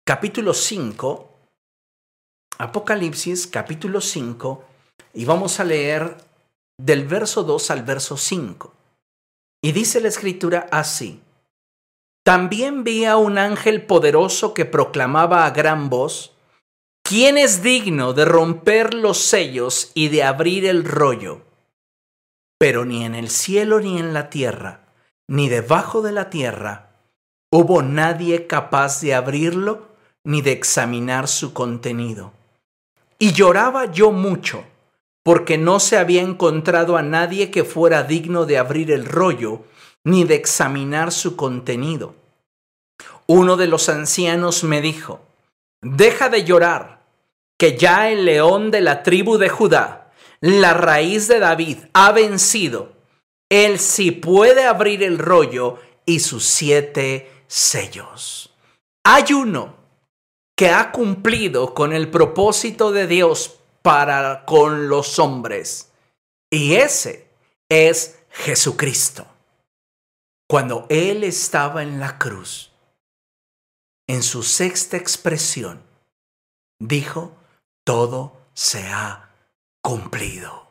capítulo 0.05 0.53
5. 0.53 1.29
Apocalipsis, 2.57 3.47
capítulo 3.47 3.99
5. 3.99 4.63
Y 5.13 5.25
vamos 5.25 5.59
a 5.59 5.65
leer 5.65 6.15
del 6.77 7.05
verso 7.05 7.43
2 7.43 7.71
al 7.71 7.83
verso 7.83 8.17
5. 8.17 8.73
Y 9.63 9.71
dice 9.71 9.99
la 10.01 10.09
escritura 10.09 10.67
así. 10.71 11.21
También 12.23 12.83
vi 12.83 13.05
a 13.05 13.17
un 13.17 13.37
ángel 13.37 13.85
poderoso 13.85 14.53
que 14.53 14.65
proclamaba 14.65 15.45
a 15.45 15.51
gran 15.51 15.89
voz, 15.89 16.35
¿Quién 17.07 17.37
es 17.37 17.61
digno 17.61 18.13
de 18.13 18.25
romper 18.25 18.95
los 18.95 19.19
sellos 19.19 19.91
y 19.93 20.07
de 20.07 20.23
abrir 20.23 20.65
el 20.65 20.83
rollo? 20.83 21.43
Pero 22.57 22.83
ni 22.83 23.05
en 23.05 23.13
el 23.13 23.29
cielo 23.29 23.79
ni 23.79 23.99
en 23.99 24.11
la 24.11 24.31
tierra, 24.31 24.87
ni 25.27 25.47
debajo 25.47 26.01
de 26.01 26.11
la 26.11 26.31
tierra, 26.31 26.95
hubo 27.51 27.83
nadie 27.83 28.47
capaz 28.47 29.01
de 29.01 29.13
abrirlo 29.13 29.87
ni 30.23 30.41
de 30.41 30.53
examinar 30.53 31.27
su 31.27 31.53
contenido. 31.53 32.33
Y 33.19 33.33
lloraba 33.33 33.91
yo 33.91 34.11
mucho, 34.11 34.63
porque 35.25 35.57
no 35.57 35.79
se 35.79 35.97
había 35.97 36.21
encontrado 36.21 36.97
a 36.97 37.01
nadie 37.01 37.49
que 37.49 37.63
fuera 37.63 38.03
digno 38.03 38.45
de 38.45 38.59
abrir 38.59 38.91
el 38.91 39.07
rollo 39.07 39.63
ni 40.03 40.23
de 40.23 40.35
examinar 40.35 41.11
su 41.11 41.35
contenido. 41.35 42.13
Uno 43.25 43.57
de 43.57 43.65
los 43.65 43.89
ancianos 43.89 44.63
me 44.63 44.81
dijo, 44.81 45.25
Deja 45.81 46.29
de 46.29 46.43
llorar 46.43 47.01
que 47.57 47.75
ya 47.75 48.11
el 48.11 48.25
león 48.25 48.69
de 48.69 48.81
la 48.81 49.01
tribu 49.01 49.39
de 49.39 49.49
Judá, 49.49 50.11
la 50.41 50.75
raíz 50.75 51.27
de 51.27 51.39
David, 51.39 51.79
ha 51.93 52.11
vencido. 52.11 52.93
Él 53.49 53.79
sí 53.79 54.11
puede 54.11 54.67
abrir 54.67 55.01
el 55.01 55.17
rollo 55.17 55.79
y 56.05 56.19
sus 56.19 56.45
siete 56.45 57.31
sellos. 57.47 58.53
Hay 59.03 59.33
uno 59.33 59.75
que 60.55 60.69
ha 60.69 60.91
cumplido 60.91 61.73
con 61.73 61.93
el 61.93 62.11
propósito 62.11 62.91
de 62.91 63.07
Dios 63.07 63.59
para 63.85 64.45
con 64.45 64.89
los 64.89 65.19
hombres. 65.19 65.91
Y 66.49 66.73
ese 66.73 67.29
es 67.69 68.17
Jesucristo. 68.31 69.27
Cuando 70.49 70.87
Él 70.89 71.23
estaba 71.23 71.83
en 71.83 71.99
la 71.99 72.17
cruz, 72.17 72.71
en 74.07 74.23
su 74.23 74.41
sexta 74.41 74.97
expresión, 74.97 75.83
dijo, 76.79 77.37
todo 77.83 78.35
se 78.55 78.87
ha 78.87 79.29
cumplido. 79.83 80.67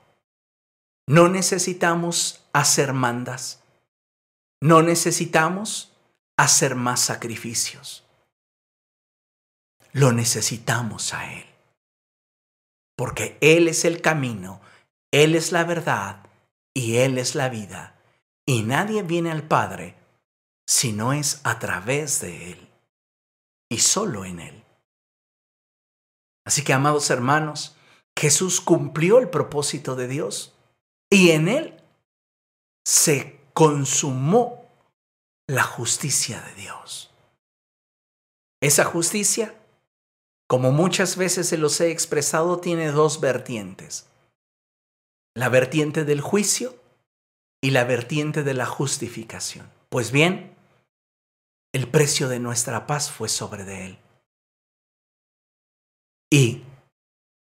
No 1.06 1.28
necesitamos 1.28 2.44
hacer 2.52 2.94
mandas. 2.94 3.62
No 4.60 4.82
necesitamos 4.82 5.92
hacer 6.36 6.74
más 6.74 6.98
sacrificios. 6.98 8.02
Lo 9.92 10.10
necesitamos 10.10 11.14
a 11.14 11.32
Él. 11.32 11.53
Porque 12.96 13.38
Él 13.40 13.68
es 13.68 13.84
el 13.84 14.00
camino, 14.00 14.60
Él 15.12 15.34
es 15.34 15.52
la 15.52 15.64
verdad 15.64 16.26
y 16.74 16.96
Él 16.96 17.18
es 17.18 17.34
la 17.34 17.48
vida. 17.48 18.00
Y 18.46 18.62
nadie 18.62 19.02
viene 19.02 19.30
al 19.30 19.46
Padre 19.46 19.96
si 20.66 20.92
no 20.92 21.12
es 21.12 21.40
a 21.44 21.58
través 21.58 22.20
de 22.20 22.52
Él 22.52 22.68
y 23.70 23.78
solo 23.78 24.24
en 24.24 24.40
Él. 24.40 24.64
Así 26.46 26.62
que, 26.62 26.72
amados 26.72 27.10
hermanos, 27.10 27.76
Jesús 28.16 28.60
cumplió 28.60 29.18
el 29.18 29.30
propósito 29.30 29.96
de 29.96 30.08
Dios 30.08 30.54
y 31.10 31.30
en 31.30 31.48
Él 31.48 31.82
se 32.84 33.40
consumó 33.54 34.68
la 35.46 35.62
justicia 35.62 36.40
de 36.40 36.54
Dios. 36.54 37.12
Esa 38.60 38.84
justicia, 38.84 39.54
como 40.46 40.72
muchas 40.72 41.16
veces 41.16 41.48
se 41.48 41.58
los 41.58 41.80
he 41.80 41.90
expresado, 41.90 42.58
tiene 42.58 42.90
dos 42.92 43.20
vertientes. 43.20 44.06
La 45.34 45.48
vertiente 45.48 46.04
del 46.04 46.20
juicio 46.20 46.78
y 47.62 47.70
la 47.70 47.84
vertiente 47.84 48.42
de 48.42 48.54
la 48.54 48.66
justificación. 48.66 49.70
Pues 49.88 50.12
bien, 50.12 50.54
el 51.72 51.88
precio 51.88 52.28
de 52.28 52.40
nuestra 52.40 52.86
paz 52.86 53.10
fue 53.10 53.28
sobre 53.28 53.64
de 53.64 53.86
Él. 53.86 53.98
Y 56.30 56.62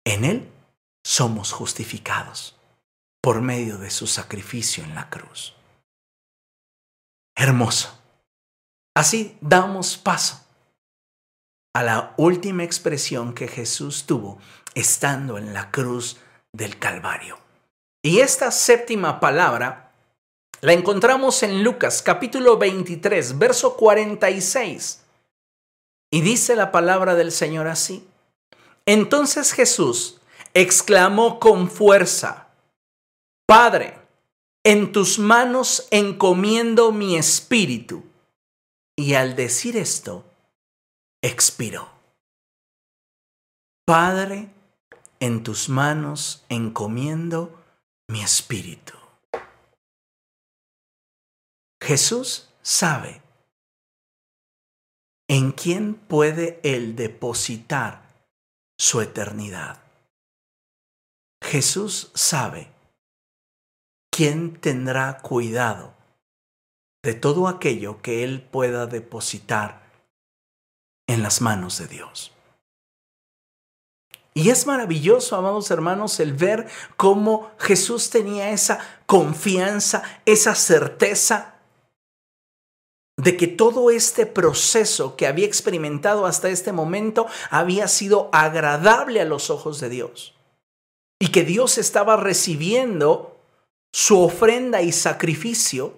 en 0.04 0.24
Él 0.24 0.52
somos 1.04 1.52
justificados 1.52 2.56
por 3.22 3.40
medio 3.40 3.78
de 3.78 3.90
su 3.90 4.06
sacrificio 4.06 4.82
en 4.82 4.94
la 4.94 5.08
cruz. 5.08 5.54
Hermoso. 7.36 7.96
Así 8.94 9.38
damos 9.40 9.96
paso 9.96 10.47
a 11.74 11.82
la 11.82 12.14
última 12.16 12.64
expresión 12.64 13.34
que 13.34 13.48
Jesús 13.48 14.04
tuvo 14.06 14.38
estando 14.74 15.38
en 15.38 15.52
la 15.54 15.70
cruz 15.70 16.18
del 16.52 16.78
Calvario. 16.78 17.38
Y 18.02 18.20
esta 18.20 18.50
séptima 18.50 19.20
palabra 19.20 19.92
la 20.60 20.72
encontramos 20.72 21.42
en 21.42 21.62
Lucas 21.62 22.02
capítulo 22.02 22.58
23, 22.58 23.38
verso 23.38 23.76
46. 23.76 25.02
Y 26.10 26.20
dice 26.20 26.56
la 26.56 26.72
palabra 26.72 27.14
del 27.14 27.32
Señor 27.32 27.66
así. 27.68 28.08
Entonces 28.86 29.52
Jesús 29.52 30.20
exclamó 30.54 31.38
con 31.38 31.70
fuerza, 31.70 32.48
Padre, 33.46 33.98
en 34.64 34.92
tus 34.92 35.18
manos 35.18 35.86
encomiendo 35.90 36.92
mi 36.92 37.16
espíritu. 37.16 38.04
Y 38.96 39.14
al 39.14 39.36
decir 39.36 39.76
esto, 39.76 40.24
expiró. 41.22 41.88
Padre, 43.86 44.50
en 45.20 45.42
tus 45.42 45.68
manos 45.68 46.44
encomiendo 46.48 47.58
mi 48.08 48.22
espíritu. 48.22 48.94
Jesús 51.82 52.50
sabe 52.62 53.22
en 55.28 55.52
quién 55.52 55.94
puede 55.94 56.60
Él 56.62 56.96
depositar 56.96 58.02
su 58.78 59.00
eternidad. 59.00 59.82
Jesús 61.42 62.10
sabe 62.14 62.70
quién 64.10 64.60
tendrá 64.60 65.20
cuidado 65.20 65.94
de 67.02 67.14
todo 67.14 67.48
aquello 67.48 68.02
que 68.02 68.24
Él 68.24 68.42
pueda 68.42 68.86
depositar 68.86 69.87
en 71.08 71.22
las 71.24 71.40
manos 71.40 71.78
de 71.78 71.88
Dios. 71.88 72.32
Y 74.34 74.50
es 74.50 74.66
maravilloso, 74.66 75.34
amados 75.34 75.68
hermanos, 75.72 76.20
el 76.20 76.32
ver 76.32 76.68
cómo 76.96 77.50
Jesús 77.58 78.08
tenía 78.10 78.50
esa 78.50 78.78
confianza, 79.06 80.04
esa 80.26 80.54
certeza 80.54 81.56
de 83.16 83.36
que 83.36 83.48
todo 83.48 83.90
este 83.90 84.26
proceso 84.26 85.16
que 85.16 85.26
había 85.26 85.44
experimentado 85.44 86.24
hasta 86.24 86.50
este 86.50 86.70
momento 86.70 87.26
había 87.50 87.88
sido 87.88 88.30
agradable 88.32 89.20
a 89.20 89.24
los 89.24 89.50
ojos 89.50 89.80
de 89.80 89.88
Dios 89.88 90.36
y 91.18 91.32
que 91.32 91.42
Dios 91.42 91.78
estaba 91.78 92.16
recibiendo 92.16 93.40
su 93.92 94.20
ofrenda 94.20 94.82
y 94.82 94.92
sacrificio 94.92 95.96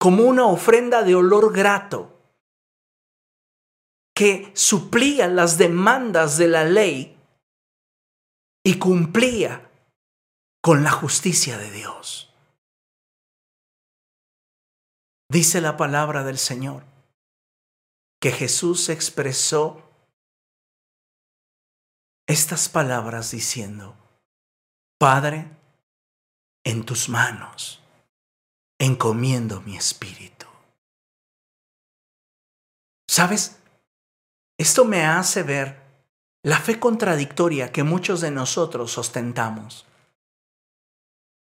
como 0.00 0.24
una 0.24 0.46
ofrenda 0.46 1.04
de 1.04 1.14
olor 1.14 1.52
grato 1.52 2.15
que 4.16 4.50
suplía 4.54 5.28
las 5.28 5.58
demandas 5.58 6.38
de 6.38 6.48
la 6.48 6.64
ley 6.64 7.18
y 8.64 8.78
cumplía 8.78 9.70
con 10.62 10.82
la 10.82 10.90
justicia 10.90 11.58
de 11.58 11.70
Dios. 11.70 12.32
Dice 15.28 15.60
la 15.60 15.76
palabra 15.76 16.24
del 16.24 16.38
Señor 16.38 16.84
que 18.18 18.32
Jesús 18.32 18.88
expresó 18.88 19.82
estas 22.26 22.70
palabras 22.70 23.30
diciendo, 23.32 23.94
Padre, 24.98 25.46
en 26.64 26.86
tus 26.86 27.10
manos 27.10 27.82
encomiendo 28.78 29.60
mi 29.60 29.76
espíritu. 29.76 30.46
¿Sabes? 33.06 33.60
Esto 34.58 34.84
me 34.84 35.04
hace 35.04 35.42
ver 35.42 35.82
la 36.42 36.58
fe 36.58 36.78
contradictoria 36.78 37.72
que 37.72 37.82
muchos 37.82 38.20
de 38.20 38.30
nosotros 38.30 38.96
ostentamos. 38.98 39.86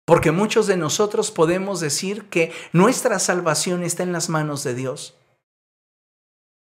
Porque 0.07 0.33
muchos 0.33 0.67
de 0.67 0.77
nosotros 0.77 1.31
podemos 1.31 1.81
decir 1.81 2.29
que 2.29 2.53
nuestra 2.73 3.19
salvación 3.19 3.83
está 3.83 4.03
en 4.03 4.12
las 4.12 4.29
manos 4.29 4.65
de 4.65 4.75
Dios, 4.75 5.17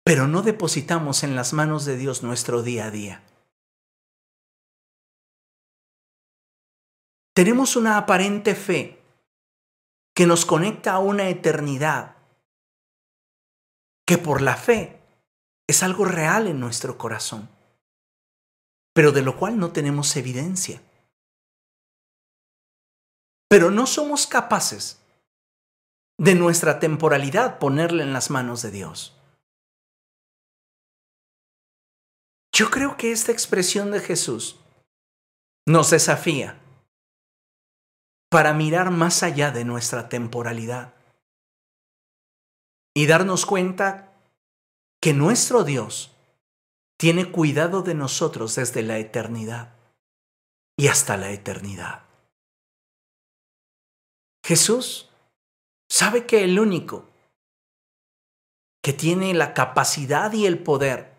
pero 0.05 0.29
no 0.29 0.43
depositamos 0.43 1.25
en 1.25 1.35
las 1.35 1.53
manos 1.53 1.85
de 1.85 1.97
Dios 1.97 2.23
nuestro 2.23 2.63
día 2.63 2.87
a 2.87 2.91
día. 2.91 3.23
Tenemos 7.35 7.77
una 7.77 7.99
aparente 7.99 8.55
fe 8.55 9.03
que 10.15 10.27
nos 10.27 10.47
conecta 10.47 10.93
a 10.93 10.99
una 11.01 11.29
eternidad, 11.29 12.17
que 14.07 14.17
por 14.17 14.41
la 14.41 14.57
fe 14.57 14.96
es 15.67 15.83
algo 15.83 16.05
real 16.05 16.47
en 16.47 16.61
nuestro 16.61 16.99
corazón, 16.99 17.49
pero 18.95 19.13
de 19.13 19.23
lo 19.23 19.37
cual 19.37 19.59
no 19.59 19.73
tenemos 19.73 20.17
evidencia 20.17 20.81
pero 23.49 23.71
no 23.71 23.87
somos 23.87 24.27
capaces 24.27 25.01
de 26.19 26.35
nuestra 26.35 26.79
temporalidad 26.79 27.59
ponerla 27.59 28.03
en 28.03 28.13
las 28.13 28.31
manos 28.31 28.63
de 28.63 28.71
Dios. 28.71 29.17
Yo 32.53 32.71
creo 32.71 32.97
que 32.97 33.13
esta 33.13 33.33
expresión 33.33 33.91
de 33.91 34.01
Jesús 34.01 34.61
nos 35.67 35.91
desafía 35.91 36.59
para 38.31 38.55
mirar 38.55 38.91
más 38.91 39.23
allá 39.23 39.51
de 39.51 39.65
nuestra 39.65 40.09
temporalidad 40.09 40.95
y 42.95 43.07
darnos 43.07 43.45
cuenta 43.45 44.16
que 45.07 45.15
nuestro 45.15 45.63
Dios 45.63 46.11
tiene 46.99 47.31
cuidado 47.31 47.83
de 47.83 47.95
nosotros 47.95 48.57
desde 48.57 48.83
la 48.83 48.99
eternidad 48.99 49.73
y 50.77 50.89
hasta 50.89 51.17
la 51.17 51.31
eternidad. 51.31 52.03
Jesús 54.45 55.09
sabe 55.89 56.27
que 56.27 56.43
el 56.43 56.59
único 56.59 57.09
que 58.83 58.93
tiene 58.93 59.33
la 59.33 59.55
capacidad 59.55 60.33
y 60.33 60.45
el 60.45 60.61
poder 60.61 61.15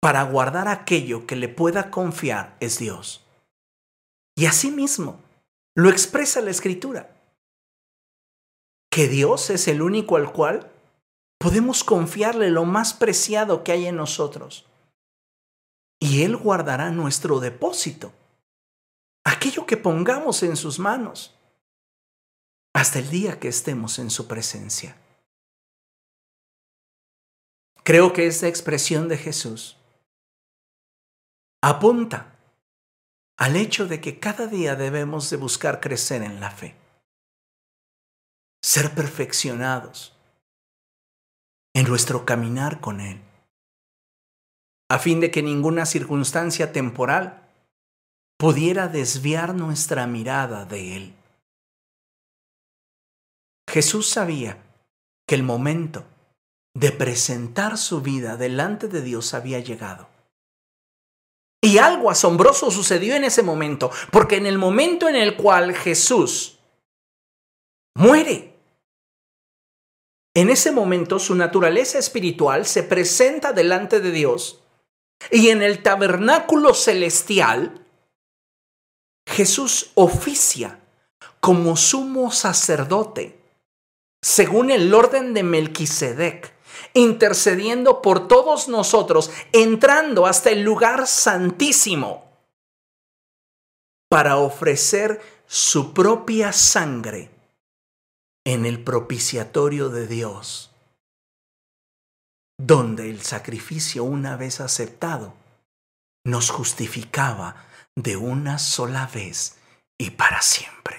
para 0.00 0.22
guardar 0.22 0.68
aquello 0.68 1.26
que 1.26 1.36
le 1.36 1.50
pueda 1.50 1.90
confiar 1.90 2.56
es 2.60 2.78
Dios. 2.78 3.26
Y 4.38 4.46
asimismo 4.46 5.20
lo 5.76 5.90
expresa 5.90 6.40
la 6.40 6.50
Escritura, 6.50 7.14
que 8.90 9.06
Dios 9.06 9.50
es 9.50 9.68
el 9.68 9.82
único 9.82 10.16
al 10.16 10.32
cual 10.32 10.73
podemos 11.44 11.84
confiarle 11.84 12.48
lo 12.48 12.64
más 12.64 12.94
preciado 12.94 13.64
que 13.64 13.72
hay 13.72 13.84
en 13.84 13.96
nosotros. 13.96 14.64
Y 16.00 16.22
Él 16.22 16.38
guardará 16.38 16.90
nuestro 16.90 17.38
depósito, 17.38 18.14
aquello 19.24 19.66
que 19.66 19.76
pongamos 19.76 20.42
en 20.42 20.56
sus 20.56 20.78
manos 20.78 21.38
hasta 22.72 22.98
el 22.98 23.10
día 23.10 23.38
que 23.38 23.48
estemos 23.48 23.98
en 23.98 24.08
su 24.08 24.26
presencia. 24.26 24.96
Creo 27.82 28.14
que 28.14 28.26
esta 28.26 28.48
expresión 28.48 29.06
de 29.08 29.18
Jesús 29.18 29.76
apunta 31.60 32.38
al 33.36 33.56
hecho 33.56 33.86
de 33.86 34.00
que 34.00 34.18
cada 34.18 34.46
día 34.46 34.76
debemos 34.76 35.28
de 35.28 35.36
buscar 35.36 35.80
crecer 35.80 36.22
en 36.22 36.40
la 36.40 36.50
fe, 36.50 36.74
ser 38.62 38.94
perfeccionados 38.94 40.14
en 41.74 41.86
nuestro 41.88 42.24
caminar 42.24 42.80
con 42.80 43.00
Él, 43.00 43.20
a 44.88 44.98
fin 44.98 45.20
de 45.20 45.30
que 45.30 45.42
ninguna 45.42 45.86
circunstancia 45.86 46.72
temporal 46.72 47.50
pudiera 48.38 48.88
desviar 48.88 49.54
nuestra 49.54 50.06
mirada 50.06 50.64
de 50.64 50.96
Él. 50.96 51.14
Jesús 53.68 54.08
sabía 54.08 54.62
que 55.26 55.34
el 55.34 55.42
momento 55.42 56.04
de 56.76 56.92
presentar 56.92 57.78
su 57.78 58.02
vida 58.02 58.36
delante 58.36 58.88
de 58.88 59.00
Dios 59.02 59.34
había 59.34 59.60
llegado. 59.60 60.08
Y 61.62 61.78
algo 61.78 62.10
asombroso 62.10 62.70
sucedió 62.70 63.14
en 63.14 63.24
ese 63.24 63.42
momento, 63.42 63.90
porque 64.12 64.36
en 64.36 64.46
el 64.46 64.58
momento 64.58 65.08
en 65.08 65.16
el 65.16 65.36
cual 65.36 65.74
Jesús 65.74 66.58
muere, 67.96 68.53
en 70.34 70.50
ese 70.50 70.72
momento 70.72 71.18
su 71.18 71.34
naturaleza 71.34 71.98
espiritual 71.98 72.66
se 72.66 72.82
presenta 72.82 73.52
delante 73.52 74.00
de 74.00 74.10
Dios 74.10 74.60
y 75.30 75.48
en 75.48 75.62
el 75.62 75.82
tabernáculo 75.82 76.74
celestial 76.74 77.86
Jesús 79.26 79.92
oficia 79.94 80.80
como 81.40 81.76
sumo 81.76 82.32
sacerdote 82.32 83.44
según 84.24 84.70
el 84.70 84.94
orden 84.94 85.34
de 85.34 85.42
Melquisedec, 85.42 86.54
intercediendo 86.94 88.00
por 88.00 88.26
todos 88.26 88.68
nosotros, 88.68 89.30
entrando 89.52 90.24
hasta 90.24 90.48
el 90.48 90.62
lugar 90.62 91.06
santísimo 91.06 92.24
para 94.08 94.38
ofrecer 94.38 95.20
su 95.46 95.92
propia 95.92 96.54
sangre 96.54 97.33
en 98.44 98.66
el 98.66 98.84
propiciatorio 98.84 99.88
de 99.88 100.06
Dios, 100.06 100.70
donde 102.58 103.10
el 103.10 103.22
sacrificio 103.22 104.04
una 104.04 104.36
vez 104.36 104.60
aceptado 104.60 105.34
nos 106.24 106.50
justificaba 106.50 107.64
de 107.96 108.16
una 108.16 108.58
sola 108.58 109.06
vez 109.06 109.58
y 109.98 110.10
para 110.10 110.42
siempre. 110.42 110.96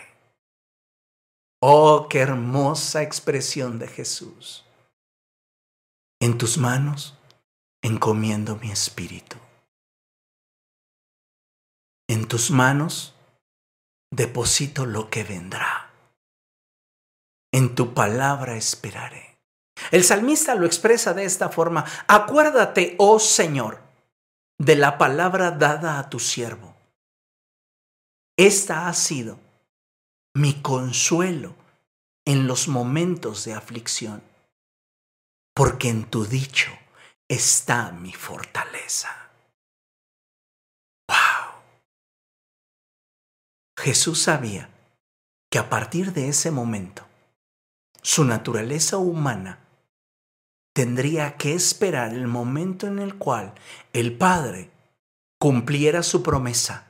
Oh, 1.61 2.07
qué 2.09 2.19
hermosa 2.19 3.01
expresión 3.01 3.79
de 3.79 3.87
Jesús. 3.87 4.65
En 6.19 6.37
tus 6.37 6.57
manos 6.57 7.17
encomiendo 7.81 8.55
mi 8.57 8.71
espíritu. 8.71 9.37
En 12.07 12.27
tus 12.27 12.51
manos 12.51 13.15
deposito 14.11 14.85
lo 14.85 15.09
que 15.09 15.23
vendrá. 15.23 15.84
En 17.55 17.73
tu 17.73 17.93
palabra 17.93 18.57
esperaré. 18.57 19.39
El 19.89 20.03
salmista 20.03 20.55
lo 20.55 20.65
expresa 20.65 21.13
de 21.13 21.23
esta 21.23 21.47
forma. 21.47 21.85
Acuérdate, 22.05 22.95
oh 22.97 23.17
Señor, 23.17 23.81
de 24.59 24.75
la 24.75 24.97
palabra 24.97 25.51
dada 25.51 25.97
a 25.97 26.09
tu 26.09 26.19
siervo. 26.19 26.75
Esta 28.37 28.89
ha 28.89 28.93
sido 28.93 29.39
mi 30.35 30.61
consuelo 30.61 31.55
en 32.25 32.45
los 32.45 32.67
momentos 32.67 33.45
de 33.45 33.53
aflicción, 33.53 34.21
porque 35.55 35.87
en 35.87 36.09
tu 36.09 36.25
dicho 36.25 36.71
está 37.29 37.93
mi 37.93 38.11
fortaleza. 38.11 39.31
¡Wow! 41.07 41.61
Jesús 43.79 44.23
sabía 44.23 44.69
que 45.49 45.57
a 45.57 45.69
partir 45.69 46.11
de 46.11 46.27
ese 46.27 46.51
momento, 46.51 47.04
su 48.05 48.23
naturaleza 48.23 48.97
humana 48.97 49.57
tendría 50.75 51.37
que 51.37 51.55
esperar 51.55 52.13
el 52.13 52.27
momento 52.27 52.85
en 52.85 52.99
el 52.99 53.15
cual 53.15 53.55
el 53.93 54.15
Padre 54.15 54.69
cumpliera 55.39 56.03
su 56.03 56.21
promesa 56.21 56.85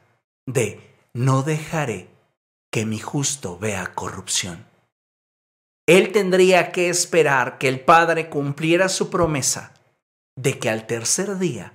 de 0.46 0.94
no 1.14 1.42
dejaré 1.42 2.10
que 2.70 2.86
mi 2.86 3.00
justo 3.00 3.58
vea 3.58 3.94
corrupción. 3.96 4.66
Él 5.88 6.12
tendría 6.12 6.74
que 6.74 6.90
esperar 6.90 7.60
que 7.60 7.70
el 7.70 7.80
Padre 7.80 8.30
cumpliera 8.30 8.90
su 8.90 9.10
promesa 9.10 9.74
de 10.36 10.60
que 10.60 10.70
al 10.70 10.86
tercer 10.86 11.38
día 11.38 11.72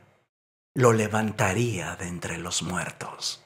lo 0.74 0.92
levantaría 0.92 1.96
de 1.96 2.08
entre 2.08 2.36
los 2.36 2.62
muertos. 2.62 3.42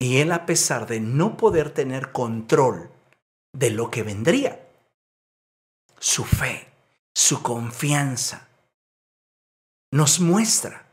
Y 0.00 0.18
él 0.18 0.30
a 0.30 0.46
pesar 0.46 0.86
de 0.86 1.00
no 1.00 1.36
poder 1.36 1.70
tener 1.70 2.12
control 2.12 2.91
de 3.52 3.70
lo 3.70 3.90
que 3.90 4.02
vendría, 4.02 4.66
su 5.98 6.24
fe, 6.24 6.68
su 7.14 7.42
confianza, 7.42 8.48
nos 9.92 10.20
muestra 10.20 10.86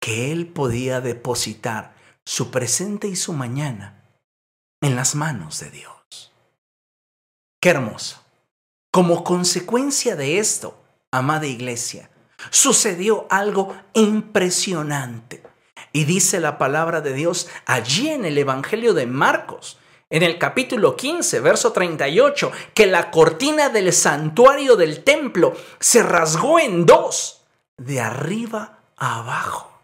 que 0.00 0.32
él 0.32 0.48
podía 0.48 1.00
depositar 1.00 1.94
su 2.24 2.50
presente 2.50 3.06
y 3.06 3.16
su 3.16 3.32
mañana 3.32 4.02
en 4.80 4.96
las 4.96 5.14
manos 5.14 5.60
de 5.60 5.70
Dios. 5.70 6.32
Qué 7.60 7.70
hermoso. 7.70 8.20
Como 8.90 9.22
consecuencia 9.22 10.16
de 10.16 10.38
esto, 10.38 10.82
amada 11.12 11.46
iglesia, 11.46 12.10
sucedió 12.50 13.26
algo 13.30 13.76
impresionante. 13.94 15.42
Y 15.92 16.04
dice 16.04 16.40
la 16.40 16.58
palabra 16.58 17.00
de 17.00 17.12
Dios 17.12 17.48
allí 17.64 18.08
en 18.08 18.24
el 18.24 18.36
Evangelio 18.38 18.94
de 18.94 19.06
Marcos, 19.06 19.78
en 20.12 20.22
el 20.22 20.38
capítulo 20.38 20.94
15, 20.94 21.40
verso 21.40 21.72
38, 21.72 22.52
que 22.74 22.86
la 22.86 23.10
cortina 23.10 23.70
del 23.70 23.94
santuario 23.94 24.76
del 24.76 25.04
templo 25.04 25.56
se 25.80 26.02
rasgó 26.02 26.60
en 26.60 26.84
dos, 26.84 27.40
de 27.78 27.98
arriba 27.98 28.80
a 28.98 29.20
abajo. 29.20 29.80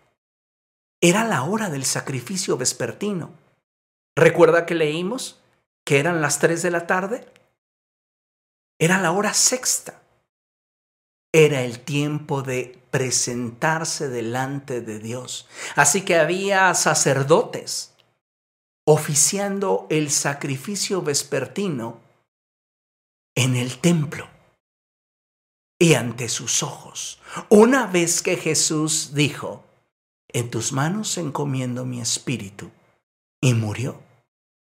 Era 1.01 1.25
la 1.25 1.45
hora 1.45 1.71
del 1.71 1.87
sacrificio 1.87 2.59
vespertino. 2.59 3.31
¿Recuerda 4.15 4.67
que 4.67 4.75
leímos 4.75 5.41
que 5.87 5.99
eran 5.99 6.21
las 6.21 6.39
tres 6.41 6.61
de 6.61 6.73
la 6.73 6.87
tarde? 6.87 7.27
Era 8.79 9.01
la 9.01 9.13
hora 9.13 9.33
sexta. 9.33 10.03
Era 11.33 11.63
el 11.63 11.81
tiempo 11.81 12.43
de 12.43 12.79
presentarse 12.91 14.11
delante 14.11 14.83
de 14.83 14.99
Dios. 14.99 15.49
Así 15.75 16.03
que 16.03 16.17
había 16.17 16.75
sacerdotes 16.75 17.95
oficiando 18.91 19.87
el 19.91 20.11
sacrificio 20.11 21.03
vespertino 21.03 22.01
en 23.35 23.55
el 23.55 23.79
templo 23.81 24.27
y 25.79 25.93
ante 25.93 26.31
sus 26.31 26.63
ojos. 26.63 27.21
Una 27.51 27.87
vez 27.87 28.23
que 28.23 28.39
Jesús 28.39 29.13
dijo, 29.13 29.63
en 30.29 30.51
tus 30.51 30.73
manos 30.73 31.19
encomiendo 31.19 31.85
mi 31.85 32.01
espíritu. 32.01 32.71
Y 33.43 33.53
murió. 33.53 34.01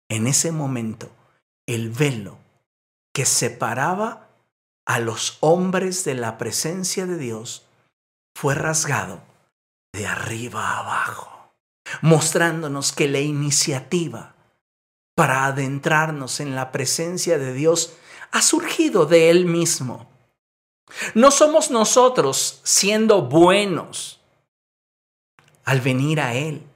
En 0.09 0.27
ese 0.27 0.53
momento, 0.53 1.11
el 1.67 1.91
velo 1.91 2.37
que 3.15 3.25
separaba 3.25 4.29
a 4.87 4.99
los 4.99 5.39
hombres 5.41 6.05
de 6.05 6.15
la 6.15 6.37
presencia 6.37 7.07
de 7.07 7.17
Dios 7.17 7.67
fue 8.35 8.55
rasgado 8.55 9.23
de 9.93 10.07
arriba 10.07 10.79
abajo, 10.79 11.30
mostrándonos 12.03 12.93
que 12.93 13.09
la 13.09 13.21
iniciativa 13.21 14.35
para 15.15 15.45
adentrarnos 15.47 16.41
en 16.41 16.55
la 16.55 16.73
presencia 16.73 17.39
de 17.39 17.53
Dios 17.53 17.95
ha 18.31 18.43
surgido 18.43 19.07
de 19.07 19.31
Él 19.31 19.47
mismo. 19.47 20.09
No 21.15 21.31
somos 21.31 21.71
nosotros 21.71 22.61
siendo 22.65 23.23
buenos, 23.23 24.21
al 25.65 25.81
venir 25.81 26.21
a 26.21 26.35
Él. 26.35 26.67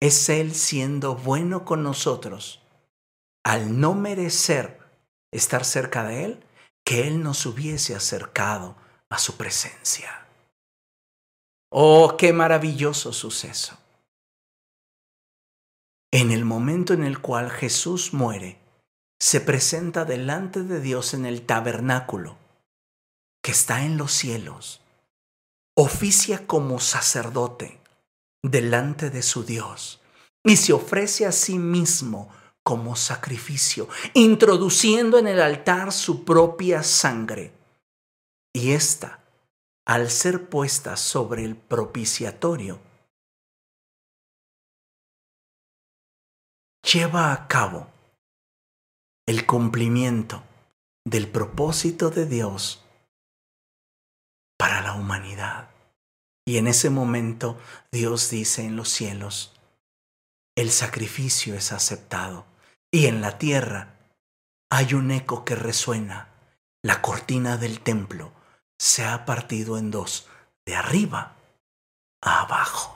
Es 0.00 0.28
Él 0.28 0.54
siendo 0.54 1.16
bueno 1.16 1.64
con 1.64 1.82
nosotros, 1.82 2.62
al 3.44 3.80
no 3.80 3.94
merecer 3.94 4.80
estar 5.32 5.64
cerca 5.64 6.04
de 6.04 6.24
Él, 6.24 6.44
que 6.84 7.08
Él 7.08 7.22
nos 7.22 7.46
hubiese 7.46 7.94
acercado 7.94 8.76
a 9.08 9.18
su 9.18 9.36
presencia. 9.36 10.26
Oh, 11.70 12.16
qué 12.16 12.32
maravilloso 12.32 13.12
suceso. 13.12 13.76
En 16.16 16.30
el 16.30 16.46
momento 16.46 16.94
en 16.94 17.04
el 17.04 17.20
cual 17.20 17.50
Jesús 17.50 18.14
muere, 18.14 18.58
se 19.20 19.38
presenta 19.38 20.06
delante 20.06 20.62
de 20.62 20.80
Dios 20.80 21.12
en 21.12 21.26
el 21.26 21.44
tabernáculo 21.44 22.38
que 23.42 23.52
está 23.52 23.84
en 23.84 23.98
los 23.98 24.12
cielos, 24.12 24.80
oficia 25.76 26.46
como 26.46 26.80
sacerdote, 26.80 27.82
delante 28.42 29.10
de 29.10 29.20
su 29.20 29.44
Dios 29.44 30.00
y 30.42 30.56
se 30.56 30.72
ofrece 30.72 31.26
a 31.26 31.32
sí 31.32 31.58
mismo 31.58 32.30
como 32.62 32.96
sacrificio, 32.96 33.86
introduciendo 34.14 35.18
en 35.18 35.26
el 35.28 35.42
altar 35.42 35.92
su 35.92 36.24
propia 36.24 36.82
sangre. 36.82 37.52
Y 38.54 38.70
esta 38.70 39.22
al 39.84 40.10
ser 40.10 40.48
puesta 40.48 40.96
sobre 40.96 41.44
el 41.44 41.56
propiciatorio, 41.56 42.80
lleva 46.92 47.32
a 47.32 47.48
cabo 47.48 47.88
el 49.26 49.44
cumplimiento 49.44 50.42
del 51.04 51.28
propósito 51.28 52.10
de 52.10 52.26
Dios 52.26 52.84
para 54.56 54.80
la 54.82 54.92
humanidad. 54.92 55.68
Y 56.46 56.58
en 56.58 56.68
ese 56.68 56.90
momento 56.90 57.58
Dios 57.90 58.30
dice 58.30 58.64
en 58.64 58.76
los 58.76 58.88
cielos, 58.88 59.52
el 60.56 60.70
sacrificio 60.70 61.54
es 61.54 61.72
aceptado. 61.72 62.46
Y 62.92 63.06
en 63.06 63.20
la 63.20 63.36
tierra 63.36 63.98
hay 64.70 64.94
un 64.94 65.10
eco 65.10 65.44
que 65.44 65.56
resuena. 65.56 66.28
La 66.82 67.02
cortina 67.02 67.56
del 67.56 67.80
templo 67.80 68.32
se 68.78 69.04
ha 69.04 69.24
partido 69.24 69.76
en 69.76 69.90
dos, 69.90 70.28
de 70.64 70.76
arriba 70.76 71.34
a 72.22 72.42
abajo. 72.42 72.95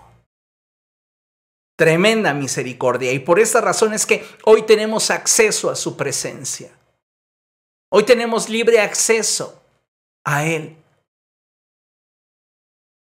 Tremenda 1.80 2.34
misericordia. 2.34 3.10
Y 3.10 3.20
por 3.20 3.40
esta 3.40 3.62
razón 3.62 3.94
es 3.94 4.04
que 4.04 4.22
hoy 4.44 4.66
tenemos 4.66 5.10
acceso 5.10 5.70
a 5.70 5.74
su 5.74 5.96
presencia. 5.96 6.78
Hoy 7.90 8.04
tenemos 8.04 8.50
libre 8.50 8.82
acceso 8.82 9.62
a 10.22 10.44
Él. 10.44 10.76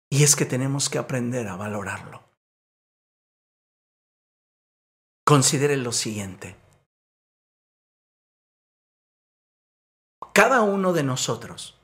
Y 0.09 0.23
es 0.23 0.35
que 0.35 0.45
tenemos 0.45 0.89
que 0.89 0.97
aprender 0.97 1.47
a 1.47 1.55
valorarlo. 1.55 2.23
Considere 5.23 5.77
lo 5.77 5.91
siguiente. 5.91 6.55
Cada 10.33 10.63
uno 10.63 10.91
de 10.91 11.03
nosotros 11.03 11.77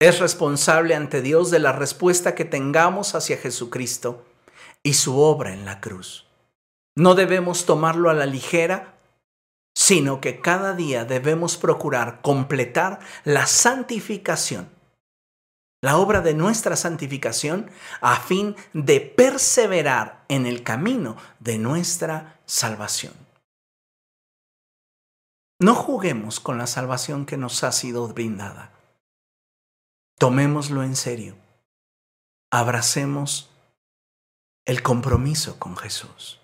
es 0.00 0.20
responsable 0.20 0.94
ante 0.94 1.20
Dios 1.20 1.50
de 1.50 1.58
la 1.58 1.72
respuesta 1.72 2.34
que 2.34 2.46
tengamos 2.46 3.14
hacia 3.14 3.36
Jesucristo 3.36 4.24
y 4.84 4.94
su 4.94 5.18
obra 5.18 5.52
en 5.52 5.64
la 5.64 5.80
cruz. 5.80 6.28
No 6.94 7.16
debemos 7.16 7.66
tomarlo 7.66 8.08
a 8.08 8.14
la 8.14 8.26
ligera, 8.26 8.94
sino 9.74 10.20
que 10.20 10.40
cada 10.40 10.74
día 10.74 11.04
debemos 11.04 11.56
procurar 11.56 12.20
completar 12.22 13.00
la 13.24 13.46
santificación 13.46 14.68
la 15.84 15.98
obra 15.98 16.22
de 16.22 16.32
nuestra 16.32 16.76
santificación 16.76 17.70
a 18.00 18.16
fin 18.16 18.56
de 18.72 19.02
perseverar 19.02 20.24
en 20.28 20.46
el 20.46 20.62
camino 20.62 21.18
de 21.40 21.58
nuestra 21.58 22.40
salvación. 22.46 23.12
No 25.60 25.74
juguemos 25.74 26.40
con 26.40 26.56
la 26.56 26.66
salvación 26.66 27.26
que 27.26 27.36
nos 27.36 27.62
ha 27.64 27.70
sido 27.70 28.08
brindada. 28.08 28.72
Tomémoslo 30.18 30.84
en 30.84 30.96
serio. 30.96 31.36
Abracemos 32.50 33.50
el 34.66 34.82
compromiso 34.82 35.58
con 35.58 35.76
Jesús. 35.76 36.40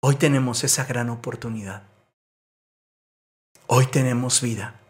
Hoy 0.00 0.16
tenemos 0.16 0.64
esa 0.64 0.84
gran 0.84 1.10
oportunidad. 1.10 1.82
Hoy 3.66 3.86
tenemos 3.86 4.40
vida. 4.40 4.80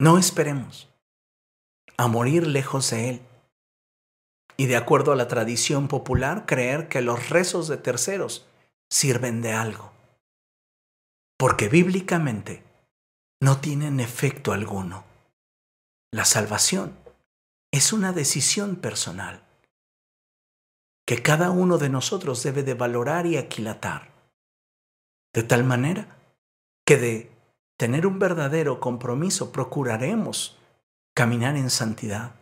No 0.00 0.16
esperemos 0.16 0.88
a 1.98 2.08
morir 2.08 2.46
lejos 2.46 2.90
de 2.90 3.10
Él. 3.10 3.22
Y 4.56 4.66
de 4.66 4.76
acuerdo 4.76 5.12
a 5.12 5.16
la 5.16 5.28
tradición 5.28 5.88
popular, 5.88 6.46
creer 6.46 6.88
que 6.88 7.02
los 7.02 7.28
rezos 7.28 7.68
de 7.68 7.76
terceros 7.76 8.46
sirven 8.90 9.42
de 9.42 9.52
algo. 9.52 9.92
Porque 11.36 11.68
bíblicamente 11.68 12.62
no 13.40 13.60
tienen 13.60 14.00
efecto 14.00 14.52
alguno. 14.52 15.11
La 16.12 16.26
salvación 16.26 16.94
es 17.72 17.94
una 17.94 18.12
decisión 18.12 18.76
personal 18.76 19.42
que 21.06 21.22
cada 21.22 21.50
uno 21.50 21.78
de 21.78 21.88
nosotros 21.88 22.42
debe 22.42 22.62
de 22.62 22.74
valorar 22.74 23.26
y 23.26 23.38
aquilatar. 23.38 24.12
De 25.32 25.42
tal 25.42 25.64
manera 25.64 26.18
que 26.86 26.98
de 26.98 27.32
tener 27.78 28.06
un 28.06 28.18
verdadero 28.18 28.78
compromiso, 28.78 29.52
procuraremos 29.52 30.58
caminar 31.14 31.56
en 31.56 31.70
santidad 31.70 32.34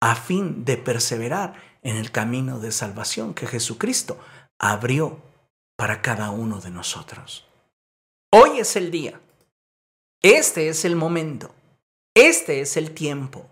a 0.00 0.14
fin 0.14 0.64
de 0.64 0.76
perseverar 0.76 1.54
en 1.82 1.96
el 1.96 2.12
camino 2.12 2.60
de 2.60 2.70
salvación 2.70 3.34
que 3.34 3.46
Jesucristo 3.46 4.18
abrió 4.58 5.20
para 5.76 6.00
cada 6.00 6.30
uno 6.30 6.60
de 6.60 6.70
nosotros. 6.70 7.46
Hoy 8.30 8.60
es 8.60 8.76
el 8.76 8.90
día. 8.90 9.20
Este 10.22 10.68
es 10.68 10.84
el 10.84 10.94
momento. 10.94 11.53
Este 12.14 12.60
es 12.60 12.76
el 12.76 12.94
tiempo. 12.94 13.46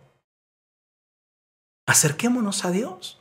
Acerquémonos 1.87 2.65
a 2.65 2.71
Dios 2.71 3.21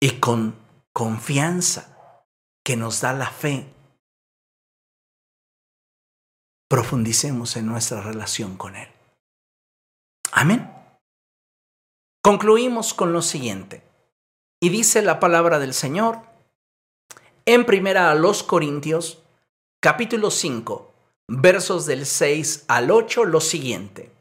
y 0.00 0.18
con 0.18 0.56
confianza 0.92 2.24
que 2.64 2.76
nos 2.76 3.00
da 3.00 3.12
la 3.12 3.30
fe 3.30 3.72
profundicemos 6.70 7.56
en 7.56 7.66
nuestra 7.66 8.00
relación 8.00 8.56
con 8.56 8.76
Él. 8.76 8.88
Amén. 10.32 10.72
Concluimos 12.22 12.94
con 12.94 13.12
lo 13.12 13.22
siguiente. 13.22 13.82
Y 14.62 14.68
dice 14.68 15.02
la 15.02 15.18
palabra 15.18 15.58
del 15.58 15.74
Señor 15.74 16.20
en 17.44 17.66
primera 17.66 18.10
a 18.10 18.14
los 18.14 18.44
Corintios, 18.44 19.22
capítulo 19.80 20.30
5, 20.30 20.89
versos 21.30 21.86
del 21.86 22.04
6 22.04 22.64
al 22.68 22.90
8, 22.90 23.24
lo 23.24 23.40
siguiente. 23.40 24.12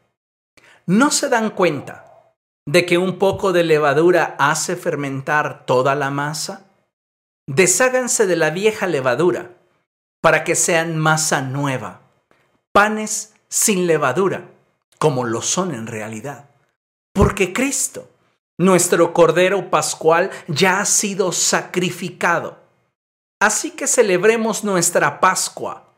¿No 0.85 1.11
se 1.11 1.27
dan 1.27 1.49
cuenta 1.49 2.33
de 2.65 2.85
que 2.85 2.97
un 2.97 3.19
poco 3.19 3.51
de 3.51 3.63
levadura 3.63 4.35
hace 4.39 4.75
fermentar 4.75 5.65
toda 5.65 5.95
la 5.95 6.09
masa? 6.09 6.67
Desháganse 7.47 8.27
de 8.27 8.35
la 8.35 8.51
vieja 8.51 8.87
levadura 8.87 9.57
para 10.21 10.43
que 10.43 10.55
sean 10.55 10.97
masa 10.97 11.41
nueva 11.41 12.01
panes 12.71 13.33
sin 13.49 13.87
levadura, 13.87 14.51
como 14.99 15.25
lo 15.25 15.41
son 15.41 15.73
en 15.73 15.87
realidad. 15.87 16.49
Porque 17.13 17.51
Cristo, 17.51 18.09
nuestro 18.57 19.13
Cordero 19.13 19.69
Pascual, 19.69 20.29
ya 20.47 20.79
ha 20.79 20.85
sido 20.85 21.31
sacrificado. 21.31 22.57
Así 23.41 23.71
que 23.71 23.87
celebremos 23.87 24.63
nuestra 24.63 25.19
Pascua, 25.19 25.88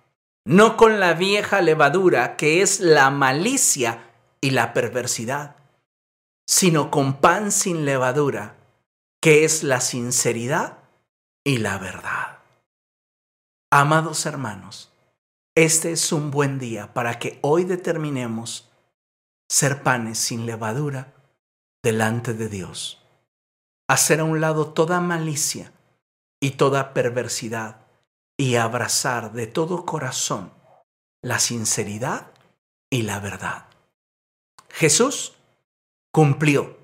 no 0.45 0.77
con 0.77 0.99
la 0.99 1.13
vieja 1.13 1.61
levadura 1.61 2.35
que 2.35 2.61
es 2.61 2.79
la 2.79 3.09
malicia 3.09 4.11
y 4.41 4.51
la 4.51 4.73
perversidad, 4.73 5.55
sino 6.47 6.89
con 6.89 7.21
pan 7.21 7.51
sin 7.51 7.85
levadura, 7.85 8.57
que 9.21 9.45
es 9.45 9.63
la 9.63 9.81
sinceridad 9.81 10.79
y 11.43 11.57
la 11.57 11.77
verdad. 11.77 12.39
Amados 13.71 14.25
hermanos, 14.25 14.91
este 15.55 15.91
es 15.91 16.11
un 16.11 16.31
buen 16.31 16.59
día 16.59 16.93
para 16.93 17.19
que 17.19 17.39
hoy 17.41 17.63
determinemos 17.63 18.69
ser 19.47 19.83
panes 19.83 20.17
sin 20.17 20.45
levadura 20.45 21.13
delante 21.83 22.33
de 22.33 22.49
Dios. 22.49 23.05
Hacer 23.87 24.21
a 24.21 24.23
un 24.23 24.41
lado 24.41 24.73
toda 24.73 25.01
malicia 25.01 25.71
y 26.39 26.51
toda 26.51 26.93
perversidad 26.93 27.80
y 28.41 28.55
abrazar 28.55 29.33
de 29.33 29.45
todo 29.45 29.85
corazón 29.85 30.51
la 31.21 31.37
sinceridad 31.37 32.31
y 32.89 33.03
la 33.03 33.19
verdad. 33.19 33.67
Jesús 34.69 35.33
cumplió 36.11 36.75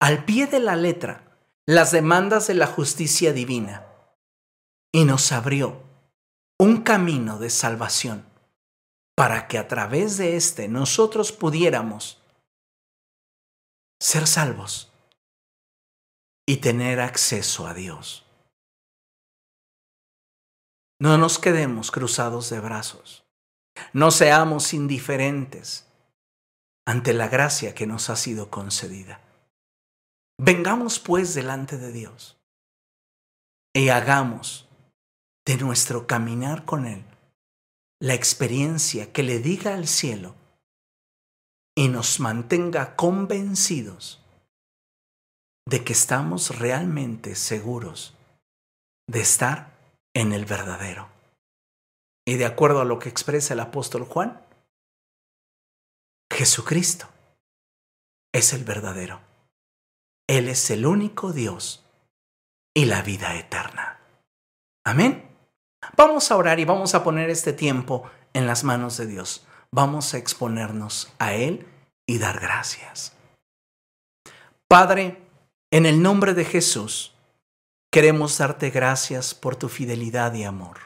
al 0.00 0.24
pie 0.24 0.46
de 0.46 0.60
la 0.60 0.76
letra 0.76 1.36
las 1.66 1.90
demandas 1.90 2.46
de 2.46 2.54
la 2.54 2.68
justicia 2.68 3.32
divina 3.32 3.84
y 4.92 5.02
nos 5.02 5.32
abrió 5.32 5.82
un 6.56 6.82
camino 6.82 7.40
de 7.40 7.50
salvación 7.50 8.24
para 9.16 9.48
que 9.48 9.58
a 9.58 9.66
través 9.66 10.18
de 10.18 10.36
éste 10.36 10.68
nosotros 10.68 11.32
pudiéramos 11.32 12.22
ser 13.98 14.28
salvos 14.28 14.92
y 16.46 16.58
tener 16.58 17.00
acceso 17.00 17.66
a 17.66 17.74
Dios. 17.74 18.25
No 20.98 21.18
nos 21.18 21.38
quedemos 21.38 21.90
cruzados 21.90 22.48
de 22.48 22.60
brazos. 22.60 23.24
No 23.92 24.10
seamos 24.10 24.72
indiferentes 24.72 25.86
ante 26.86 27.12
la 27.12 27.28
gracia 27.28 27.74
que 27.74 27.86
nos 27.86 28.08
ha 28.08 28.16
sido 28.16 28.50
concedida. 28.50 29.20
Vengamos 30.38 30.98
pues 30.98 31.34
delante 31.34 31.76
de 31.76 31.92
Dios 31.92 32.38
y 33.74 33.90
hagamos 33.90 34.68
de 35.46 35.58
nuestro 35.58 36.06
caminar 36.06 36.64
con 36.64 36.86
Él, 36.86 37.04
la 38.00 38.14
experiencia 38.14 39.12
que 39.12 39.22
le 39.22 39.38
diga 39.38 39.74
al 39.74 39.86
cielo 39.86 40.34
y 41.74 41.88
nos 41.88 42.20
mantenga 42.20 42.96
convencidos 42.96 44.22
de 45.68 45.84
que 45.84 45.92
estamos 45.92 46.58
realmente 46.58 47.34
seguros 47.34 48.14
de 49.08 49.20
estar 49.20 49.75
en 50.16 50.32
el 50.32 50.46
verdadero. 50.46 51.10
Y 52.26 52.36
de 52.36 52.46
acuerdo 52.46 52.80
a 52.80 52.86
lo 52.86 52.98
que 52.98 53.10
expresa 53.10 53.52
el 53.52 53.60
apóstol 53.60 54.04
Juan, 54.04 54.40
Jesucristo 56.32 57.06
es 58.32 58.54
el 58.54 58.64
verdadero. 58.64 59.20
Él 60.26 60.48
es 60.48 60.70
el 60.70 60.86
único 60.86 61.34
Dios 61.34 61.84
y 62.74 62.86
la 62.86 63.02
vida 63.02 63.36
eterna. 63.36 64.00
Amén. 64.86 65.28
Vamos 65.98 66.30
a 66.30 66.36
orar 66.36 66.58
y 66.60 66.64
vamos 66.64 66.94
a 66.94 67.04
poner 67.04 67.28
este 67.28 67.52
tiempo 67.52 68.10
en 68.32 68.46
las 68.46 68.64
manos 68.64 68.96
de 68.96 69.06
Dios. 69.06 69.46
Vamos 69.70 70.14
a 70.14 70.18
exponernos 70.18 71.12
a 71.18 71.34
Él 71.34 71.66
y 72.06 72.16
dar 72.16 72.40
gracias. 72.40 73.14
Padre, 74.66 75.22
en 75.70 75.84
el 75.84 76.00
nombre 76.00 76.32
de 76.32 76.46
Jesús, 76.46 77.15
queremos 77.96 78.36
darte 78.36 78.68
gracias 78.68 79.34
por 79.34 79.56
tu 79.56 79.70
fidelidad 79.70 80.34
y 80.34 80.44
amor. 80.44 80.80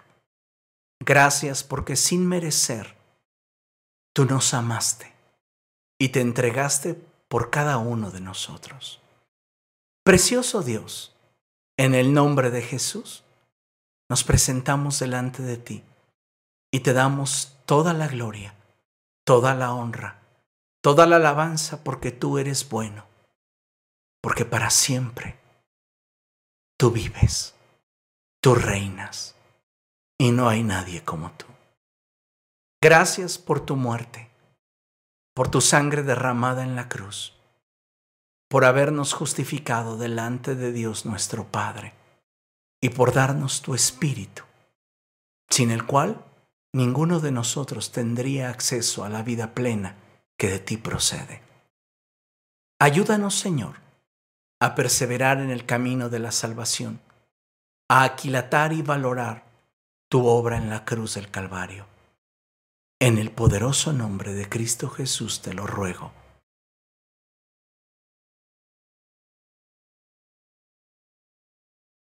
Gracias 1.05 1.65
porque 1.65 1.97
sin 1.97 2.25
merecer, 2.25 2.95
tú 4.15 4.27
nos 4.27 4.55
amaste 4.55 5.13
y 5.99 6.11
te 6.11 6.21
entregaste 6.21 6.95
por 7.27 7.51
cada 7.51 7.79
uno 7.79 8.13
de 8.13 8.21
nosotros. 8.21 9.03
Precioso 10.05 10.63
Dios, 10.63 11.17
en 11.77 11.97
el 11.97 12.15
nombre 12.15 12.53
de 12.53 12.63
Jesús, 12.63 13.25
nos 14.09 14.23
presentamos 14.23 15.01
delante 15.01 15.43
de 15.43 15.57
ti 15.57 15.83
y 16.71 16.79
te 16.79 16.93
damos 16.93 17.57
toda 17.67 17.93
la 17.93 18.07
gloria, 18.07 18.55
toda 19.25 19.57
la 19.57 19.75
honra, 19.75 20.21
toda 20.81 21.09
la 21.09 21.17
alabanza 21.17 21.83
porque 21.83 22.13
tú 22.13 22.39
eres 22.39 22.69
bueno, 22.69 23.05
porque 24.23 24.45
para 24.45 24.71
siempre 24.71 25.40
tú 26.81 26.91
vives, 26.91 27.55
tú 28.41 28.55
reinas 28.55 29.35
y 30.19 30.33
no 30.33 30.49
hay 30.49 30.63
nadie 30.63 31.05
como 31.05 31.31
tú. 31.33 31.45
Gracias 32.81 33.37
por 33.37 33.61
tu 33.61 33.77
muerte, 33.77 34.31
por 35.35 35.51
tu 35.51 35.61
sangre 35.61 36.03
derramada 36.03 36.63
en 36.63 36.77
la 36.77 36.89
cruz 36.89 37.37
por 38.49 38.65
habernos 38.65 39.13
justificado 39.13 39.99
delante 39.99 40.57
de 40.57 40.73
Dios 40.73 41.05
nuestro 41.05 41.45
Padre 41.45 41.93
y 42.81 42.89
por 42.89 43.13
darnos 43.13 43.61
tu 43.61 43.75
Espíritu, 43.75 44.43
sin 45.51 45.71
el 45.71 45.85
cual 45.85 46.25
ninguno 46.73 47.21
de 47.21 47.31
nosotros 47.31 47.93
tendría 47.93 48.49
acceso 48.49 49.05
a 49.05 49.11
la 49.11 49.23
vida 49.23 49.55
plena 49.55 49.97
que 50.39 50.49
de 50.49 50.59
ti 50.61 50.79
procede. 50.79 51.43
Ayúdanos, 52.81 53.39
Señor, 53.39 53.77
a 54.61 54.75
perseverar 54.75 55.41
en 55.41 55.51
el 55.51 55.65
camino 55.65 56.11
de 56.11 56.19
la 56.19 56.33
salvación, 56.33 57.01
a 57.89 58.05
aquilatar 58.05 58.73
y 58.73 58.83
valorar 58.83 59.45
tu 60.09 60.27
obra 60.27 60.59
en 60.59 60.69
la 60.69 60.85
cruz 60.85 61.15
del 61.15 61.31
Calvario. 61.31 61.87
En 63.01 63.17
el 63.17 63.31
poderoso 63.31 63.95
nombre 63.95 64.35
de 64.35 64.49
Cristo 64.49 64.91
Jesús 64.91 65.41
te 65.41 65.55
lo 65.55 65.67
ruego. 65.67 66.13